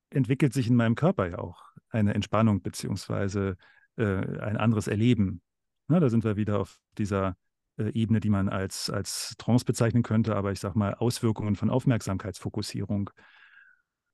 entwickelt 0.08 0.54
sich 0.54 0.68
in 0.68 0.76
meinem 0.76 0.94
Körper 0.94 1.28
ja 1.28 1.38
auch 1.38 1.71
eine 1.92 2.14
Entspannung 2.14 2.62
beziehungsweise 2.62 3.56
äh, 3.96 4.04
ein 4.04 4.56
anderes 4.56 4.86
Erleben. 4.86 5.42
Na, 5.88 6.00
da 6.00 6.08
sind 6.08 6.24
wir 6.24 6.36
wieder 6.36 6.60
auf 6.60 6.78
dieser 6.98 7.36
äh, 7.76 7.90
Ebene, 7.92 8.20
die 8.20 8.30
man 8.30 8.48
als, 8.48 8.90
als 8.90 9.34
Trance 9.38 9.64
bezeichnen 9.64 10.02
könnte, 10.02 10.36
aber 10.36 10.52
ich 10.52 10.60
sage 10.60 10.78
mal 10.78 10.94
Auswirkungen 10.94 11.56
von 11.56 11.70
Aufmerksamkeitsfokussierung. 11.70 13.10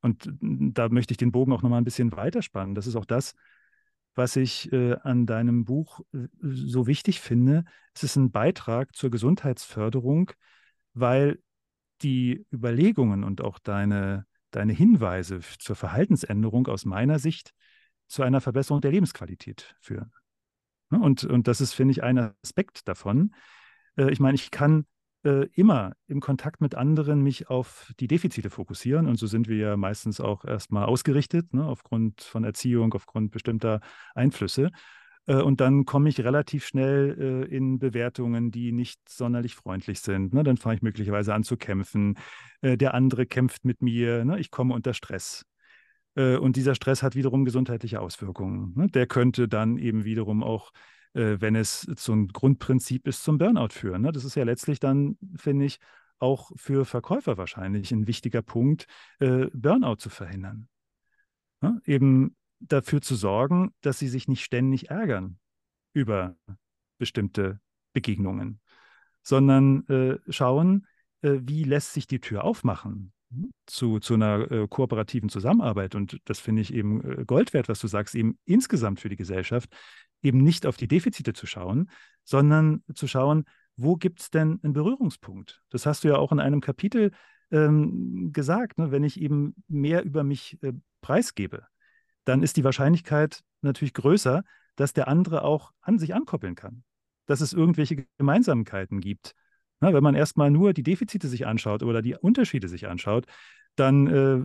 Und 0.00 0.30
da 0.40 0.88
möchte 0.88 1.12
ich 1.12 1.18
den 1.18 1.32
Bogen 1.32 1.52
auch 1.52 1.62
nochmal 1.62 1.80
ein 1.80 1.84
bisschen 1.84 2.12
weiterspannen. 2.12 2.74
Das 2.74 2.86
ist 2.86 2.96
auch 2.96 3.04
das, 3.04 3.34
was 4.14 4.36
ich 4.36 4.72
äh, 4.72 4.94
an 5.02 5.26
deinem 5.26 5.64
Buch 5.64 6.00
äh, 6.12 6.26
so 6.40 6.86
wichtig 6.86 7.20
finde. 7.20 7.64
Es 7.94 8.02
ist 8.02 8.16
ein 8.16 8.30
Beitrag 8.30 8.94
zur 8.94 9.10
Gesundheitsförderung, 9.10 10.32
weil 10.94 11.40
die 12.02 12.46
Überlegungen 12.52 13.24
und 13.24 13.40
auch 13.40 13.58
deine 13.58 14.24
deine 14.50 14.72
Hinweise 14.72 15.40
zur 15.58 15.76
Verhaltensänderung 15.76 16.66
aus 16.68 16.84
meiner 16.84 17.18
Sicht 17.18 17.52
zu 18.08 18.22
einer 18.22 18.40
Verbesserung 18.40 18.80
der 18.80 18.90
Lebensqualität 18.90 19.76
führen. 19.80 20.12
Ne, 20.90 21.00
und, 21.00 21.24
und 21.24 21.48
das 21.48 21.60
ist, 21.60 21.74
finde 21.74 21.92
ich, 21.92 22.02
ein 22.02 22.32
Aspekt 22.42 22.88
davon. 22.88 23.34
Äh, 23.96 24.10
ich 24.10 24.20
meine, 24.20 24.34
ich 24.34 24.50
kann 24.50 24.86
äh, 25.24 25.46
immer 25.52 25.92
im 26.06 26.20
Kontakt 26.20 26.60
mit 26.60 26.74
anderen 26.74 27.22
mich 27.22 27.50
auf 27.50 27.92
die 28.00 28.08
Defizite 28.08 28.50
fokussieren. 28.50 29.06
Und 29.06 29.16
so 29.16 29.26
sind 29.26 29.48
wir 29.48 29.56
ja 29.56 29.76
meistens 29.76 30.20
auch 30.20 30.44
erstmal 30.44 30.86
ausgerichtet, 30.86 31.52
ne, 31.52 31.64
aufgrund 31.64 32.22
von 32.22 32.44
Erziehung, 32.44 32.94
aufgrund 32.94 33.30
bestimmter 33.30 33.80
Einflüsse. 34.14 34.70
Äh, 35.26 35.42
und 35.42 35.60
dann 35.60 35.84
komme 35.84 36.08
ich 36.08 36.20
relativ 36.20 36.66
schnell 36.66 37.46
in 37.50 37.78
Bewertungen, 37.78 38.50
die 38.50 38.72
nicht 38.72 39.00
sonderlich 39.08 39.54
freundlich 39.54 40.00
sind. 40.00 40.32
Ne? 40.32 40.42
Dann 40.42 40.56
fange 40.56 40.76
ich 40.76 40.82
möglicherweise 40.82 41.34
an 41.34 41.44
zu 41.44 41.56
kämpfen. 41.56 42.16
Der 42.62 42.94
andere 42.94 43.26
kämpft 43.26 43.64
mit 43.64 43.82
mir. 43.82 44.24
Ne? 44.24 44.40
Ich 44.40 44.50
komme 44.50 44.74
unter 44.74 44.94
Stress. 44.94 45.44
Und 46.18 46.56
dieser 46.56 46.74
Stress 46.74 47.04
hat 47.04 47.14
wiederum 47.14 47.44
gesundheitliche 47.44 48.00
Auswirkungen. 48.00 48.72
Ne? 48.74 48.88
Der 48.88 49.06
könnte 49.06 49.46
dann 49.46 49.78
eben 49.78 50.04
wiederum 50.04 50.42
auch, 50.42 50.72
wenn 51.12 51.54
es 51.54 51.82
so 51.82 52.12
ein 52.12 52.26
Grundprinzip 52.28 53.06
ist, 53.06 53.22
zum 53.22 53.38
Burnout 53.38 53.68
führen. 53.70 54.02
Das 54.02 54.24
ist 54.24 54.34
ja 54.34 54.42
letztlich 54.42 54.80
dann, 54.80 55.16
finde 55.36 55.66
ich, 55.66 55.78
auch 56.18 56.50
für 56.56 56.84
Verkäufer 56.84 57.38
wahrscheinlich 57.38 57.92
ein 57.92 58.08
wichtiger 58.08 58.42
Punkt, 58.42 58.86
Burnout 59.20 59.96
zu 59.96 60.10
verhindern. 60.10 60.68
Eben 61.84 62.34
dafür 62.60 63.00
zu 63.00 63.14
sorgen, 63.14 63.72
dass 63.80 63.98
sie 63.98 64.08
sich 64.08 64.28
nicht 64.28 64.44
ständig 64.44 64.90
ärgern 64.90 65.38
über 65.92 66.36
bestimmte 66.98 67.60
Begegnungen, 67.92 68.60
sondern 69.22 69.86
äh, 69.88 70.18
schauen, 70.28 70.86
äh, 71.22 71.38
wie 71.42 71.64
lässt 71.64 71.94
sich 71.94 72.06
die 72.06 72.20
Tür 72.20 72.44
aufmachen 72.44 73.12
zu, 73.66 73.98
zu 73.98 74.14
einer 74.14 74.50
äh, 74.50 74.66
kooperativen 74.68 75.28
Zusammenarbeit. 75.28 75.94
Und 75.94 76.18
das 76.24 76.40
finde 76.40 76.62
ich 76.62 76.72
eben 76.72 77.02
äh, 77.04 77.24
Gold 77.24 77.52
wert, 77.52 77.68
was 77.68 77.80
du 77.80 77.86
sagst, 77.86 78.14
eben 78.14 78.38
insgesamt 78.44 79.00
für 79.00 79.08
die 79.08 79.16
Gesellschaft, 79.16 79.70
eben 80.22 80.42
nicht 80.42 80.66
auf 80.66 80.76
die 80.76 80.88
Defizite 80.88 81.32
zu 81.32 81.46
schauen, 81.46 81.90
sondern 82.24 82.82
zu 82.94 83.06
schauen, 83.06 83.44
wo 83.76 83.96
gibt 83.96 84.20
es 84.20 84.30
denn 84.30 84.58
einen 84.62 84.72
Berührungspunkt? 84.72 85.62
Das 85.70 85.86
hast 85.86 86.04
du 86.04 86.08
ja 86.08 86.16
auch 86.16 86.32
in 86.32 86.40
einem 86.40 86.60
Kapitel 86.60 87.12
ähm, 87.50 88.30
gesagt, 88.32 88.78
ne? 88.78 88.90
wenn 88.90 89.04
ich 89.04 89.20
eben 89.20 89.54
mehr 89.68 90.04
über 90.04 90.24
mich 90.24 90.58
äh, 90.62 90.72
preisgebe, 91.00 91.66
dann 92.24 92.42
ist 92.42 92.56
die 92.56 92.64
Wahrscheinlichkeit 92.64 93.42
natürlich 93.62 93.94
größer, 93.94 94.42
dass 94.76 94.92
der 94.92 95.08
andere 95.08 95.42
auch 95.42 95.72
an 95.80 95.98
sich 95.98 96.14
ankoppeln 96.14 96.54
kann, 96.54 96.84
dass 97.26 97.40
es 97.40 97.52
irgendwelche 97.52 98.06
Gemeinsamkeiten 98.16 99.00
gibt. 99.00 99.34
Na, 99.80 99.92
wenn 99.92 100.02
man 100.02 100.14
erstmal 100.14 100.50
nur 100.50 100.72
die 100.72 100.82
Defizite 100.82 101.28
sich 101.28 101.46
anschaut 101.46 101.82
oder 101.82 102.02
die 102.02 102.16
Unterschiede 102.16 102.68
sich 102.68 102.88
anschaut, 102.88 103.26
dann 103.76 104.06
äh, 104.06 104.40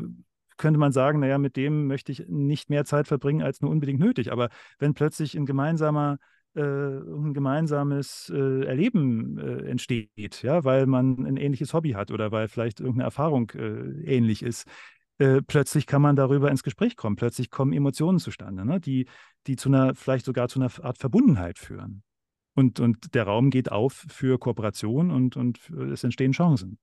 könnte 0.57 0.79
man 0.79 0.91
sagen, 0.91 1.19
naja, 1.19 1.37
mit 1.37 1.55
dem 1.55 1.87
möchte 1.87 2.11
ich 2.11 2.25
nicht 2.27 2.69
mehr 2.69 2.85
Zeit 2.85 3.07
verbringen 3.07 3.41
als 3.41 3.61
nur 3.61 3.71
unbedingt 3.71 3.99
nötig. 3.99 4.31
Aber 4.31 4.49
wenn 4.79 4.93
plötzlich 4.93 5.35
ein 5.35 5.45
gemeinsamer 5.45 6.19
äh, 6.55 6.61
ein 6.61 7.33
gemeinsames 7.33 8.31
äh, 8.33 8.65
Erleben 8.65 9.39
äh, 9.39 9.67
entsteht, 9.69 10.43
ja, 10.43 10.63
weil 10.63 10.85
man 10.85 11.25
ein 11.25 11.37
ähnliches 11.37 11.73
Hobby 11.73 11.91
hat 11.91 12.11
oder 12.11 12.31
weil 12.31 12.47
vielleicht 12.47 12.79
irgendeine 12.79 13.05
Erfahrung 13.05 13.49
äh, 13.51 14.03
ähnlich 14.05 14.43
ist, 14.43 14.67
plötzlich 15.47 15.85
kann 15.85 16.01
man 16.01 16.15
darüber 16.15 16.49
ins 16.49 16.63
Gespräch 16.63 16.97
kommen. 16.97 17.15
Plötzlich 17.15 17.51
kommen 17.51 17.71
Emotionen 17.71 18.17
zustande, 18.17 18.65
ne, 18.65 18.81
die, 18.81 19.07
die 19.45 19.55
zu 19.55 19.69
einer, 19.69 19.93
vielleicht 19.93 20.25
sogar 20.25 20.49
zu 20.49 20.59
einer 20.59 20.71
Art 20.83 20.97
Verbundenheit 20.97 21.59
führen. 21.59 22.03
Und, 22.55 22.79
und 22.79 23.15
der 23.15 23.23
Raum 23.23 23.49
geht 23.49 23.71
auf 23.71 24.05
für 24.09 24.37
Kooperation 24.37 25.09
und, 25.09 25.35
und 25.37 25.69
es 25.69 26.03
entstehen 26.03 26.33
Chancen. 26.33 26.77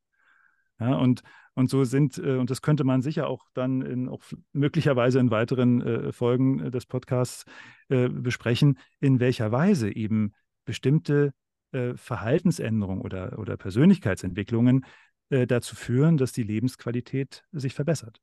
Ja, 0.81 0.97
und, 0.97 1.23
und 1.55 1.69
so 1.69 1.85
sind, 1.85 2.19
äh, 2.19 2.37
und 2.37 2.49
das 2.51 2.63
könnte 2.63 2.85
man 2.85 3.03
sicher 3.03 3.29
auch 3.29 3.47
dann 3.53 3.83
in, 3.83 4.09
auch 4.09 4.23
möglicherweise 4.53 5.21
in 5.21 5.31
weiteren 5.31 5.83
äh, 5.83 6.13
Folgen 6.13 6.61
äh, 6.61 6.71
des 6.71 6.87
Podcasts 6.87 7.45
besprechen, 7.89 8.79
in 9.01 9.19
welcher 9.19 9.51
Weise 9.51 9.93
eben 9.93 10.33
bestimmte 10.65 11.35
Verhaltensänderungen 11.73 13.03
oder, 13.03 13.37
oder 13.41 13.57
Persönlichkeitsentwicklungen 13.57 14.87
dazu 15.29 15.75
führen, 15.75 16.17
dass 16.17 16.31
die 16.31 16.45
Lebensqualität 16.45 17.43
sich 17.51 17.75
verbessert. 17.75 18.21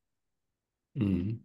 Mhm. 0.93 1.43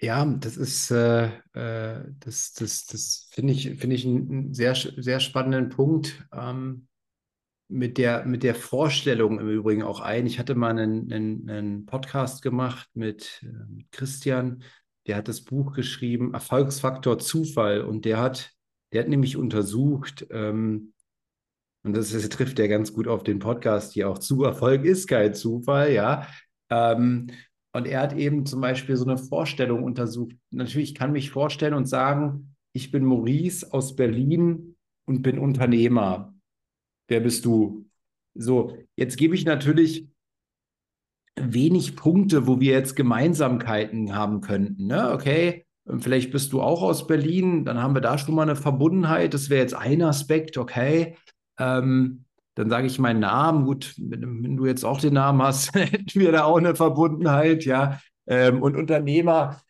Ja, 0.00 0.24
das 0.24 0.56
ist, 0.56 0.90
äh, 0.90 1.30
das, 1.52 2.52
das, 2.52 2.86
das 2.86 3.28
finde 3.32 3.52
ich, 3.52 3.74
finde 3.78 3.96
ich 3.96 4.06
einen 4.06 4.54
sehr, 4.54 4.74
sehr 4.74 5.20
spannenden 5.20 5.70
Punkt. 5.70 6.24
Ähm, 6.32 6.88
mit 7.68 7.98
der, 7.98 8.24
mit 8.24 8.42
der 8.42 8.54
Vorstellung 8.54 9.38
im 9.38 9.48
Übrigen 9.48 9.82
auch 9.82 10.00
ein. 10.00 10.26
Ich 10.26 10.38
hatte 10.38 10.54
mal 10.54 10.70
einen, 10.70 11.12
einen, 11.12 11.50
einen 11.50 11.86
Podcast 11.86 12.42
gemacht 12.42 12.88
mit, 12.94 13.42
äh, 13.42 13.46
mit 13.68 13.92
Christian, 13.92 14.62
der 15.06 15.16
hat 15.16 15.28
das 15.28 15.42
Buch 15.42 15.74
geschrieben, 15.74 16.34
Erfolgsfaktor 16.34 17.18
Zufall. 17.18 17.82
Und 17.82 18.04
der 18.04 18.18
hat, 18.18 18.52
der 18.92 19.02
hat 19.02 19.08
nämlich 19.08 19.36
untersucht, 19.36 20.26
ähm, 20.30 20.92
und 21.84 21.96
das, 21.96 22.10
das 22.10 22.28
trifft 22.28 22.58
ja 22.58 22.66
ganz 22.66 22.92
gut 22.92 23.06
auf 23.06 23.22
den 23.22 23.38
Podcast 23.38 23.92
hier 23.92 24.10
auch 24.10 24.18
zu, 24.18 24.44
Erfolg 24.44 24.84
ist 24.84 25.06
kein 25.06 25.34
Zufall, 25.34 25.92
ja. 25.92 26.26
Ähm, 26.70 27.28
und 27.78 27.86
er 27.86 28.00
hat 28.00 28.16
eben 28.16 28.44
zum 28.44 28.60
Beispiel 28.60 28.96
so 28.96 29.04
eine 29.04 29.16
Vorstellung 29.16 29.82
untersucht. 29.82 30.36
Natürlich 30.50 30.94
kann 30.94 31.12
mich 31.12 31.30
vorstellen 31.30 31.74
und 31.74 31.86
sagen, 31.86 32.54
ich 32.72 32.90
bin 32.90 33.04
Maurice 33.04 33.72
aus 33.72 33.96
Berlin 33.96 34.76
und 35.06 35.22
bin 35.22 35.38
Unternehmer 35.38 36.34
wer 37.08 37.20
bist 37.20 37.44
du? 37.44 37.86
So, 38.34 38.76
jetzt 38.94 39.16
gebe 39.16 39.34
ich 39.34 39.44
natürlich 39.44 40.08
wenig 41.34 41.96
Punkte, 41.96 42.46
wo 42.46 42.60
wir 42.60 42.72
jetzt 42.72 42.94
Gemeinsamkeiten 42.94 44.14
haben 44.14 44.40
könnten. 44.40 44.86
Ne? 44.86 45.10
Okay, 45.12 45.66
vielleicht 45.98 46.30
bist 46.30 46.52
du 46.52 46.60
auch 46.60 46.82
aus 46.82 47.06
Berlin, 47.06 47.64
dann 47.64 47.82
haben 47.82 47.94
wir 47.94 48.00
da 48.00 48.18
schon 48.18 48.34
mal 48.34 48.42
eine 48.42 48.56
Verbundenheit. 48.56 49.34
Das 49.34 49.50
wäre 49.50 49.62
jetzt 49.62 49.74
ein 49.74 50.02
Aspekt, 50.02 50.58
okay. 50.58 51.16
Ähm, 51.58 52.24
dann 52.58 52.70
sage 52.70 52.88
ich 52.88 52.98
meinen 52.98 53.20
Namen. 53.20 53.66
Gut, 53.66 53.94
wenn, 53.98 54.56
du 54.56 54.66
jetzt 54.66 54.84
auch 54.84 55.00
den 55.00 55.14
Namen 55.14 55.40
hast, 55.40 55.74
hätten 55.76 56.18
wir 56.18 56.32
da 56.32 56.42
auch 56.42 56.58
eine 56.58 56.74
Verbundenheit, 56.74 57.64
ja. 57.64 58.00
Ähm, 58.26 58.62
und 58.62 58.74
Unternehmer, 58.74 59.60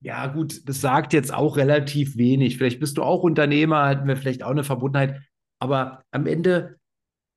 ja 0.00 0.28
gut, 0.28 0.68
das 0.68 0.80
sagt 0.80 1.12
jetzt 1.12 1.34
auch 1.34 1.56
relativ 1.56 2.16
wenig. 2.16 2.56
Vielleicht 2.56 2.78
bist 2.78 2.96
du 2.96 3.02
auch 3.02 3.24
Unternehmer, 3.24 3.88
hätten 3.88 4.06
wir 4.06 4.16
vielleicht 4.16 4.44
auch 4.44 4.52
eine 4.52 4.62
Verbundenheit. 4.62 5.20
Aber 5.58 6.04
am 6.12 6.26
Ende 6.26 6.76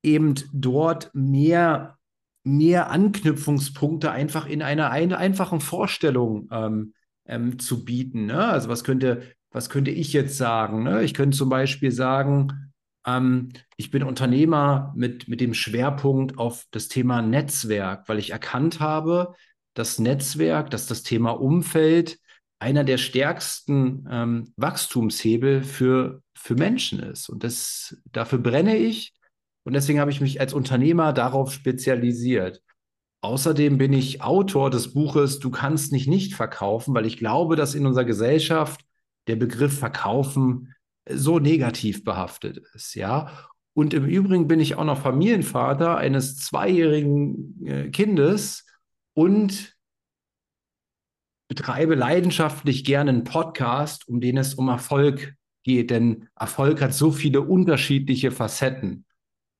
eben 0.04 0.36
dort 0.54 1.10
mehr, 1.16 1.98
mehr 2.44 2.92
Anknüpfungspunkte 2.92 4.12
einfach 4.12 4.46
in 4.46 4.62
einer 4.62 4.92
ein, 4.92 5.14
einfachen 5.14 5.62
Vorstellung 5.62 6.48
ähm, 6.52 6.94
ähm, 7.26 7.58
zu 7.58 7.84
bieten. 7.84 8.28
Ne? 8.28 8.46
Also 8.46 8.70
was 8.70 8.84
könnte, 8.84 9.24
was 9.50 9.72
könnte 9.72 9.90
ich 9.90 10.14
jetzt 10.14 10.38
sagen? 10.38 10.84
Ne? 10.84 11.02
Ich 11.02 11.16
könnte 11.16 11.36
zum 11.36 11.50
Beispiel 11.50 11.92
sagen, 11.92 12.71
ähm, 13.06 13.50
ich 13.78 13.92
bin 13.92 14.04
Unternehmer 14.04 14.94
mit, 14.96 15.28
mit 15.28 15.42
dem 15.42 15.54
Schwerpunkt 15.54 16.38
auf 16.38 16.66
das 16.72 16.88
Thema 16.88 17.22
Netzwerk, 17.22 18.08
weil 18.08 18.20
ich 18.20 18.32
erkannt 18.32 18.80
habe, 18.80 19.34
dass 19.74 20.00
Netzwerk, 20.00 20.70
dass 20.70 20.88
das 20.88 21.04
Thema 21.04 21.32
Umfeld 21.32 22.20
einer 22.60 22.84
der 22.84 22.98
stärksten 22.98 24.08
ähm, 24.10 24.54
Wachstumshebel 24.56 25.64
für, 25.64 26.22
für 26.36 26.56
Menschen 26.56 27.00
ist. 27.00 27.30
Und 27.30 27.44
das, 27.44 27.98
dafür 28.12 28.40
brenne 28.40 28.78
ich. 28.78 29.14
Und 29.64 29.74
deswegen 29.74 30.00
habe 30.00 30.12
ich 30.12 30.22
mich 30.22 30.40
als 30.40 30.54
Unternehmer 30.54 31.14
darauf 31.14 31.54
spezialisiert. 31.54 32.62
Außerdem 33.22 33.78
bin 33.78 33.94
ich 33.94 34.22
Autor 34.22 34.70
des 34.70 34.94
Buches 34.94 35.40
Du 35.40 35.52
kannst 35.52 35.92
nicht 35.92 36.08
nicht 36.08 36.34
verkaufen, 36.34 36.94
weil 36.94 37.06
ich 37.06 37.18
glaube, 37.18 37.56
dass 37.56 37.76
in 37.76 37.86
unserer 37.86 38.06
Gesellschaft 38.06 38.82
der 39.28 39.36
Begriff 39.36 39.78
Verkaufen 39.78 40.74
so 41.10 41.40
negativ 41.40 42.04
behaftet 42.04 42.60
ist, 42.74 42.96
ja. 42.96 43.48
Und 43.74 43.94
im 43.94 44.06
Übrigen 44.06 44.48
bin 44.48 44.60
ich 44.60 44.76
auch 44.76 44.84
noch 44.84 45.02
Familienvater 45.02 45.98
eines 45.98 46.38
zweijährigen 46.38 47.66
äh, 47.66 47.90
Kindes 47.90 48.66
und 49.14 49.78
betreibe 51.48 51.96
leidenschaftlich 51.96 52.86
gerne 52.86 53.12
einen 53.12 53.24
Podcast, 53.24 54.08
um 54.08 54.22
den 54.22 54.38
es 54.38 54.54
um 54.54 54.70
Erfolg 54.70 55.36
geht, 55.64 55.90
denn 55.90 56.30
Erfolg 56.36 56.82
hat 56.82 56.94
so 56.94 57.12
viele 57.12 57.42
unterschiedliche 57.42 58.32
Facetten. 58.32 59.06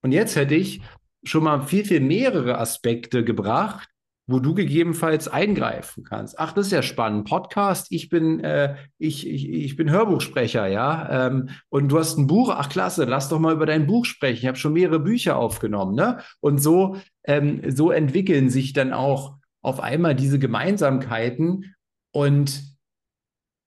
Und 0.02 0.12
jetzt 0.12 0.36
hätte 0.36 0.56
ich 0.56 0.82
schon 1.24 1.44
mal 1.44 1.62
viel, 1.62 1.86
viel 1.86 2.00
mehrere 2.00 2.58
Aspekte 2.58 3.24
gebracht, 3.24 3.91
wo 4.32 4.40
du 4.40 4.54
gegebenenfalls 4.54 5.28
eingreifen 5.28 6.04
kannst. 6.04 6.40
Ach, 6.40 6.54
das 6.54 6.68
ist 6.68 6.72
ja 6.72 6.82
spannend. 6.82 7.28
Podcast, 7.28 7.88
ich 7.92 8.10
bin, 8.10 8.40
äh, 8.40 8.76
ich, 8.98 9.28
ich, 9.28 9.50
ich 9.50 9.76
bin 9.76 9.90
Hörbuchsprecher, 9.90 10.68
ja. 10.68 11.28
Ähm, 11.28 11.50
und 11.70 11.90
du 11.90 12.00
hast 12.00 12.18
ein 12.18 12.28
Buch, 12.28 12.50
ach 12.50 12.70
klasse, 12.70 13.06
lass 13.06 13.30
doch 13.30 13.40
mal 13.40 13.54
über 13.54 13.66
dein 13.66 13.88
Buch 13.88 14.06
sprechen. 14.06 14.40
Ich 14.40 14.48
habe 14.48 14.58
schon 14.58 14.74
mehrere 14.74 15.00
Bücher 15.00 15.38
aufgenommen, 15.38 15.96
ne? 15.96 16.20
Und 16.40 16.60
so, 16.60 16.98
ähm, 17.24 17.62
so 17.70 17.92
entwickeln 17.92 18.50
sich 18.50 18.74
dann 18.74 18.94
auch 18.94 19.36
auf 19.62 19.80
einmal 19.80 20.16
diese 20.16 20.40
Gemeinsamkeiten. 20.40 21.76
Und 22.12 22.64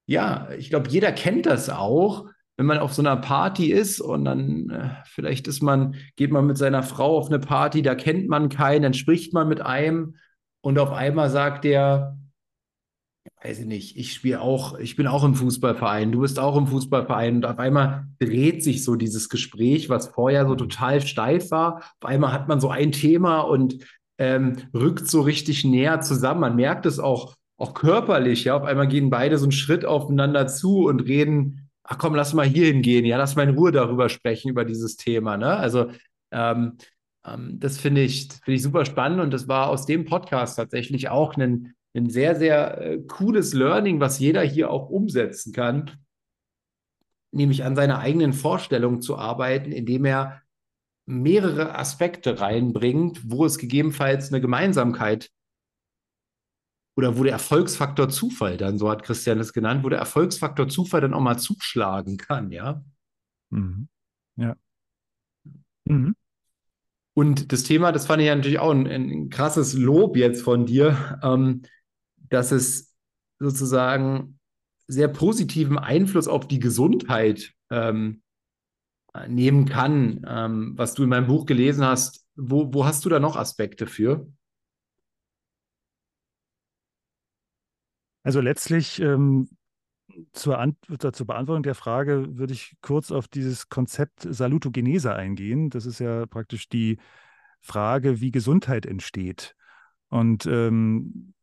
ja, 0.07 0.49
ich 0.57 0.69
glaube, 0.69 0.89
jeder 0.89 1.11
kennt 1.11 1.45
das 1.45 1.69
auch 1.69 2.25
wenn 2.57 2.65
man 2.65 2.77
auf 2.77 2.93
so 2.93 3.01
einer 3.01 3.17
Party 3.17 3.71
ist 3.71 3.99
und 3.99 4.25
dann 4.25 4.69
äh, 4.69 4.89
vielleicht 5.05 5.47
ist 5.47 5.61
man, 5.61 5.95
geht 6.15 6.31
man 6.31 6.45
mit 6.45 6.57
seiner 6.57 6.83
Frau 6.83 7.17
auf 7.17 7.27
eine 7.27 7.39
Party, 7.39 7.81
da 7.81 7.95
kennt 7.95 8.29
man 8.29 8.49
keinen, 8.49 8.83
dann 8.83 8.93
spricht 8.93 9.33
man 9.33 9.47
mit 9.47 9.61
einem 9.61 10.15
und 10.65 10.79
auf 10.79 10.91
einmal 10.91 11.29
sagt 11.29 11.63
der, 11.63 12.17
weiß 13.43 13.59
ich 13.59 13.65
nicht, 13.67 13.97
ich 13.97 14.13
spiele 14.13 14.41
auch, 14.41 14.79
ich 14.79 14.95
bin 14.95 15.05
auch 15.05 15.23
im 15.23 15.35
Fußballverein, 15.35 16.11
du 16.11 16.21
bist 16.21 16.39
auch 16.39 16.57
im 16.57 16.65
Fußballverein 16.65 17.35
und 17.35 17.45
auf 17.45 17.59
einmal 17.59 18.07
dreht 18.19 18.63
sich 18.63 18.83
so 18.83 18.95
dieses 18.95 19.29
Gespräch, 19.29 19.89
was 19.89 20.07
vorher 20.07 20.47
so 20.47 20.55
total 20.55 21.01
steif 21.01 21.51
war. 21.51 21.83
Auf 22.01 22.09
einmal 22.09 22.33
hat 22.33 22.47
man 22.47 22.59
so 22.59 22.69
ein 22.69 22.91
Thema 22.91 23.41
und 23.41 23.85
ähm, 24.17 24.55
rückt 24.73 25.07
so 25.07 25.21
richtig 25.21 25.65
näher 25.65 26.01
zusammen. 26.01 26.41
Man 26.41 26.55
merkt 26.55 26.87
es 26.87 26.97
auch, 26.97 27.35
auch 27.57 27.75
körperlich, 27.75 28.45
ja. 28.45 28.57
Auf 28.57 28.63
einmal 28.63 28.87
gehen 28.87 29.11
beide 29.11 29.37
so 29.37 29.45
einen 29.45 29.51
Schritt 29.51 29.85
aufeinander 29.85 30.47
zu 30.47 30.85
und 30.85 31.01
reden 31.01 31.69
ach 31.83 31.99
komm, 31.99 32.15
lass 32.15 32.33
mal 32.33 32.47
hier 32.47 32.65
hingehen, 32.65 33.05
ja, 33.05 33.17
lass 33.17 33.35
mal 33.35 33.47
in 33.47 33.55
Ruhe 33.55 33.71
darüber 33.71 34.09
sprechen, 34.09 34.49
über 34.49 34.65
dieses 34.65 34.97
Thema. 34.97 35.37
Ne? 35.37 35.55
Also 35.55 35.91
ähm, 36.31 36.79
das 37.53 37.79
finde 37.79 38.01
ich, 38.01 38.29
find 38.43 38.55
ich 38.55 38.63
super 38.63 38.85
spannend 38.85 39.19
und 39.19 39.31
das 39.31 39.47
war 39.47 39.69
aus 39.69 39.85
dem 39.85 40.05
Podcast 40.05 40.57
tatsächlich 40.57 41.09
auch 41.09 41.35
ein, 41.35 41.73
ein 41.95 42.09
sehr, 42.09 42.35
sehr 42.35 42.81
äh, 42.81 42.97
cooles 42.99 43.53
Learning, 43.53 43.99
was 43.99 44.19
jeder 44.19 44.41
hier 44.41 44.69
auch 44.69 44.89
umsetzen 44.89 45.53
kann, 45.53 45.91
nämlich 47.31 47.63
an 47.63 47.75
seiner 47.75 47.99
eigenen 47.99 48.33
Vorstellung 48.33 49.01
zu 49.01 49.17
arbeiten, 49.17 49.71
indem 49.71 50.05
er 50.05 50.41
mehrere 51.07 51.77
Aspekte 51.77 52.39
reinbringt, 52.39 53.21
wo 53.29 53.45
es 53.45 53.57
gegebenenfalls 53.57 54.31
eine 54.31 54.41
Gemeinsamkeit 54.41 55.31
oder 56.97 57.17
wo 57.17 57.23
der 57.23 57.33
Erfolgsfaktor 57.33 58.09
Zufall 58.09 58.57
dann, 58.57 58.77
so 58.77 58.89
hat 58.89 59.03
Christian 59.03 59.39
es 59.39 59.53
genannt, 59.53 59.83
wo 59.83 59.89
der 59.89 59.99
Erfolgsfaktor 59.99 60.67
Zufall 60.67 61.01
dann 61.01 61.13
auch 61.13 61.21
mal 61.21 61.37
zuschlagen 61.37 62.17
kann, 62.17 62.51
ja. 62.51 62.83
Mhm. 63.49 63.87
Ja. 64.37 64.55
Mhm. 65.85 66.15
Und 67.17 67.53
das 67.53 67.63
Thema, 67.63 67.93
das 67.93 68.07
fand 68.07 68.21
ich 68.21 68.27
ja 68.27 68.35
natürlich 68.35 68.59
auch 68.59 68.71
ein, 68.71 68.87
ein 68.87 69.29
krasses 69.29 69.73
Lob 69.73 70.17
jetzt 70.17 70.41
von 70.41 70.65
dir, 70.65 71.19
ähm, 71.23 71.61
dass 72.29 72.51
es 72.51 72.93
sozusagen 73.39 74.39
sehr 74.87 75.07
positiven 75.07 75.79
Einfluss 75.79 76.27
auf 76.27 76.47
die 76.47 76.59
Gesundheit 76.59 77.53
ähm, 77.71 78.21
nehmen 79.27 79.65
kann. 79.65 80.25
Ähm, 80.27 80.73
was 80.75 80.93
du 80.93 81.03
in 81.03 81.09
meinem 81.09 81.27
Buch 81.27 81.45
gelesen 81.45 81.85
hast, 81.85 82.27
wo, 82.35 82.73
wo 82.73 82.85
hast 82.85 83.05
du 83.05 83.09
da 83.09 83.19
noch 83.19 83.37
Aspekte 83.37 83.87
für? 83.87 84.27
Also 88.23 88.41
letztlich 88.41 88.99
ähm, 88.99 89.49
zur, 90.33 90.59
An 90.59 90.75
zur 90.87 91.27
Beantwortung 91.27 91.63
der 91.63 91.75
Frage 91.75 92.37
würde 92.37 92.53
ich 92.53 92.75
kurz 92.81 93.11
auf 93.11 93.27
dieses 93.27 93.69
Konzept 93.69 94.21
Salutogenese 94.21 95.13
eingehen. 95.13 95.69
Das 95.69 95.85
ist 95.85 95.99
ja 95.99 96.25
praktisch 96.25 96.69
die 96.69 96.97
Frage, 97.61 98.21
wie 98.21 98.31
Gesundheit 98.31 98.85
entsteht. 98.85 99.55
Und 100.09 100.45
ähm, 100.45 101.33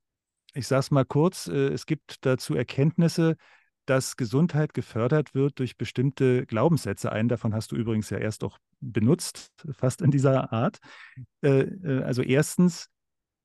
ich 0.55 0.67
sage 0.67 0.81
es 0.81 0.91
mal 0.91 1.05
kurz, 1.05 1.49
äh, 1.49 1.69
es 1.69 1.87
gibt 1.87 2.25
dazu 2.25 2.55
Erkenntnisse, 2.55 3.37
dass 3.87 4.17
Gesundheit 4.17 4.75
gefördert 4.75 5.35
wird 5.35 5.59
durch 5.59 5.77
bestimmte 5.77 6.47
Glaubenssätze. 6.47 7.11
Einen 7.11 7.29
davon 7.29 7.55
hast 7.55 7.73
du 7.73 7.77
übrigens 7.77 8.11
ja 8.11 8.19
erst 8.19 8.45
auch 8.45 8.59
benutzt, 8.81 9.51
fast 9.73 10.03
in 10.03 10.11
dieser 10.11 10.53
Art. 10.53 10.79
Äh, 11.43 11.63
äh, 11.63 12.03
also 12.03 12.23
erstens, 12.23 12.89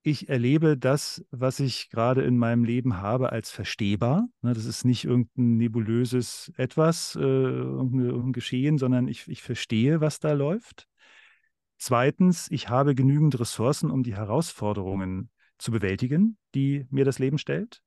ich 0.08 0.30
erlebe 0.30 0.78
das, 0.78 1.26
was 1.32 1.60
ich 1.60 1.90
gerade 1.90 2.24
in 2.24 2.38
meinem 2.38 2.64
Leben 2.64 2.98
habe, 2.98 3.34
als 3.34 3.52
verstehbar. 3.52 4.30
Ne, 4.42 4.54
das 4.54 4.64
ist 4.64 4.86
nicht 4.86 5.04
irgendein 5.04 5.58
nebulöses 5.58 6.50
Etwas, 6.56 7.16
irgendein 7.16 8.32
Geschehen, 8.32 8.78
sondern 8.78 9.10
ich, 9.10 9.28
ich 9.28 9.44
verstehe, 9.44 10.00
was 10.00 10.22
da 10.22 10.32
läuft. 10.32 10.88
Zweitens, 11.78 12.48
ich 12.50 12.70
habe 12.70 12.96
genügend 12.96 13.38
Ressourcen, 13.38 13.92
um 13.92 14.02
die 14.02 14.16
Herausforderungen 14.16 15.30
zu 15.58 15.72
bewältigen, 15.72 16.38
die 16.56 16.88
mir 16.90 17.04
das 17.04 17.20
Leben 17.20 17.38
stellt. 17.38 17.82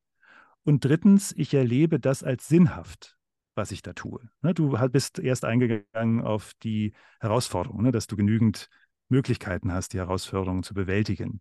Und 0.63 0.85
drittens, 0.85 1.33
ich 1.33 1.55
erlebe 1.55 1.99
das 1.99 2.23
als 2.23 2.47
sinnhaft, 2.49 3.17
was 3.55 3.71
ich 3.71 3.81
da 3.81 3.95
tue. 3.95 4.29
Ne, 4.43 4.53
du 4.53 4.77
bist 4.91 5.19
erst 5.19 5.47
eingegangen 5.47 6.21
auf 6.21 6.53
die 6.63 6.93
Herausforderung, 7.19 7.83
ne, 7.83 7.93
dass 7.93 8.07
du 8.07 8.17
genügend 8.17 8.69
Möglichkeiten 9.09 9.73
hast, 9.73 9.95
die 9.95 9.99
Herausforderungen 9.99 10.63
zu 10.63 10.75
bewältigen. 10.75 11.41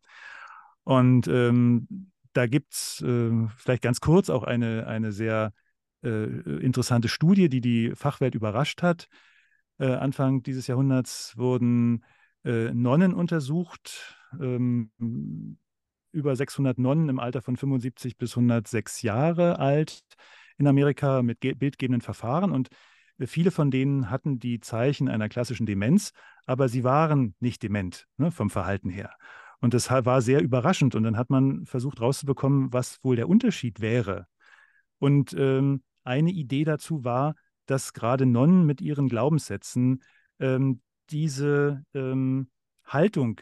Und 0.83 1.27
ähm, 1.27 2.11
da 2.33 2.47
gibt 2.47 2.73
es 2.73 3.01
äh, 3.01 3.31
vielleicht 3.57 3.81
ganz 3.81 4.01
kurz 4.01 4.29
auch 4.29 4.43
eine, 4.43 4.87
eine 4.87 5.11
sehr 5.11 5.53
äh, 6.03 6.07
interessante 6.09 7.09
Studie, 7.09 7.49
die 7.49 7.61
die 7.61 7.91
Fachwelt 7.95 8.35
überrascht 8.35 8.81
hat. 8.81 9.07
Äh, 9.79 9.87
Anfang 9.87 10.43
dieses 10.43 10.67
Jahrhunderts 10.67 11.37
wurden 11.37 12.03
äh, 12.43 12.73
Nonnen 12.73 13.13
untersucht, 13.13 14.15
ähm, 14.39 14.91
über 16.11 16.35
600 16.35 16.77
Nonnen 16.79 17.09
im 17.09 17.19
Alter 17.19 17.41
von 17.41 17.55
75 17.55 18.17
bis 18.17 18.31
106 18.31 19.01
Jahre 19.01 19.59
alt 19.59 20.03
in 20.57 20.67
Amerika 20.67 21.21
mit 21.21 21.39
bildgebenden 21.39 22.01
Verfahren 22.01 22.51
und 22.51 22.69
äh, 23.19 23.27
viele 23.27 23.51
von 23.51 23.71
denen 23.71 24.09
hatten 24.09 24.39
die 24.39 24.59
Zeichen 24.59 25.07
einer 25.09 25.29
klassischen 25.29 25.65
Demenz, 25.65 26.11
aber 26.45 26.67
sie 26.69 26.83
waren 26.83 27.35
nicht 27.39 27.63
dement 27.63 28.07
ne, 28.17 28.31
vom 28.31 28.49
Verhalten 28.49 28.89
her. 28.89 29.11
Und 29.61 29.73
das 29.73 29.89
war 29.89 30.21
sehr 30.21 30.41
überraschend. 30.41 30.95
Und 30.95 31.03
dann 31.03 31.17
hat 31.17 31.29
man 31.29 31.65
versucht 31.65 31.99
rauszubekommen, 32.01 32.71
was 32.71 33.03
wohl 33.03 33.15
der 33.15 33.29
Unterschied 33.29 33.81
wäre. 33.81 34.27
Und 34.99 35.33
ähm, 35.37 35.83
eine 36.03 36.31
Idee 36.31 36.63
dazu 36.63 37.03
war, 37.03 37.35
dass 37.65 37.93
gerade 37.93 38.25
Nonnen 38.25 38.65
mit 38.65 38.81
ihren 38.81 39.09
Glaubenssätzen 39.09 40.01
ähm, 40.39 40.81
diese 41.09 41.83
ähm, 41.93 42.49
Haltung 42.85 43.41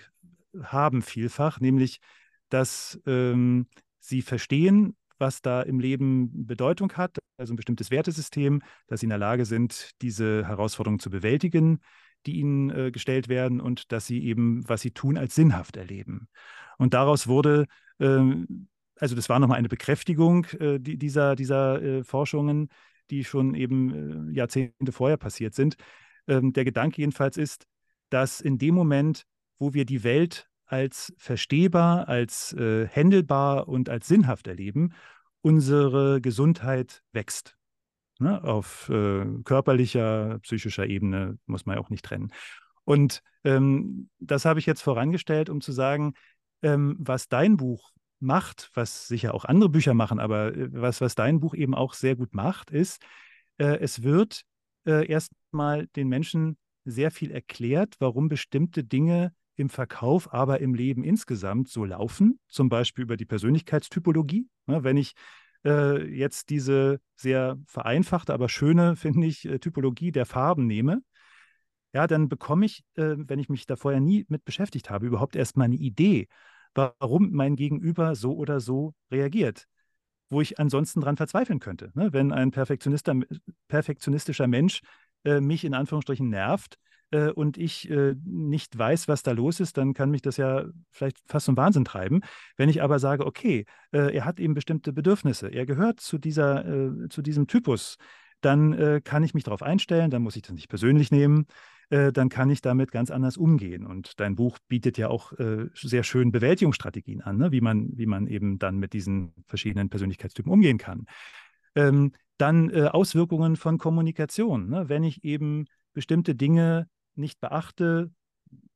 haben 0.62 1.02
vielfach, 1.02 1.60
nämlich 1.60 2.00
dass 2.50 3.00
ähm, 3.06 3.68
sie 4.00 4.22
verstehen, 4.22 4.96
was 5.18 5.42
da 5.42 5.62
im 5.62 5.80
Leben 5.80 6.46
Bedeutung 6.46 6.94
hat, 6.94 7.18
also 7.38 7.54
ein 7.54 7.58
bestimmtes 7.58 7.92
Wertesystem, 7.92 8.62
dass 8.88 9.00
sie 9.00 9.06
in 9.06 9.10
der 9.10 9.18
Lage 9.18 9.46
sind, 9.46 9.92
diese 10.02 10.46
Herausforderungen 10.48 11.00
zu 11.00 11.10
bewältigen, 11.10 11.80
die 12.28 12.40
ihnen 12.40 12.70
äh, 12.70 12.92
gestellt 12.92 13.30
werden 13.30 13.60
und 13.60 13.92
dass 13.92 14.06
sie 14.06 14.24
eben, 14.24 14.68
was 14.68 14.82
sie 14.82 14.92
tun, 14.92 15.18
als 15.18 15.36
sinnhaft 15.36 15.78
erleben. 15.78 16.28
Und 16.78 16.94
daraus 16.94 17.28
wurde, 17.28 17.66
ähm, 18.00 18.68
also 19.00 19.16
das 19.16 19.30
war 19.30 19.40
nochmal 19.40 19.58
eine 19.58 19.70
Bekräftigung 19.70 20.46
äh, 20.60 20.80
die, 20.80 20.98
dieser, 20.98 21.36
dieser 21.36 21.82
äh, 21.82 22.04
Forschungen, 22.04 22.70
die 23.10 23.24
schon 23.24 23.56
eben 23.56 24.30
äh, 24.30 24.34
Jahrzehnte 24.34 24.92
vorher 24.92 25.18
passiert 25.18 25.56
sind. 25.56 25.78
Ähm, 26.28 26.54
der 26.54 26.66
Gedanke 26.66 27.02
jedenfalls 27.02 27.38
ist, 27.38 27.66
dass 28.10 28.42
in 28.42 28.58
dem 28.58 28.76
Moment, 28.76 29.26
wo 29.60 29.74
wir 29.74 29.86
die 29.86 30.04
Welt 30.04 30.48
als 30.66 31.14
verstehbar, 31.18 32.08
als 32.08 32.54
äh, 32.54 32.88
händelbar 32.88 33.68
und 33.68 33.90
als 33.90 34.08
sinnhaft 34.08 34.48
erleben, 34.48 34.94
unsere 35.42 36.20
Gesundheit 36.22 37.04
wächst. 37.14 37.57
Ne? 38.20 38.44
Auf 38.44 38.90
äh, 38.90 39.26
körperlicher, 39.44 40.40
psychischer 40.40 40.88
Ebene 40.88 41.38
muss 41.46 41.66
man 41.66 41.76
ja 41.76 41.82
auch 41.82 41.90
nicht 41.90 42.06
trennen. 42.06 42.32
Und 42.84 43.22
ähm, 43.44 44.10
das 44.20 44.46
habe 44.46 44.60
ich 44.60 44.66
jetzt 44.66 44.82
vorangestellt, 44.82 45.50
um 45.50 45.62
zu 45.62 45.72
sagen, 45.72 46.14
ähm, 46.62 46.96
was 47.00 47.28
dein 47.28 47.58
Buch 47.58 47.92
macht, 48.20 48.72
was 48.74 49.08
sicher 49.08 49.34
auch 49.34 49.46
andere 49.46 49.70
Bücher 49.70 49.94
machen, 49.94 50.20
aber 50.20 50.56
äh, 50.56 50.70
was, 50.72 51.02
was 51.02 51.16
dein 51.16 51.40
Buch 51.40 51.54
eben 51.54 51.76
auch 51.76 51.94
sehr 51.94 52.16
gut 52.16 52.34
macht, 52.34 52.72
ist, 52.72 53.02
äh, 53.58 53.78
es 53.80 54.04
wird 54.04 54.44
äh, 54.86 55.08
erstmal 55.08 55.88
den 55.88 56.08
Menschen 56.08 56.58
sehr 56.86 57.12
viel 57.12 57.32
erklärt, 57.32 57.96
warum 58.00 58.30
bestimmte 58.30 58.84
Dinge 58.84 59.34
im 59.56 59.70
Verkauf, 59.70 60.34
aber 60.34 60.62
im 60.62 60.74
Leben 60.74 61.04
insgesamt 61.04 61.68
so 61.68 61.84
laufen, 61.84 62.40
zum 62.48 62.70
Beispiel 62.70 63.04
über 63.04 63.18
die 63.18 63.26
Persönlichkeitstypologie. 63.26 64.48
Ne, 64.68 64.84
wenn 64.84 64.98
ich 64.98 65.14
äh, 65.66 66.04
jetzt 66.08 66.50
diese 66.50 67.00
sehr 67.16 67.58
vereinfachte, 67.68 68.34
aber 68.34 68.50
schöne, 68.50 68.96
finde 68.98 69.28
ich, 69.28 69.46
äh, 69.46 69.60
Typologie 69.60 70.12
der 70.12 70.26
Farben 70.26 70.68
nehme, 70.68 71.02
ja, 71.94 72.06
dann 72.08 72.30
bekomme 72.30 72.66
ich, 72.66 72.84
äh, 72.96 73.16
wenn 73.18 73.40
ich 73.40 73.50
mich 73.50 73.66
da 73.66 73.76
vorher 73.76 74.02
nie 74.02 74.26
mit 74.30 74.46
beschäftigt 74.46 74.90
habe, 74.90 75.08
überhaupt 75.08 75.36
erst 75.36 75.58
mal 75.58 75.66
eine 75.66 75.76
Idee, 75.76 76.28
warum 76.74 77.32
mein 77.32 77.56
Gegenüber 77.56 78.16
so 78.16 78.36
oder 78.36 78.60
so 78.60 78.94
reagiert 79.12 79.68
wo 80.30 80.42
ich 80.42 80.60
ansonsten 80.60 81.02
dran 81.02 81.18
verzweifeln 81.18 81.60
könnte. 81.60 81.92
Ne? 81.94 82.12
Wenn 82.14 82.32
ein 82.32 82.52
perfektionistischer 82.52 84.48
Mensch 84.48 84.82
äh, 85.24 85.40
mich 85.40 85.64
in 85.64 85.74
Anführungsstrichen 85.74 86.30
nervt, 86.30 86.78
äh, 87.12 87.30
und 87.30 87.58
ich 87.58 87.90
äh, 87.90 88.16
nicht 88.26 88.78
weiß, 88.78 89.08
was 89.08 89.24
da 89.24 89.32
los 89.32 89.60
ist, 89.60 89.78
dann 89.78 89.94
kann 89.94 90.12
mich 90.12 90.22
das 90.22 90.38
ja 90.38 90.66
vielleicht 90.92 91.18
fast 91.26 91.46
zum 91.46 91.58
Wahnsinn 91.58 91.86
treiben. 91.86 92.22
Wenn 92.58 92.70
ich 92.70 92.82
aber 92.82 93.00
sage, 93.00 93.26
okay, 93.26 93.66
äh, 93.92 94.14
er 94.14 94.26
hat 94.26 94.40
eben 94.40 94.54
bestimmte 94.54 94.92
Bedürfnisse, 94.92 95.48
er 95.48 95.66
gehört 95.66 96.00
zu, 96.00 96.18
dieser, 96.18 96.66
äh, 96.66 97.10
zu 97.10 97.22
diesem 97.22 97.48
Typus, 97.48 97.98
dann 98.42 98.74
äh, 98.74 99.02
kann 99.04 99.24
ich 99.24 99.34
mich 99.34 99.44
darauf 99.44 99.64
einstellen, 99.64 100.12
dann 100.12 100.22
muss 100.22 100.36
ich 100.36 100.42
das 100.44 100.54
nicht 100.54 100.68
persönlich 100.68 101.10
nehmen, 101.10 101.48
äh, 101.90 102.12
dann 102.12 102.30
kann 102.30 102.50
ich 102.50 102.62
damit 102.62 102.92
ganz 102.92 103.10
anders 103.10 103.38
umgehen. 103.38 103.86
Und 103.86 104.20
dein 104.20 104.36
Buch 104.36 104.58
bietet 104.68 104.98
ja 104.98 105.08
auch 105.08 105.32
sehr 105.74 106.04
schön 106.04 106.32
Bewältigungsstrategien 106.32 107.22
an, 107.22 107.38
ne? 107.38 107.52
wie, 107.52 107.62
man, 107.62 107.90
wie 107.98 108.06
man 108.06 108.28
eben 108.28 108.60
dann 108.60 108.78
mit 108.78 108.94
diesen 108.94 109.34
verschiedenen 109.46 109.90
Persönlichkeitstypen 109.90 110.52
umgehen 110.52 110.78
kann. 110.78 111.06
Ähm, 111.76 112.12
dann 112.38 112.72
Auswirkungen 112.72 113.56
von 113.56 113.80
Kommunikation. 113.80 114.70
Ne? 114.70 114.90
Wenn 114.90 115.04
ich 115.04 115.24
eben 115.24 115.66
bestimmte 115.94 116.36
Dinge 116.36 116.88
nicht 117.18 117.40
beachte, 117.40 118.12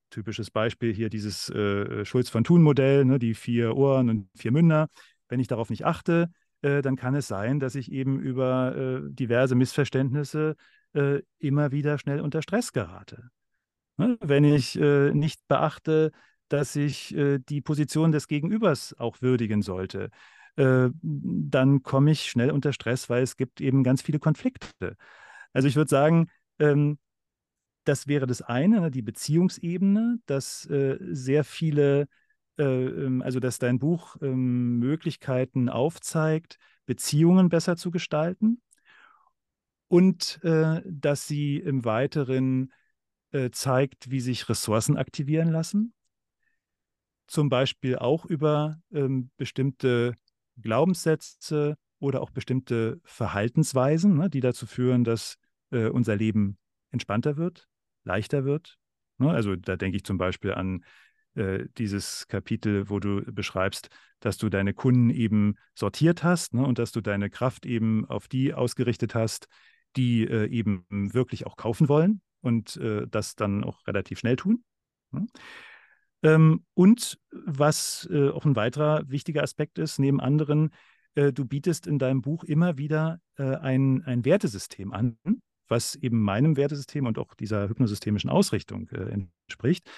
typisches 0.09 0.51
Beispiel 0.51 0.93
hier 0.93 1.09
dieses 1.09 1.49
äh, 1.49 2.05
Schulz 2.05 2.29
von 2.29 2.43
Thun-Modell, 2.43 3.05
ne, 3.05 3.17
die 3.17 3.33
vier 3.33 3.75
Ohren 3.75 4.09
und 4.09 4.29
vier 4.35 4.51
Münder, 4.51 4.87
wenn 5.29 5.39
ich 5.39 5.47
darauf 5.47 5.69
nicht 5.69 5.85
achte, 5.85 6.29
äh, 6.61 6.81
dann 6.81 6.95
kann 6.95 7.15
es 7.15 7.27
sein, 7.27 7.59
dass 7.59 7.75
ich 7.75 7.91
eben 7.91 8.19
über 8.19 8.75
äh, 8.75 9.01
diverse 9.09 9.55
Missverständnisse 9.55 10.55
äh, 10.93 11.21
immer 11.39 11.71
wieder 11.71 11.97
schnell 11.97 12.19
unter 12.19 12.41
Stress 12.41 12.73
gerate. 12.73 13.29
Ne? 13.97 14.17
Wenn 14.21 14.43
ich 14.43 14.79
äh, 14.79 15.11
nicht 15.11 15.47
beachte, 15.47 16.11
dass 16.49 16.75
ich 16.75 17.15
äh, 17.15 17.39
die 17.39 17.61
Position 17.61 18.11
des 18.11 18.27
Gegenübers 18.27 18.93
auch 18.99 19.21
würdigen 19.21 19.61
sollte, 19.61 20.09
dann 20.57 21.81
komme 21.81 22.11
ich 22.11 22.25
schnell 22.29 22.51
unter 22.51 22.73
Stress, 22.73 23.09
weil 23.09 23.23
es 23.23 23.37
gibt 23.37 23.61
eben 23.61 23.85
ganz 23.85 24.01
viele 24.01 24.19
Konflikte. 24.19 24.97
Also 25.53 25.69
ich 25.69 25.77
würde 25.77 25.89
sagen, 25.89 26.27
ähm, 26.59 26.99
das 27.83 28.07
wäre 28.07 28.27
das 28.27 28.41
eine, 28.41 28.81
ne, 28.81 28.91
die 28.91 29.01
Beziehungsebene, 29.01 30.19
dass 30.25 30.65
äh, 30.67 30.97
sehr 30.99 31.43
viele, 31.43 32.07
äh, 32.57 32.63
ähm, 32.63 33.21
also 33.21 33.39
dass 33.39 33.59
dein 33.59 33.79
Buch 33.79 34.15
äh, 34.21 34.27
Möglichkeiten 34.27 35.69
aufzeigt, 35.69 36.57
Beziehungen 36.85 37.49
besser 37.49 37.75
zu 37.75 37.91
gestalten 37.91 38.61
und 39.87 40.39
äh, 40.43 40.81
dass 40.85 41.27
sie 41.27 41.57
im 41.57 41.85
Weiteren 41.85 42.71
äh, 43.31 43.49
zeigt, 43.49 44.11
wie 44.11 44.19
sich 44.19 44.47
Ressourcen 44.49 44.97
aktivieren 44.97 45.49
lassen. 45.49 45.93
Zum 47.27 47.49
Beispiel 47.49 47.97
auch 47.97 48.25
über 48.25 48.81
ähm, 48.91 49.31
bestimmte 49.37 50.15
Glaubenssätze 50.61 51.77
oder 51.99 52.21
auch 52.21 52.29
bestimmte 52.29 52.99
Verhaltensweisen, 53.05 54.17
ne, 54.17 54.29
die 54.29 54.41
dazu 54.41 54.65
führen, 54.65 55.03
dass 55.03 55.37
äh, 55.71 55.87
unser 55.87 56.15
Leben 56.15 56.57
entspannter 56.91 57.37
wird, 57.37 57.67
leichter 58.03 58.45
wird. 58.45 58.77
Ne? 59.17 59.29
Also 59.29 59.55
da 59.55 59.75
denke 59.75 59.97
ich 59.97 60.03
zum 60.03 60.17
Beispiel 60.17 60.53
an 60.53 60.83
äh, 61.35 61.67
dieses 61.77 62.27
Kapitel, 62.27 62.89
wo 62.89 62.99
du 62.99 63.21
beschreibst, 63.31 63.89
dass 64.19 64.37
du 64.37 64.49
deine 64.49 64.73
Kunden 64.73 65.09
eben 65.09 65.55
sortiert 65.73 66.23
hast 66.23 66.53
ne? 66.53 66.65
und 66.65 66.77
dass 66.77 66.91
du 66.91 66.99
deine 66.99 67.29
Kraft 67.29 67.65
eben 67.65 68.05
auf 68.05 68.27
die 68.27 68.53
ausgerichtet 68.53 69.15
hast, 69.15 69.47
die 69.95 70.23
äh, 70.23 70.47
eben 70.47 70.85
wirklich 70.89 71.45
auch 71.45 71.55
kaufen 71.55 71.87
wollen 71.87 72.21
und 72.41 72.75
äh, 72.77 73.07
das 73.09 73.35
dann 73.35 73.63
auch 73.63 73.87
relativ 73.87 74.19
schnell 74.19 74.35
tun. 74.35 74.65
Ne? 75.11 75.25
Ähm, 76.23 76.65
und 76.73 77.17
was 77.31 78.07
auch 78.11 78.45
ein 78.45 78.55
weiterer 78.55 79.03
wichtiger 79.07 79.41
Aspekt 79.41 79.79
ist, 79.79 79.99
neben 79.99 80.19
anderen, 80.19 80.71
du 81.15 81.45
bietest 81.45 81.87
in 81.87 81.99
deinem 81.99 82.21
Buch 82.21 82.43
immer 82.45 82.77
wieder 82.77 83.19
ein, 83.35 84.03
ein 84.03 84.23
Wertesystem 84.23 84.93
an, 84.93 85.17
was 85.71 85.95
eben 85.95 86.21
meinem 86.21 86.57
Wertesystem 86.57 87.05
und 87.05 87.17
auch 87.17 87.33
dieser 87.33 87.67
hypnosystemischen 87.67 88.29
Ausrichtung 88.29 88.87
äh, 88.89 89.25
entspricht, 89.47 89.89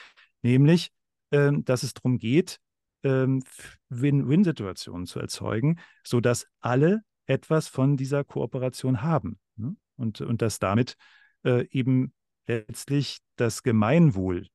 nämlich, 0.42 0.92
ähm, 1.32 1.66
dass 1.66 1.84
es 1.84 1.94
darum 1.94 2.18
geht, 2.18 2.60
ähm, 3.04 3.44
Win-Win-Situationen 3.90 5.08
zu 5.08 5.20
erzeugen, 5.20 5.80
sodass 6.04 6.48
alle 6.62 7.02
etwas 7.26 7.68
von 7.68 7.98
dieser 7.98 8.24
Kooperation 8.24 9.02
haben 9.02 9.40
ne? 9.56 9.76
und, 9.98 10.22
und 10.22 10.42
dass 10.42 10.60
damit 10.60 10.96
äh, 11.44 11.68
eben 11.70 12.14
letztlich 12.48 13.20
das 13.36 13.64
Gemeinwohl 13.64 14.48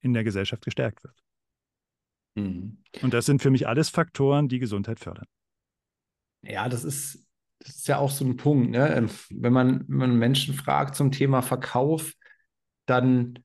in 0.00 0.14
der 0.14 0.24
Gesellschaft 0.24 0.64
gestärkt 0.64 1.04
wird. 1.04 1.22
Mhm. 2.34 2.82
Und 3.02 3.14
das 3.14 3.26
sind 3.26 3.42
für 3.42 3.50
mich 3.50 3.66
alles 3.66 3.88
Faktoren, 3.88 4.48
die 4.48 4.58
Gesundheit 4.58 5.00
fördern. 5.00 5.26
Ja, 6.42 6.68
das 6.68 6.84
ist, 6.84 7.25
das 7.58 7.76
ist 7.76 7.88
ja 7.88 7.98
auch 7.98 8.10
so 8.10 8.24
ein 8.24 8.36
Punkt. 8.36 8.70
Ne? 8.70 8.94
Ähm, 8.94 9.10
wenn, 9.30 9.52
man, 9.52 9.84
wenn 9.88 9.96
man 9.96 10.18
Menschen 10.18 10.54
fragt 10.54 10.94
zum 10.94 11.12
Thema 11.12 11.42
Verkauf, 11.42 12.12
dann 12.86 13.38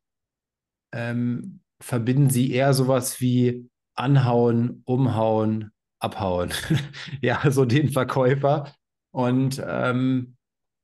ähm, 0.93 1.61
verbinden 1.81 2.29
sie 2.29 2.51
eher 2.51 2.73
sowas 2.73 3.21
wie 3.21 3.69
anhauen, 3.95 4.83
umhauen, 4.85 5.71
abhauen. 5.99 6.53
ja, 7.21 7.49
so 7.49 7.65
den 7.65 7.89
Verkäufer. 7.89 8.73
Und 9.11 9.61
ähm, 9.65 10.37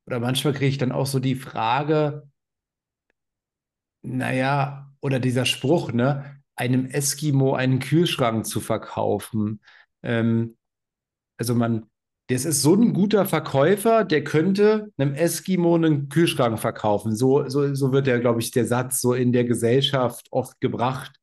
oder 0.07 0.19
manchmal 0.21 0.53
kriege 0.53 0.67
ich 0.67 0.78
dann 0.78 0.93
auch 0.93 1.05
so 1.05 1.19
die 1.19 1.36
Frage, 1.36 2.30
naja, 4.01 4.89
oder 5.01 5.19
dieser 5.19 5.45
Spruch, 5.45 5.91
ne, 5.91 6.41
einem 6.55 6.86
Eskimo 6.86 7.53
einen 7.55 7.80
Kühlschrank 7.80 8.45
zu 8.45 8.61
verkaufen. 8.61 9.61
Ähm, 10.03 10.57
also 11.38 11.55
man, 11.55 11.89
das 12.28 12.43
ist 12.43 12.61
so 12.61 12.75
ein 12.75 12.93
guter 12.93 13.25
Verkäufer, 13.25 14.03
der 14.03 14.23
könnte 14.23 14.91
einem 14.97 15.13
Eskimo 15.13 15.75
einen 15.75 16.09
Kühlschrank 16.09 16.59
verkaufen. 16.59 17.15
So, 17.15 17.47
so, 17.47 17.73
so 17.73 17.93
wird 17.93 18.05
der, 18.07 18.19
glaube 18.19 18.41
ich, 18.41 18.51
der 18.51 18.65
Satz 18.65 18.99
so 18.99 19.13
in 19.13 19.32
der 19.32 19.45
Gesellschaft 19.45 20.28
oft 20.32 20.59
gebracht. 20.59 21.13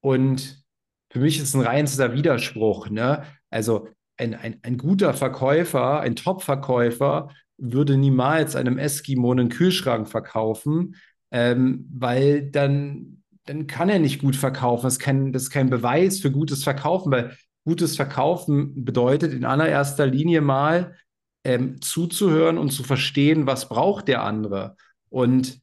Und 0.00 0.64
für 1.10 1.20
mich 1.20 1.38
ist 1.38 1.54
ein 1.54 1.60
reinster 1.60 2.14
Widerspruch. 2.14 2.90
Ne? 2.90 3.22
Also 3.50 3.88
ein, 4.16 4.34
ein, 4.34 4.58
ein 4.62 4.76
guter 4.76 5.14
Verkäufer, 5.14 6.00
ein 6.00 6.16
Top-Verkäufer 6.16 7.30
würde 7.56 7.96
niemals 7.96 8.56
einem 8.56 8.78
Eskimo 8.78 9.30
einen 9.30 9.48
Kühlschrank 9.48 10.08
verkaufen, 10.08 10.96
ähm, 11.30 11.88
weil 11.94 12.50
dann, 12.50 13.22
dann 13.46 13.68
kann 13.68 13.88
er 13.88 14.00
nicht 14.00 14.20
gut 14.20 14.34
verkaufen. 14.34 14.82
Das 14.82 14.94
ist, 14.94 14.98
kein, 14.98 15.32
das 15.32 15.44
ist 15.44 15.50
kein 15.50 15.70
Beweis 15.70 16.18
für 16.18 16.32
gutes 16.32 16.64
Verkaufen, 16.64 17.12
weil 17.12 17.36
gutes 17.64 17.96
Verkaufen 17.96 18.84
bedeutet 18.84 19.32
in 19.32 19.44
allererster 19.44 20.06
Linie 20.06 20.40
mal 20.40 20.96
ähm, 21.44 21.80
zuzuhören 21.80 22.58
und 22.58 22.70
zu 22.70 22.82
verstehen, 22.82 23.46
was 23.46 23.68
braucht 23.68 24.08
der 24.08 24.22
andere. 24.22 24.76
Und 25.10 25.60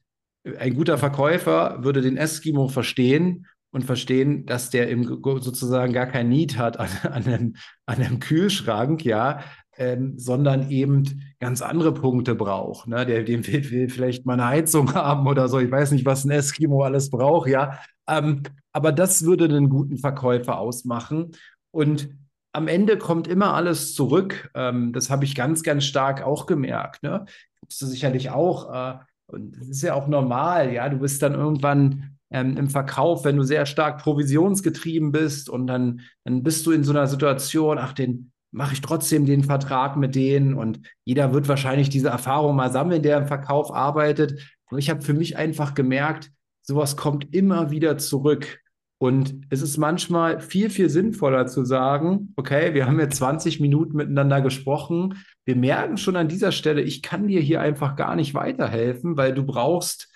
ein 0.58 0.74
guter 0.74 0.98
Verkäufer 0.98 1.84
würde 1.84 2.00
den 2.00 2.16
Eskimo 2.16 2.68
verstehen 2.68 3.46
und 3.70 3.84
verstehen, 3.84 4.44
dass 4.46 4.70
der 4.70 4.88
im, 4.88 5.04
sozusagen 5.04 5.92
gar 5.92 6.06
kein 6.06 6.28
Need 6.28 6.58
hat 6.58 6.78
an, 6.78 6.88
an, 7.02 7.24
einem, 7.24 7.56
an 7.86 7.96
einem 8.02 8.20
Kühlschrank, 8.20 9.04
ja, 9.04 9.40
ähm, 9.78 10.18
sondern 10.18 10.70
eben 10.70 11.22
ganz 11.40 11.62
andere 11.62 11.94
Punkte 11.94 12.34
braucht. 12.34 12.86
Ne? 12.88 13.06
Der, 13.06 13.24
dem 13.24 13.46
will, 13.46 13.70
will, 13.70 13.88
vielleicht 13.88 14.26
mal 14.26 14.34
eine 14.34 14.46
Heizung 14.46 14.92
haben 14.94 15.26
oder 15.26 15.48
so. 15.48 15.58
Ich 15.58 15.70
weiß 15.70 15.92
nicht, 15.92 16.04
was 16.04 16.24
ein 16.24 16.30
Eskimo 16.30 16.82
alles 16.82 17.10
braucht, 17.10 17.48
ja. 17.48 17.78
Ähm, 18.08 18.42
aber 18.72 18.92
das 18.92 19.24
würde 19.24 19.44
einen 19.44 19.68
guten 19.68 19.98
Verkäufer 19.98 20.58
ausmachen. 20.58 21.32
Und 21.72 22.10
am 22.52 22.68
Ende 22.68 22.98
kommt 22.98 23.26
immer 23.26 23.54
alles 23.54 23.94
zurück. 23.94 24.50
Ähm, 24.54 24.92
das 24.92 25.10
habe 25.10 25.24
ich 25.24 25.34
ganz, 25.34 25.62
ganz 25.62 25.84
stark 25.84 26.22
auch 26.22 26.46
gemerkt. 26.46 27.02
Ne? 27.02 27.24
Du 27.60 27.86
sicherlich 27.86 28.30
auch. 28.30 28.72
Äh, 28.72 28.98
und 29.26 29.56
das 29.58 29.68
ist 29.68 29.82
ja 29.82 29.94
auch 29.94 30.08
normal, 30.08 30.72
ja. 30.72 30.88
Du 30.88 30.98
bist 30.98 31.22
dann 31.22 31.34
irgendwann 31.34 32.18
ähm, 32.30 32.56
im 32.56 32.68
Verkauf, 32.68 33.24
wenn 33.24 33.36
du 33.36 33.42
sehr 33.44 33.66
stark 33.66 34.02
provisionsgetrieben 34.02 35.12
bist 35.12 35.48
und 35.48 35.66
dann, 35.66 36.00
dann 36.24 36.42
bist 36.42 36.66
du 36.66 36.72
in 36.72 36.84
so 36.84 36.92
einer 36.92 37.06
Situation, 37.06 37.78
ach, 37.78 37.92
den 37.92 38.32
mache 38.50 38.74
ich 38.74 38.82
trotzdem 38.82 39.24
den 39.24 39.44
Vertrag 39.44 39.96
mit 39.96 40.14
denen 40.14 40.54
und 40.54 40.80
jeder 41.04 41.32
wird 41.32 41.48
wahrscheinlich 41.48 41.88
diese 41.88 42.08
Erfahrung 42.08 42.54
mal 42.54 42.70
sammeln, 42.70 43.02
der 43.02 43.18
im 43.18 43.26
Verkauf 43.26 43.72
arbeitet. 43.72 44.40
Aber 44.66 44.78
ich 44.78 44.90
habe 44.90 45.00
für 45.00 45.14
mich 45.14 45.36
einfach 45.36 45.74
gemerkt, 45.74 46.30
sowas 46.62 46.96
kommt 46.96 47.34
immer 47.34 47.70
wieder 47.70 47.96
zurück. 47.98 48.61
Und 49.02 49.34
es 49.50 49.62
ist 49.62 49.78
manchmal 49.78 50.38
viel, 50.38 50.70
viel 50.70 50.88
sinnvoller 50.88 51.48
zu 51.48 51.64
sagen, 51.64 52.32
okay, 52.36 52.72
wir 52.72 52.86
haben 52.86 53.00
jetzt 53.00 53.16
20 53.16 53.58
Minuten 53.58 53.96
miteinander 53.96 54.40
gesprochen. 54.40 55.16
Wir 55.44 55.56
merken 55.56 55.96
schon 55.96 56.14
an 56.14 56.28
dieser 56.28 56.52
Stelle, 56.52 56.82
ich 56.82 57.02
kann 57.02 57.26
dir 57.26 57.40
hier 57.40 57.60
einfach 57.60 57.96
gar 57.96 58.14
nicht 58.14 58.32
weiterhelfen, 58.32 59.16
weil 59.16 59.34
du 59.34 59.42
brauchst, 59.42 60.08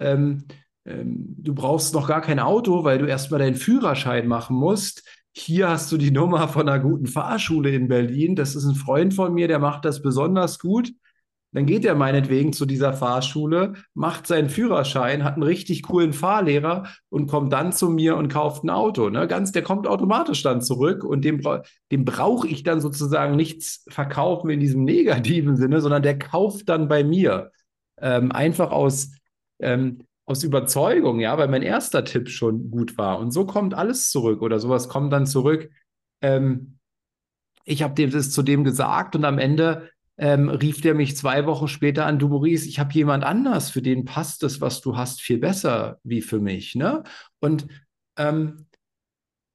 ähm, 0.00 0.42
ähm, 0.84 1.36
du 1.38 1.54
brauchst 1.54 1.94
noch 1.94 2.08
gar 2.08 2.20
kein 2.20 2.40
Auto, 2.40 2.82
weil 2.82 2.98
du 2.98 3.06
erstmal 3.06 3.38
deinen 3.38 3.54
Führerschein 3.54 4.26
machen 4.26 4.56
musst. 4.56 5.08
Hier 5.36 5.68
hast 5.68 5.92
du 5.92 5.96
die 5.96 6.10
Nummer 6.10 6.48
von 6.48 6.68
einer 6.68 6.82
guten 6.82 7.06
Fahrschule 7.06 7.70
in 7.70 7.86
Berlin. 7.86 8.34
Das 8.34 8.56
ist 8.56 8.64
ein 8.64 8.74
Freund 8.74 9.14
von 9.14 9.32
mir, 9.34 9.46
der 9.46 9.60
macht 9.60 9.84
das 9.84 10.02
besonders 10.02 10.58
gut. 10.58 10.92
Dann 11.52 11.66
geht 11.66 11.84
er 11.84 11.94
meinetwegen 11.94 12.52
zu 12.52 12.64
dieser 12.64 12.94
Fahrschule, 12.94 13.74
macht 13.94 14.26
seinen 14.26 14.48
Führerschein, 14.48 15.22
hat 15.22 15.34
einen 15.34 15.42
richtig 15.42 15.82
coolen 15.82 16.14
Fahrlehrer 16.14 16.86
und 17.10 17.26
kommt 17.26 17.52
dann 17.52 17.72
zu 17.72 17.90
mir 17.90 18.16
und 18.16 18.28
kauft 18.28 18.64
ein 18.64 18.70
Auto. 18.70 19.10
Ne? 19.10 19.28
Ganz, 19.28 19.52
der 19.52 19.62
kommt 19.62 19.86
automatisch 19.86 20.42
dann 20.42 20.62
zurück 20.62 21.04
und 21.04 21.24
dem, 21.24 21.42
dem 21.90 22.04
brauche 22.06 22.48
ich 22.48 22.62
dann 22.62 22.80
sozusagen 22.80 23.36
nichts 23.36 23.84
verkaufen 23.88 24.48
in 24.48 24.60
diesem 24.60 24.84
negativen 24.84 25.56
Sinne, 25.56 25.82
sondern 25.82 26.02
der 26.02 26.18
kauft 26.18 26.70
dann 26.70 26.88
bei 26.88 27.04
mir. 27.04 27.52
Ähm, 28.00 28.32
einfach 28.32 28.70
aus, 28.70 29.12
ähm, 29.60 30.04
aus 30.24 30.42
Überzeugung, 30.44 31.20
ja, 31.20 31.36
weil 31.36 31.48
mein 31.48 31.62
erster 31.62 32.04
Tipp 32.04 32.30
schon 32.30 32.70
gut 32.70 32.96
war. 32.96 33.18
Und 33.18 33.30
so 33.30 33.44
kommt 33.44 33.74
alles 33.74 34.10
zurück 34.10 34.40
oder 34.40 34.58
sowas 34.58 34.88
kommt 34.88 35.12
dann 35.12 35.26
zurück. 35.26 35.70
Ähm, 36.22 36.78
ich 37.64 37.82
habe 37.82 37.94
dem 37.94 38.10
das 38.10 38.30
zu 38.30 38.42
dem 38.42 38.64
gesagt 38.64 39.14
und 39.14 39.24
am 39.24 39.38
Ende 39.38 39.90
ähm, 40.22 40.48
rief 40.48 40.80
der 40.80 40.94
mich 40.94 41.16
zwei 41.16 41.46
Wochen 41.46 41.66
später 41.66 42.06
an, 42.06 42.20
du 42.20 42.28
Maurice, 42.28 42.68
ich 42.68 42.78
habe 42.78 42.94
jemand 42.94 43.24
anders, 43.24 43.70
für 43.70 43.82
den 43.82 44.04
passt 44.04 44.44
das, 44.44 44.60
was 44.60 44.80
du 44.80 44.96
hast, 44.96 45.20
viel 45.20 45.38
besser 45.38 45.98
wie 46.04 46.22
für 46.22 46.38
mich. 46.38 46.76
Ne? 46.76 47.02
Und 47.40 47.66
ähm, 48.16 48.66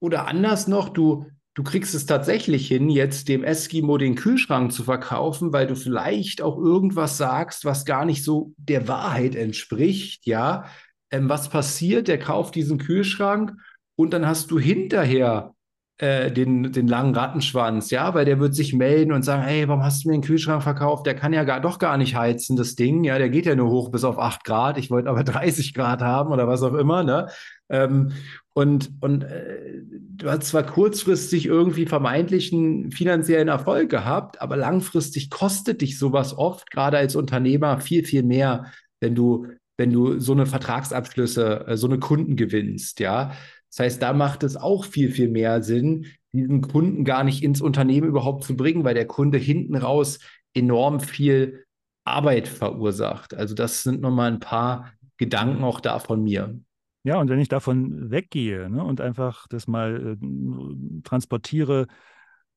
oder 0.02 0.28
anders 0.28 0.68
noch, 0.68 0.90
du, 0.90 1.26
du 1.54 1.64
kriegst 1.64 1.96
es 1.96 2.06
tatsächlich 2.06 2.68
hin, 2.68 2.90
jetzt 2.90 3.30
dem 3.30 3.46
Eskimo 3.46 3.98
den 3.98 4.16
Kühlschrank 4.16 4.74
zu 4.74 4.84
verkaufen, 4.84 5.54
weil 5.54 5.68
du 5.68 5.76
vielleicht 5.78 6.42
auch 6.42 6.58
irgendwas 6.58 7.16
sagst, 7.16 7.64
was 7.64 7.86
gar 7.86 8.04
nicht 8.04 8.26
so 8.26 8.52
der 8.58 8.90
Wahrheit 8.90 9.36
entspricht, 9.36 10.28
ja. 10.28 10.66
Ähm, 11.10 11.30
was 11.30 11.48
passiert? 11.48 12.10
Der 12.10 12.20
kauft 12.20 12.56
diesen 12.56 12.78
Kühlschrank 12.78 13.54
und 13.96 14.12
dann 14.12 14.28
hast 14.28 14.52
du 14.52 14.60
hinterher 14.60 15.56
äh, 16.00 16.32
den, 16.32 16.72
den 16.72 16.88
langen 16.88 17.16
Rattenschwanz, 17.16 17.90
ja, 17.90 18.14
weil 18.14 18.26
der 18.26 18.40
wird 18.40 18.54
sich 18.54 18.74
melden 18.74 19.12
und 19.12 19.24
sagen, 19.24 19.42
hey, 19.42 19.68
warum 19.68 19.84
hast 19.84 20.04
du 20.04 20.10
mir 20.10 20.16
den 20.16 20.22
Kühlschrank 20.22 20.62
verkauft? 20.62 21.06
Der 21.08 21.16
kann 21.16 21.34
ja 21.34 21.44
gar, 21.44 21.60
doch 21.60 21.80
gar 21.80 21.98
nicht 21.98 22.16
heizen, 22.16 22.56
das 22.56 22.76
Ding, 22.76 23.04
ja, 23.04 23.18
der 23.18 23.30
geht 23.30 23.48
ja 23.48 23.56
nur 23.56 23.70
hoch 23.70 23.90
bis 23.90 24.04
auf 24.04 24.20
8 24.20 24.44
Grad, 24.44 24.78
ich 24.78 24.92
wollte 24.92 25.10
aber 25.10 25.24
30 25.26 25.74
Grad 25.74 26.02
haben 26.02 26.32
oder 26.32 26.48
was 26.48 26.62
auch 26.62 26.76
immer, 26.76 27.04
ne? 27.04 27.28
Ähm, 27.70 28.12
und 28.54 28.92
und 29.02 29.24
äh, 29.24 29.82
du 30.18 30.30
hast 30.30 30.48
zwar 30.48 30.64
kurzfristig 30.64 31.46
irgendwie 31.46 31.86
vermeintlichen 31.86 32.92
finanziellen 32.92 33.48
Erfolg 33.48 33.90
gehabt, 33.90 34.42
aber 34.42 34.56
langfristig 34.56 35.30
kostet 35.30 35.82
dich 35.82 36.00
sowas 36.00 36.38
oft, 36.38 36.72
gerade 36.72 36.98
als 36.98 37.16
Unternehmer, 37.16 37.80
viel, 37.80 38.04
viel 38.04 38.24
mehr, 38.24 38.72
wenn 39.00 39.16
du, 39.16 39.48
wenn 39.78 39.92
du 39.92 40.20
so 40.20 40.32
eine 40.34 40.46
Vertragsabschlüsse, 40.46 41.68
äh, 41.68 41.78
so 41.78 41.88
eine 41.88 42.00
Kunden 42.00 42.36
gewinnst, 42.36 43.00
ja. 43.00 43.32
Das 43.70 43.80
heißt, 43.80 44.02
da 44.02 44.14
macht 44.14 44.44
es 44.44 44.56
auch 44.56 44.86
viel, 44.86 45.12
viel 45.12 45.30
mehr 45.30 45.62
Sinn, 45.62 46.06
diesen 46.34 46.62
Kunden 46.62 47.04
gar 47.04 47.24
nicht 47.24 47.44
ins 47.44 47.62
Unternehmen 47.62 48.08
überhaupt 48.08 48.44
zu 48.44 48.56
bringen, 48.56 48.84
weil 48.84 48.94
der 48.94 49.08
Kunde 49.08 49.38
hinten 49.38 49.76
raus 49.76 50.20
enorm 50.54 51.00
viel 51.00 51.66
Arbeit 52.04 52.48
verursacht. 52.48 53.34
Also 53.34 53.56
das 53.56 53.84
sind 53.84 54.02
nochmal 54.02 54.32
ein 54.32 54.40
paar 54.40 54.94
Gedanken 55.18 55.64
auch 55.64 55.80
da 55.80 56.00
von 56.00 56.24
mir. 56.24 56.60
Ja, 57.04 57.20
und 57.20 57.30
wenn 57.30 57.40
ich 57.40 57.48
davon 57.48 58.12
weggehe 58.12 58.70
ne, 58.70 58.84
und 58.84 59.02
einfach 59.02 59.48
das 59.48 59.68
mal 59.68 60.18
äh, 60.22 61.02
transportiere 61.04 61.88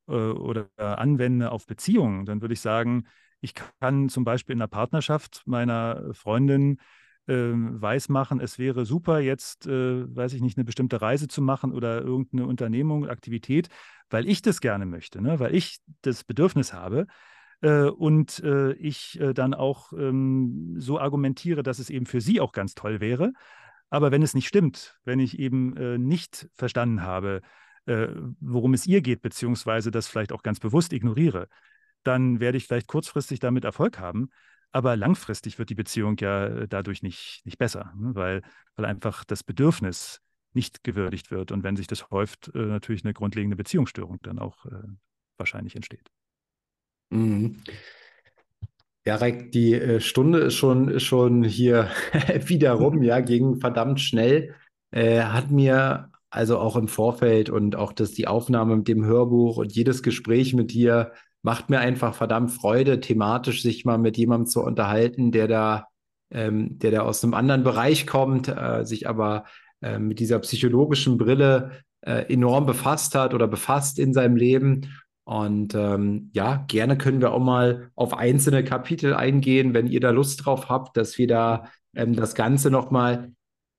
äh, 0.08 0.12
oder 0.12 0.66
anwende 0.76 1.52
auf 1.52 1.66
Beziehungen, 1.66 2.26
dann 2.26 2.40
würde 2.40 2.54
ich 2.54 2.60
sagen, 2.60 3.06
ich 3.40 3.54
kann 3.54 4.08
zum 4.08 4.24
Beispiel 4.24 4.54
in 4.54 4.58
der 4.58 4.66
Partnerschaft 4.66 5.42
meiner 5.46 6.12
Freundin 6.12 6.78
äh, 7.30 7.52
weismachen, 7.54 8.40
es 8.40 8.58
wäre 8.58 8.84
super, 8.84 9.20
jetzt, 9.20 9.66
äh, 9.66 10.14
weiß 10.14 10.32
ich 10.34 10.42
nicht, 10.42 10.58
eine 10.58 10.64
bestimmte 10.64 11.00
Reise 11.00 11.28
zu 11.28 11.40
machen 11.40 11.72
oder 11.72 12.02
irgendeine 12.02 12.46
Unternehmung, 12.46 13.08
Aktivität, 13.08 13.68
weil 14.10 14.28
ich 14.28 14.42
das 14.42 14.60
gerne 14.60 14.86
möchte, 14.86 15.22
ne? 15.22 15.38
weil 15.38 15.54
ich 15.54 15.78
das 16.02 16.24
Bedürfnis 16.24 16.72
habe. 16.72 17.06
Äh, 17.62 17.84
und 17.84 18.42
äh, 18.42 18.72
ich 18.72 19.20
äh, 19.20 19.32
dann 19.32 19.54
auch 19.54 19.92
ähm, 19.92 20.74
so 20.78 20.98
argumentiere, 20.98 21.62
dass 21.62 21.78
es 21.78 21.90
eben 21.90 22.06
für 22.06 22.20
sie 22.20 22.40
auch 22.40 22.52
ganz 22.52 22.74
toll 22.74 23.00
wäre. 23.00 23.32
Aber 23.90 24.10
wenn 24.10 24.22
es 24.22 24.34
nicht 24.34 24.48
stimmt, 24.48 24.98
wenn 25.04 25.20
ich 25.20 25.38
eben 25.38 25.76
äh, 25.76 25.98
nicht 25.98 26.48
verstanden 26.54 27.02
habe, 27.02 27.42
äh, 27.86 28.08
worum 28.40 28.74
es 28.74 28.86
ihr 28.86 29.02
geht, 29.02 29.22
beziehungsweise 29.22 29.90
das 29.90 30.08
vielleicht 30.08 30.32
auch 30.32 30.42
ganz 30.42 30.60
bewusst 30.60 30.92
ignoriere, 30.92 31.48
dann 32.02 32.40
werde 32.40 32.56
ich 32.58 32.66
vielleicht 32.66 32.86
kurzfristig 32.86 33.40
damit 33.40 33.64
Erfolg 33.64 33.98
haben. 33.98 34.30
Aber 34.72 34.96
langfristig 34.96 35.58
wird 35.58 35.70
die 35.70 35.74
Beziehung 35.74 36.16
ja 36.18 36.46
äh, 36.46 36.68
dadurch 36.68 37.02
nicht, 37.02 37.42
nicht 37.44 37.58
besser, 37.58 37.92
ne? 37.96 38.14
weil, 38.14 38.42
weil 38.76 38.84
einfach 38.84 39.24
das 39.24 39.42
Bedürfnis 39.42 40.20
nicht 40.52 40.84
gewürdigt 40.84 41.30
wird 41.30 41.52
und 41.52 41.62
wenn 41.62 41.76
sich 41.76 41.86
das 41.86 42.10
häuft, 42.10 42.50
äh, 42.54 42.58
natürlich 42.58 43.04
eine 43.04 43.14
grundlegende 43.14 43.56
Beziehungsstörung 43.56 44.18
dann 44.22 44.38
auch 44.38 44.66
äh, 44.66 44.88
wahrscheinlich 45.38 45.76
entsteht. 45.76 46.08
Mhm. 47.10 47.62
Ja, 49.06 49.16
Reik, 49.16 49.50
die 49.52 49.98
Stunde 50.00 50.40
ist 50.40 50.54
schon, 50.54 51.00
schon 51.00 51.42
hier 51.42 51.90
wieder 52.46 52.72
rum, 52.72 53.02
ja, 53.02 53.20
ging 53.20 53.58
verdammt 53.58 54.00
schnell. 54.00 54.54
Hat 54.92 55.50
mir 55.50 56.10
also 56.30 56.58
auch 56.58 56.76
im 56.76 56.86
Vorfeld 56.86 57.50
und 57.50 57.76
auch 57.76 57.92
das, 57.92 58.12
die 58.12 58.28
Aufnahme 58.28 58.76
mit 58.76 58.88
dem 58.88 59.04
Hörbuch 59.04 59.56
und 59.56 59.72
jedes 59.72 60.02
Gespräch 60.02 60.54
mit 60.54 60.72
dir 60.72 61.12
macht 61.42 61.70
mir 61.70 61.80
einfach 61.80 62.14
verdammt 62.14 62.50
Freude, 62.50 63.00
thematisch 63.00 63.62
sich 63.62 63.84
mal 63.84 63.98
mit 63.98 64.16
jemandem 64.16 64.46
zu 64.46 64.62
unterhalten, 64.62 65.32
der 65.32 65.48
da, 65.48 65.86
ähm, 66.30 66.78
der 66.78 66.90
da 66.90 67.00
aus 67.02 67.24
einem 67.24 67.34
anderen 67.34 67.64
Bereich 67.64 68.06
kommt, 68.06 68.48
äh, 68.48 68.84
sich 68.84 69.08
aber 69.08 69.44
äh, 69.80 69.98
mit 69.98 70.18
dieser 70.18 70.38
psychologischen 70.40 71.16
Brille 71.18 71.82
äh, 72.02 72.32
enorm 72.32 72.66
befasst 72.66 73.14
hat 73.14 73.34
oder 73.34 73.48
befasst 73.48 73.98
in 73.98 74.12
seinem 74.12 74.36
Leben. 74.36 74.94
Und 75.24 75.74
ähm, 75.74 76.30
ja, 76.32 76.64
gerne 76.66 76.98
können 76.98 77.20
wir 77.20 77.32
auch 77.32 77.40
mal 77.40 77.90
auf 77.94 78.14
einzelne 78.14 78.64
Kapitel 78.64 79.14
eingehen, 79.14 79.74
wenn 79.74 79.86
ihr 79.86 80.00
da 80.00 80.10
Lust 80.10 80.44
drauf 80.44 80.68
habt, 80.68 80.96
dass 80.96 81.18
wir 81.18 81.28
da 81.28 81.68
ähm, 81.94 82.14
das 82.14 82.34
Ganze 82.34 82.70
nochmal 82.70 83.32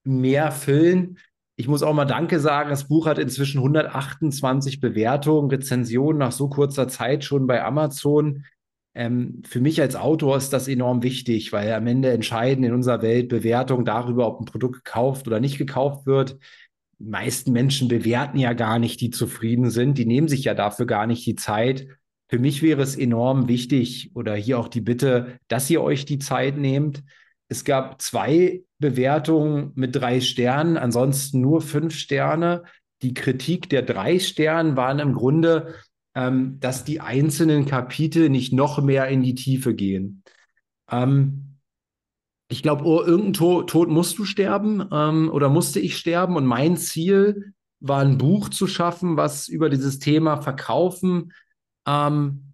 mehr 0.04 0.52
füllen. 0.52 1.18
Ich 1.62 1.68
muss 1.68 1.84
auch 1.84 1.94
mal 1.94 2.06
Danke 2.06 2.40
sagen. 2.40 2.72
Das 2.72 2.88
Buch 2.88 3.06
hat 3.06 3.20
inzwischen 3.20 3.60
128 3.60 4.80
Bewertungen, 4.80 5.52
Rezensionen 5.52 6.18
nach 6.18 6.32
so 6.32 6.50
kurzer 6.50 6.88
Zeit 6.88 7.24
schon 7.24 7.46
bei 7.46 7.64
Amazon. 7.64 8.46
Ähm, 8.96 9.44
für 9.48 9.62
mich 9.62 9.80
als 9.80 9.96
Autor 9.96 10.38
ist 10.38 10.54
das 10.54 10.68
enorm 10.68 11.04
wichtig, 11.04 11.54
weil 11.54 11.72
am 11.74 11.86
Ende 11.86 12.10
entscheiden 12.10 12.64
in 12.64 12.74
unserer 12.74 13.04
Welt 13.04 13.30
Bewertungen 13.30 13.86
darüber, 13.86 14.26
ob 14.26 14.40
ein 14.42 14.46
Produkt 14.46 14.84
gekauft 14.84 15.28
oder 15.28 15.40
nicht 15.40 15.60
gekauft 15.60 16.08
wird. 16.08 16.40
Die 16.98 17.06
meisten 17.06 17.52
Menschen 17.52 17.90
bewerten 17.90 18.40
ja 18.40 18.54
gar 18.54 18.80
nicht, 18.80 19.00
die 19.00 19.12
zufrieden 19.12 19.70
sind. 19.70 20.00
Die 20.00 20.08
nehmen 20.08 20.30
sich 20.30 20.46
ja 20.46 20.56
dafür 20.56 20.88
gar 20.88 21.06
nicht 21.06 21.24
die 21.28 21.36
Zeit. 21.36 21.86
Für 22.28 22.40
mich 22.40 22.64
wäre 22.64 22.82
es 22.82 22.98
enorm 22.98 23.48
wichtig 23.48 24.10
oder 24.16 24.34
hier 24.34 24.58
auch 24.58 24.68
die 24.68 24.82
Bitte, 24.82 25.38
dass 25.48 25.70
ihr 25.70 25.84
euch 25.84 26.06
die 26.06 26.18
Zeit 26.18 26.58
nehmt. 26.58 27.04
Es 27.52 27.66
gab 27.66 28.02
zwei 28.02 28.64
Bewertungen 28.80 29.74
mit 29.76 29.94
drei 29.94 30.22
Sternen, 30.22 30.78
ansonsten 30.78 31.42
nur 31.42 31.60
fünf 31.60 31.94
Sterne. 31.94 32.64
Die 33.02 33.14
Kritik 33.14 33.70
der 33.70 33.82
drei 33.82 34.20
Sternen 34.20 34.78
waren 34.78 35.00
im 35.00 35.12
Grunde, 35.12 35.76
ähm, 36.16 36.62
dass 36.62 36.86
die 36.86 37.02
einzelnen 37.02 37.66
Kapitel 37.66 38.30
nicht 38.30 38.54
noch 38.54 38.82
mehr 38.82 39.10
in 39.10 39.22
die 39.22 39.36
Tiefe 39.36 39.76
gehen. 39.76 40.24
Ähm, 40.90 41.58
ich 42.48 42.64
glaube, 42.64 42.86
oh, 42.86 43.02
irgendein 43.02 43.34
Tod, 43.34 43.70
Tod, 43.70 43.90
musst 43.90 44.18
du 44.18 44.24
sterben 44.24 44.88
ähm, 44.90 45.30
oder 45.30 45.50
musste 45.50 45.82
ich 45.82 45.98
sterben. 45.98 46.38
Und 46.38 46.46
mein 46.46 46.78
Ziel 46.78 47.54
war 47.82 48.00
ein 48.00 48.18
Buch 48.18 48.48
zu 48.48 48.66
schaffen, 48.66 49.18
was 49.18 49.50
über 49.50 49.70
dieses 49.70 50.00
Thema 50.00 50.42
Verkaufen 50.42 51.34
ähm, 51.86 52.54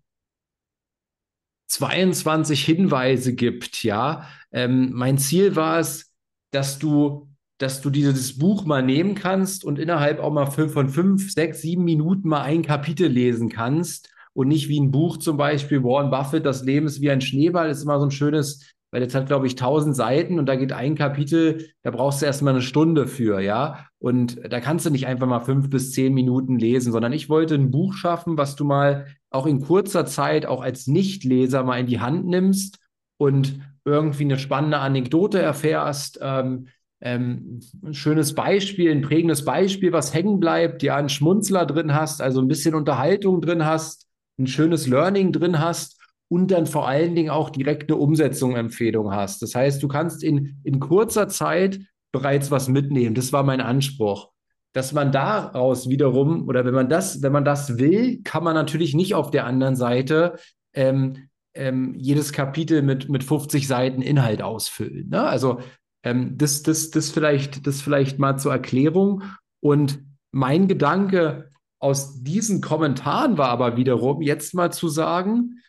22 1.67 2.65
Hinweise 2.65 3.35
gibt. 3.35 3.83
Ja, 3.83 4.27
ähm, 4.57 4.89
mein 4.93 5.17
Ziel 5.19 5.55
war 5.55 5.79
es, 5.79 6.11
dass 6.51 6.79
du 6.79 7.27
dass 7.59 7.81
du 7.81 7.89
dieses 7.89 8.37
Buch 8.37 8.65
mal 8.65 8.83
nehmen 8.83 9.15
kannst 9.15 9.65
und 9.65 9.79
innerhalb 9.79 10.19
auch 10.19 10.31
mal 10.31 10.45
von 10.45 10.89
fünf, 10.89 11.31
sechs, 11.31 11.61
sieben 11.61 11.83
Minuten 11.85 12.29
mal 12.29 12.43
ein 12.43 12.61
Kapitel 12.61 13.07
lesen 13.07 13.49
kannst 13.49 14.13
und 14.33 14.47
nicht 14.47 14.69
wie 14.69 14.79
ein 14.79 14.91
Buch 14.91 15.17
zum 15.17 15.37
Beispiel 15.37 15.83
Warren 15.83 16.11
Buffett, 16.11 16.45
das 16.45 16.63
Leben 16.63 16.85
ist 16.85 17.01
wie 17.01 17.09
ein 17.09 17.21
Schneeball, 17.21 17.71
ist 17.71 17.81
immer 17.81 17.99
so 17.99 18.05
ein 18.05 18.11
schönes, 18.11 18.75
weil 18.91 19.01
jetzt 19.01 19.15
hat, 19.15 19.25
glaube 19.25 19.47
ich, 19.47 19.55
tausend 19.55 19.95
Seiten 19.95 20.37
und 20.37 20.45
da 20.45 20.55
geht 20.55 20.71
ein 20.71 20.93
Kapitel, 20.93 21.71
da 21.81 21.89
brauchst 21.89 22.21
du 22.21 22.27
erstmal 22.27 22.53
eine 22.53 22.61
Stunde 22.61 23.07
für, 23.07 23.39
ja. 23.39 23.87
Und 23.97 24.39
da 24.47 24.59
kannst 24.59 24.85
du 24.85 24.91
nicht 24.91 25.07
einfach 25.07 25.25
mal 25.25 25.39
fünf 25.39 25.71
bis 25.71 25.93
zehn 25.93 26.13
Minuten 26.13 26.59
lesen, 26.59 26.91
sondern 26.91 27.11
ich 27.11 27.27
wollte 27.27 27.55
ein 27.55 27.71
Buch 27.71 27.95
schaffen, 27.95 28.37
was 28.37 28.55
du 28.55 28.65
mal 28.65 29.07
auch 29.31 29.47
in 29.47 29.61
kurzer 29.61 30.05
Zeit 30.05 30.45
auch 30.45 30.61
als 30.61 30.85
Nichtleser 30.85 31.63
mal 31.63 31.79
in 31.79 31.87
die 31.87 31.99
Hand 31.99 32.27
nimmst 32.27 32.77
und 33.17 33.59
irgendwie 33.87 34.25
eine 34.25 34.37
spannende 34.37 34.79
Anekdote 34.79 35.41
erfährst, 35.41 36.19
ähm, 36.21 36.67
ähm, 36.99 37.59
ein 37.83 37.93
schönes 37.93 38.35
Beispiel, 38.35 38.91
ein 38.91 39.01
prägendes 39.01 39.45
Beispiel, 39.45 39.93
was 39.93 40.13
hängen 40.13 40.39
bleibt, 40.39 40.83
ja, 40.83 40.95
einen 40.95 41.09
Schmunzler 41.09 41.65
drin 41.65 41.93
hast, 41.93 42.21
also 42.21 42.41
ein 42.41 42.47
bisschen 42.47 42.75
Unterhaltung 42.75 43.41
drin 43.41 43.65
hast, 43.65 44.07
ein 44.39 44.47
schönes 44.47 44.87
Learning 44.87 45.31
drin 45.31 45.59
hast 45.59 45.99
und 46.27 46.51
dann 46.51 46.65
vor 46.65 46.87
allen 46.87 47.15
Dingen 47.15 47.29
auch 47.29 47.49
direkt 47.49 47.89
eine 47.89 47.99
Umsetzung-Empfehlung 47.99 49.11
hast. 49.11 49.41
Das 49.41 49.55
heißt, 49.55 49.81
du 49.81 49.87
kannst 49.87 50.23
in, 50.23 50.59
in 50.63 50.79
kurzer 50.79 51.27
Zeit 51.27 51.79
bereits 52.11 52.51
was 52.51 52.67
mitnehmen. 52.67 53.15
Das 53.15 53.31
war 53.31 53.43
mein 53.43 53.61
Anspruch. 53.61 54.31
Dass 54.73 54.91
man 54.91 55.11
daraus 55.11 55.89
wiederum, 55.89 56.47
oder 56.47 56.65
wenn 56.65 56.73
man 56.73 56.89
das, 56.89 57.21
wenn 57.21 57.31
man 57.31 57.45
das 57.45 57.79
will, 57.79 58.21
kann 58.23 58.43
man 58.43 58.53
natürlich 58.53 58.93
nicht 58.93 59.15
auf 59.15 59.31
der 59.31 59.45
anderen 59.45 59.75
Seite 59.75 60.35
ähm, 60.73 61.29
ähm, 61.57 61.95
jedes 61.97 62.31
Kapitel 62.31 62.81
mit, 62.81 63.09
mit 63.09 63.23
50 63.23 63.67
Seiten 63.67 64.01
Inhalt 64.01 64.41
ausfüllen. 64.41 65.09
Ne? 65.09 65.23
Also 65.23 65.59
ähm, 66.03 66.37
das, 66.37 66.63
das, 66.63 66.91
das, 66.91 67.09
vielleicht, 67.09 67.67
das 67.67 67.81
vielleicht 67.81 68.19
mal 68.19 68.37
zur 68.37 68.51
Erklärung. 68.51 69.23
Und 69.59 69.99
mein 70.31 70.67
Gedanke 70.67 71.51
aus 71.79 72.23
diesen 72.23 72.61
Kommentaren 72.61 73.37
war 73.37 73.49
aber 73.49 73.77
wiederum, 73.77 74.21
jetzt 74.21 74.53
mal 74.53 74.71
zu 74.71 74.87
sagen, 74.87 75.61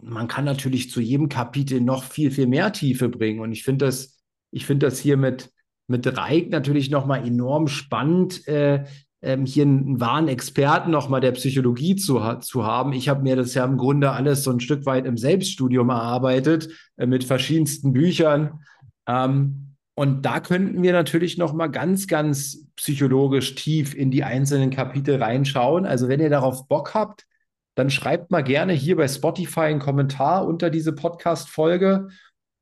man 0.00 0.28
kann 0.28 0.44
natürlich 0.44 0.90
zu 0.90 1.00
jedem 1.00 1.28
Kapitel 1.28 1.80
noch 1.80 2.04
viel, 2.04 2.30
viel 2.30 2.46
mehr 2.46 2.72
Tiefe 2.72 3.08
bringen. 3.08 3.40
Und 3.40 3.52
ich 3.52 3.64
finde 3.64 3.86
das, 3.86 4.22
ich 4.50 4.66
das 4.66 4.98
hier 4.98 5.16
mit, 5.16 5.52
mit 5.88 6.16
Reik 6.16 6.50
natürlich 6.50 6.90
nochmal 6.90 7.26
enorm 7.26 7.68
spannend, 7.68 8.46
äh, 8.48 8.84
ähm, 9.22 9.46
hier 9.46 9.62
einen 9.62 10.00
wahren 10.00 10.28
Experten 10.28 10.90
nochmal 10.90 11.20
der 11.20 11.32
Psychologie 11.32 11.96
zu, 11.96 12.20
zu 12.40 12.66
haben. 12.66 12.92
Ich 12.92 13.08
habe 13.08 13.22
mir 13.22 13.36
das 13.36 13.54
ja 13.54 13.64
im 13.64 13.78
Grunde 13.78 14.10
alles 14.10 14.42
so 14.42 14.50
ein 14.50 14.60
Stück 14.60 14.84
weit 14.84 15.06
im 15.06 15.16
Selbststudium 15.16 15.88
erarbeitet, 15.88 16.68
äh, 16.96 17.06
mit 17.06 17.24
verschiedensten 17.24 17.92
Büchern. 17.92 18.60
Ähm, 19.06 19.76
und 19.94 20.22
da 20.22 20.40
könnten 20.40 20.82
wir 20.82 20.92
natürlich 20.92 21.38
nochmal 21.38 21.70
ganz, 21.70 22.06
ganz 22.06 22.66
psychologisch 22.76 23.54
tief 23.54 23.94
in 23.94 24.10
die 24.10 24.24
einzelnen 24.24 24.70
Kapitel 24.70 25.22
reinschauen. 25.22 25.86
Also 25.86 26.08
wenn 26.08 26.20
ihr 26.20 26.30
darauf 26.30 26.66
Bock 26.66 26.94
habt, 26.94 27.26
dann 27.74 27.90
schreibt 27.90 28.30
mal 28.30 28.42
gerne 28.42 28.72
hier 28.72 28.96
bei 28.96 29.08
Spotify 29.08 29.60
einen 29.60 29.80
Kommentar 29.80 30.46
unter 30.46 30.68
diese 30.68 30.92
Podcast-Folge. 30.92 32.08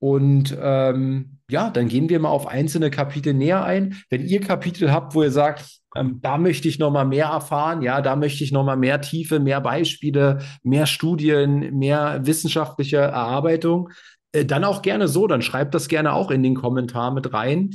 Und 0.00 0.56
ähm, 0.60 1.38
ja, 1.50 1.70
dann 1.70 1.88
gehen 1.88 2.08
wir 2.08 2.18
mal 2.20 2.30
auf 2.30 2.46
einzelne 2.46 2.90
Kapitel 2.90 3.34
näher 3.34 3.64
ein. 3.64 3.96
Wenn 4.08 4.26
ihr 4.26 4.40
Kapitel 4.40 4.90
habt, 4.92 5.14
wo 5.14 5.22
ihr 5.22 5.30
sagt, 5.30 5.80
ähm, 5.94 6.20
da 6.22 6.38
möchte 6.38 6.68
ich 6.68 6.78
noch 6.78 6.90
mal 6.90 7.04
mehr 7.04 7.26
erfahren. 7.26 7.82
Ja, 7.82 8.00
da 8.00 8.16
möchte 8.16 8.42
ich 8.42 8.52
noch 8.52 8.64
mal 8.64 8.76
mehr 8.76 9.00
Tiefe, 9.00 9.40
mehr 9.40 9.60
Beispiele, 9.60 10.38
mehr 10.62 10.86
Studien, 10.86 11.76
mehr 11.78 12.20
wissenschaftliche 12.24 12.96
Erarbeitung. 12.96 13.90
Äh, 14.32 14.46
dann 14.46 14.64
auch 14.64 14.82
gerne 14.82 15.06
so. 15.06 15.26
Dann 15.26 15.42
schreibt 15.42 15.74
das 15.74 15.88
gerne 15.88 16.12
auch 16.14 16.30
in 16.30 16.42
den 16.42 16.54
Kommentar 16.54 17.12
mit 17.12 17.32
rein. 17.32 17.74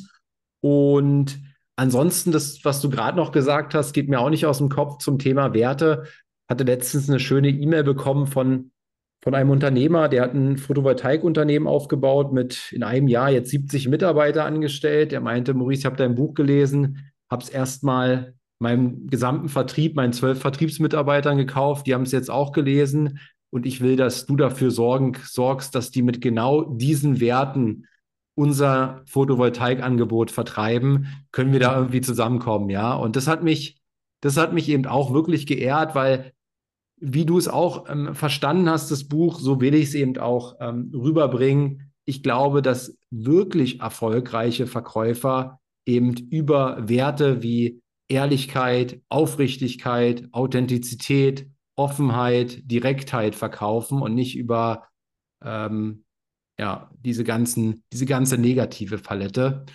Und 0.62 1.40
ansonsten, 1.76 2.32
das, 2.32 2.64
was 2.64 2.82
du 2.82 2.90
gerade 2.90 3.18
noch 3.18 3.32
gesagt 3.32 3.76
hast, 3.76 3.94
geht 3.94 4.10
mir 4.10 4.20
auch 4.20 4.30
nicht 4.30 4.46
aus 4.46 4.58
dem 4.58 4.70
Kopf 4.70 4.98
zum 4.98 5.20
Thema 5.20 5.54
Werte. 5.54 6.06
Hatte 6.50 6.64
letztens 6.64 7.10
eine 7.10 7.20
schöne 7.20 7.50
E-Mail 7.50 7.84
bekommen 7.84 8.28
von 8.28 8.72
von 9.26 9.34
einem 9.34 9.50
Unternehmer, 9.50 10.08
der 10.08 10.22
hat 10.22 10.36
ein 10.36 10.56
Photovoltaikunternehmen 10.56 11.68
aufgebaut 11.68 12.32
mit 12.32 12.72
in 12.72 12.84
einem 12.84 13.08
Jahr 13.08 13.32
jetzt 13.32 13.50
70 13.50 13.88
Mitarbeiter 13.88 14.46
angestellt. 14.46 15.12
Der 15.12 15.20
meinte, 15.20 15.56
Maurice, 15.56 15.80
ich 15.80 15.86
habe 15.88 15.96
dein 15.96 16.14
Buch 16.14 16.36
gelesen, 16.36 17.12
habe 17.32 17.42
es 17.42 17.50
erstmal 17.50 18.36
meinem 18.60 19.08
gesamten 19.08 19.50
Vertrieb, 19.50 19.96
meinen 19.96 20.14
zwölf 20.14 20.40
Vertriebsmitarbeitern 20.40 21.38
gekauft. 21.38 21.88
Die 21.88 21.96
haben 21.96 22.04
es 22.04 22.12
jetzt 22.12 22.30
auch 22.30 22.52
gelesen. 22.52 23.18
Und 23.50 23.66
ich 23.66 23.82
will, 23.82 23.96
dass 23.96 24.28
du 24.28 24.36
dafür 24.36 24.70
sorgen, 24.70 25.14
sorgst, 25.24 25.74
dass 25.74 25.90
die 25.90 26.04
mit 26.04 26.22
genau 26.22 26.62
diesen 26.62 27.20
Werten 27.20 27.88
unser 28.36 29.02
Photovoltaikangebot 29.08 30.30
vertreiben. 30.30 31.08
Können 31.32 31.52
wir 31.52 31.60
da 31.60 31.76
irgendwie 31.76 32.02
zusammenkommen, 32.02 32.70
ja? 32.70 32.94
Und 32.94 33.16
das 33.16 33.26
hat 33.26 33.44
mich, 33.44 33.82
das 34.22 34.38
hat 34.38 34.54
mich 34.54 34.70
eben 34.70 34.86
auch 34.86 35.14
wirklich 35.14 35.48
geehrt, 35.48 35.96
weil 35.96 36.32
wie 37.14 37.26
du 37.26 37.38
es 37.38 37.48
auch 37.48 37.90
ähm, 37.90 38.16
verstanden 38.16 38.70
hast, 38.70 38.90
das 38.92 39.08
Buch, 39.08 39.40
so 39.40 39.62
will 39.62 39.76
ich 39.76 39.90
es 39.90 39.94
eben 39.96 40.18
auch 40.18 40.56
ähm, 40.60 40.92
rüberbringen. 40.94 41.92
Ich 42.06 42.24
glaube, 42.24 42.62
dass 42.62 42.98
wirklich 43.12 43.80
erfolgreiche 43.80 44.68
Verkäufer 44.68 45.60
eben 45.86 46.16
über 46.16 46.88
Werte 46.88 47.44
wie 47.44 47.82
Ehrlichkeit, 48.08 49.02
Aufrichtigkeit, 49.10 50.28
Authentizität, 50.32 51.48
Offenheit, 51.76 52.60
Direktheit 52.70 53.36
verkaufen 53.36 54.02
und 54.02 54.16
nicht 54.16 54.36
über 54.36 54.88
ähm, 55.44 56.06
ja, 56.60 56.90
diese, 57.00 57.24
ganzen, 57.24 57.84
diese 57.92 58.06
ganze 58.06 58.38
negative 58.38 58.98
Palette. 58.98 59.66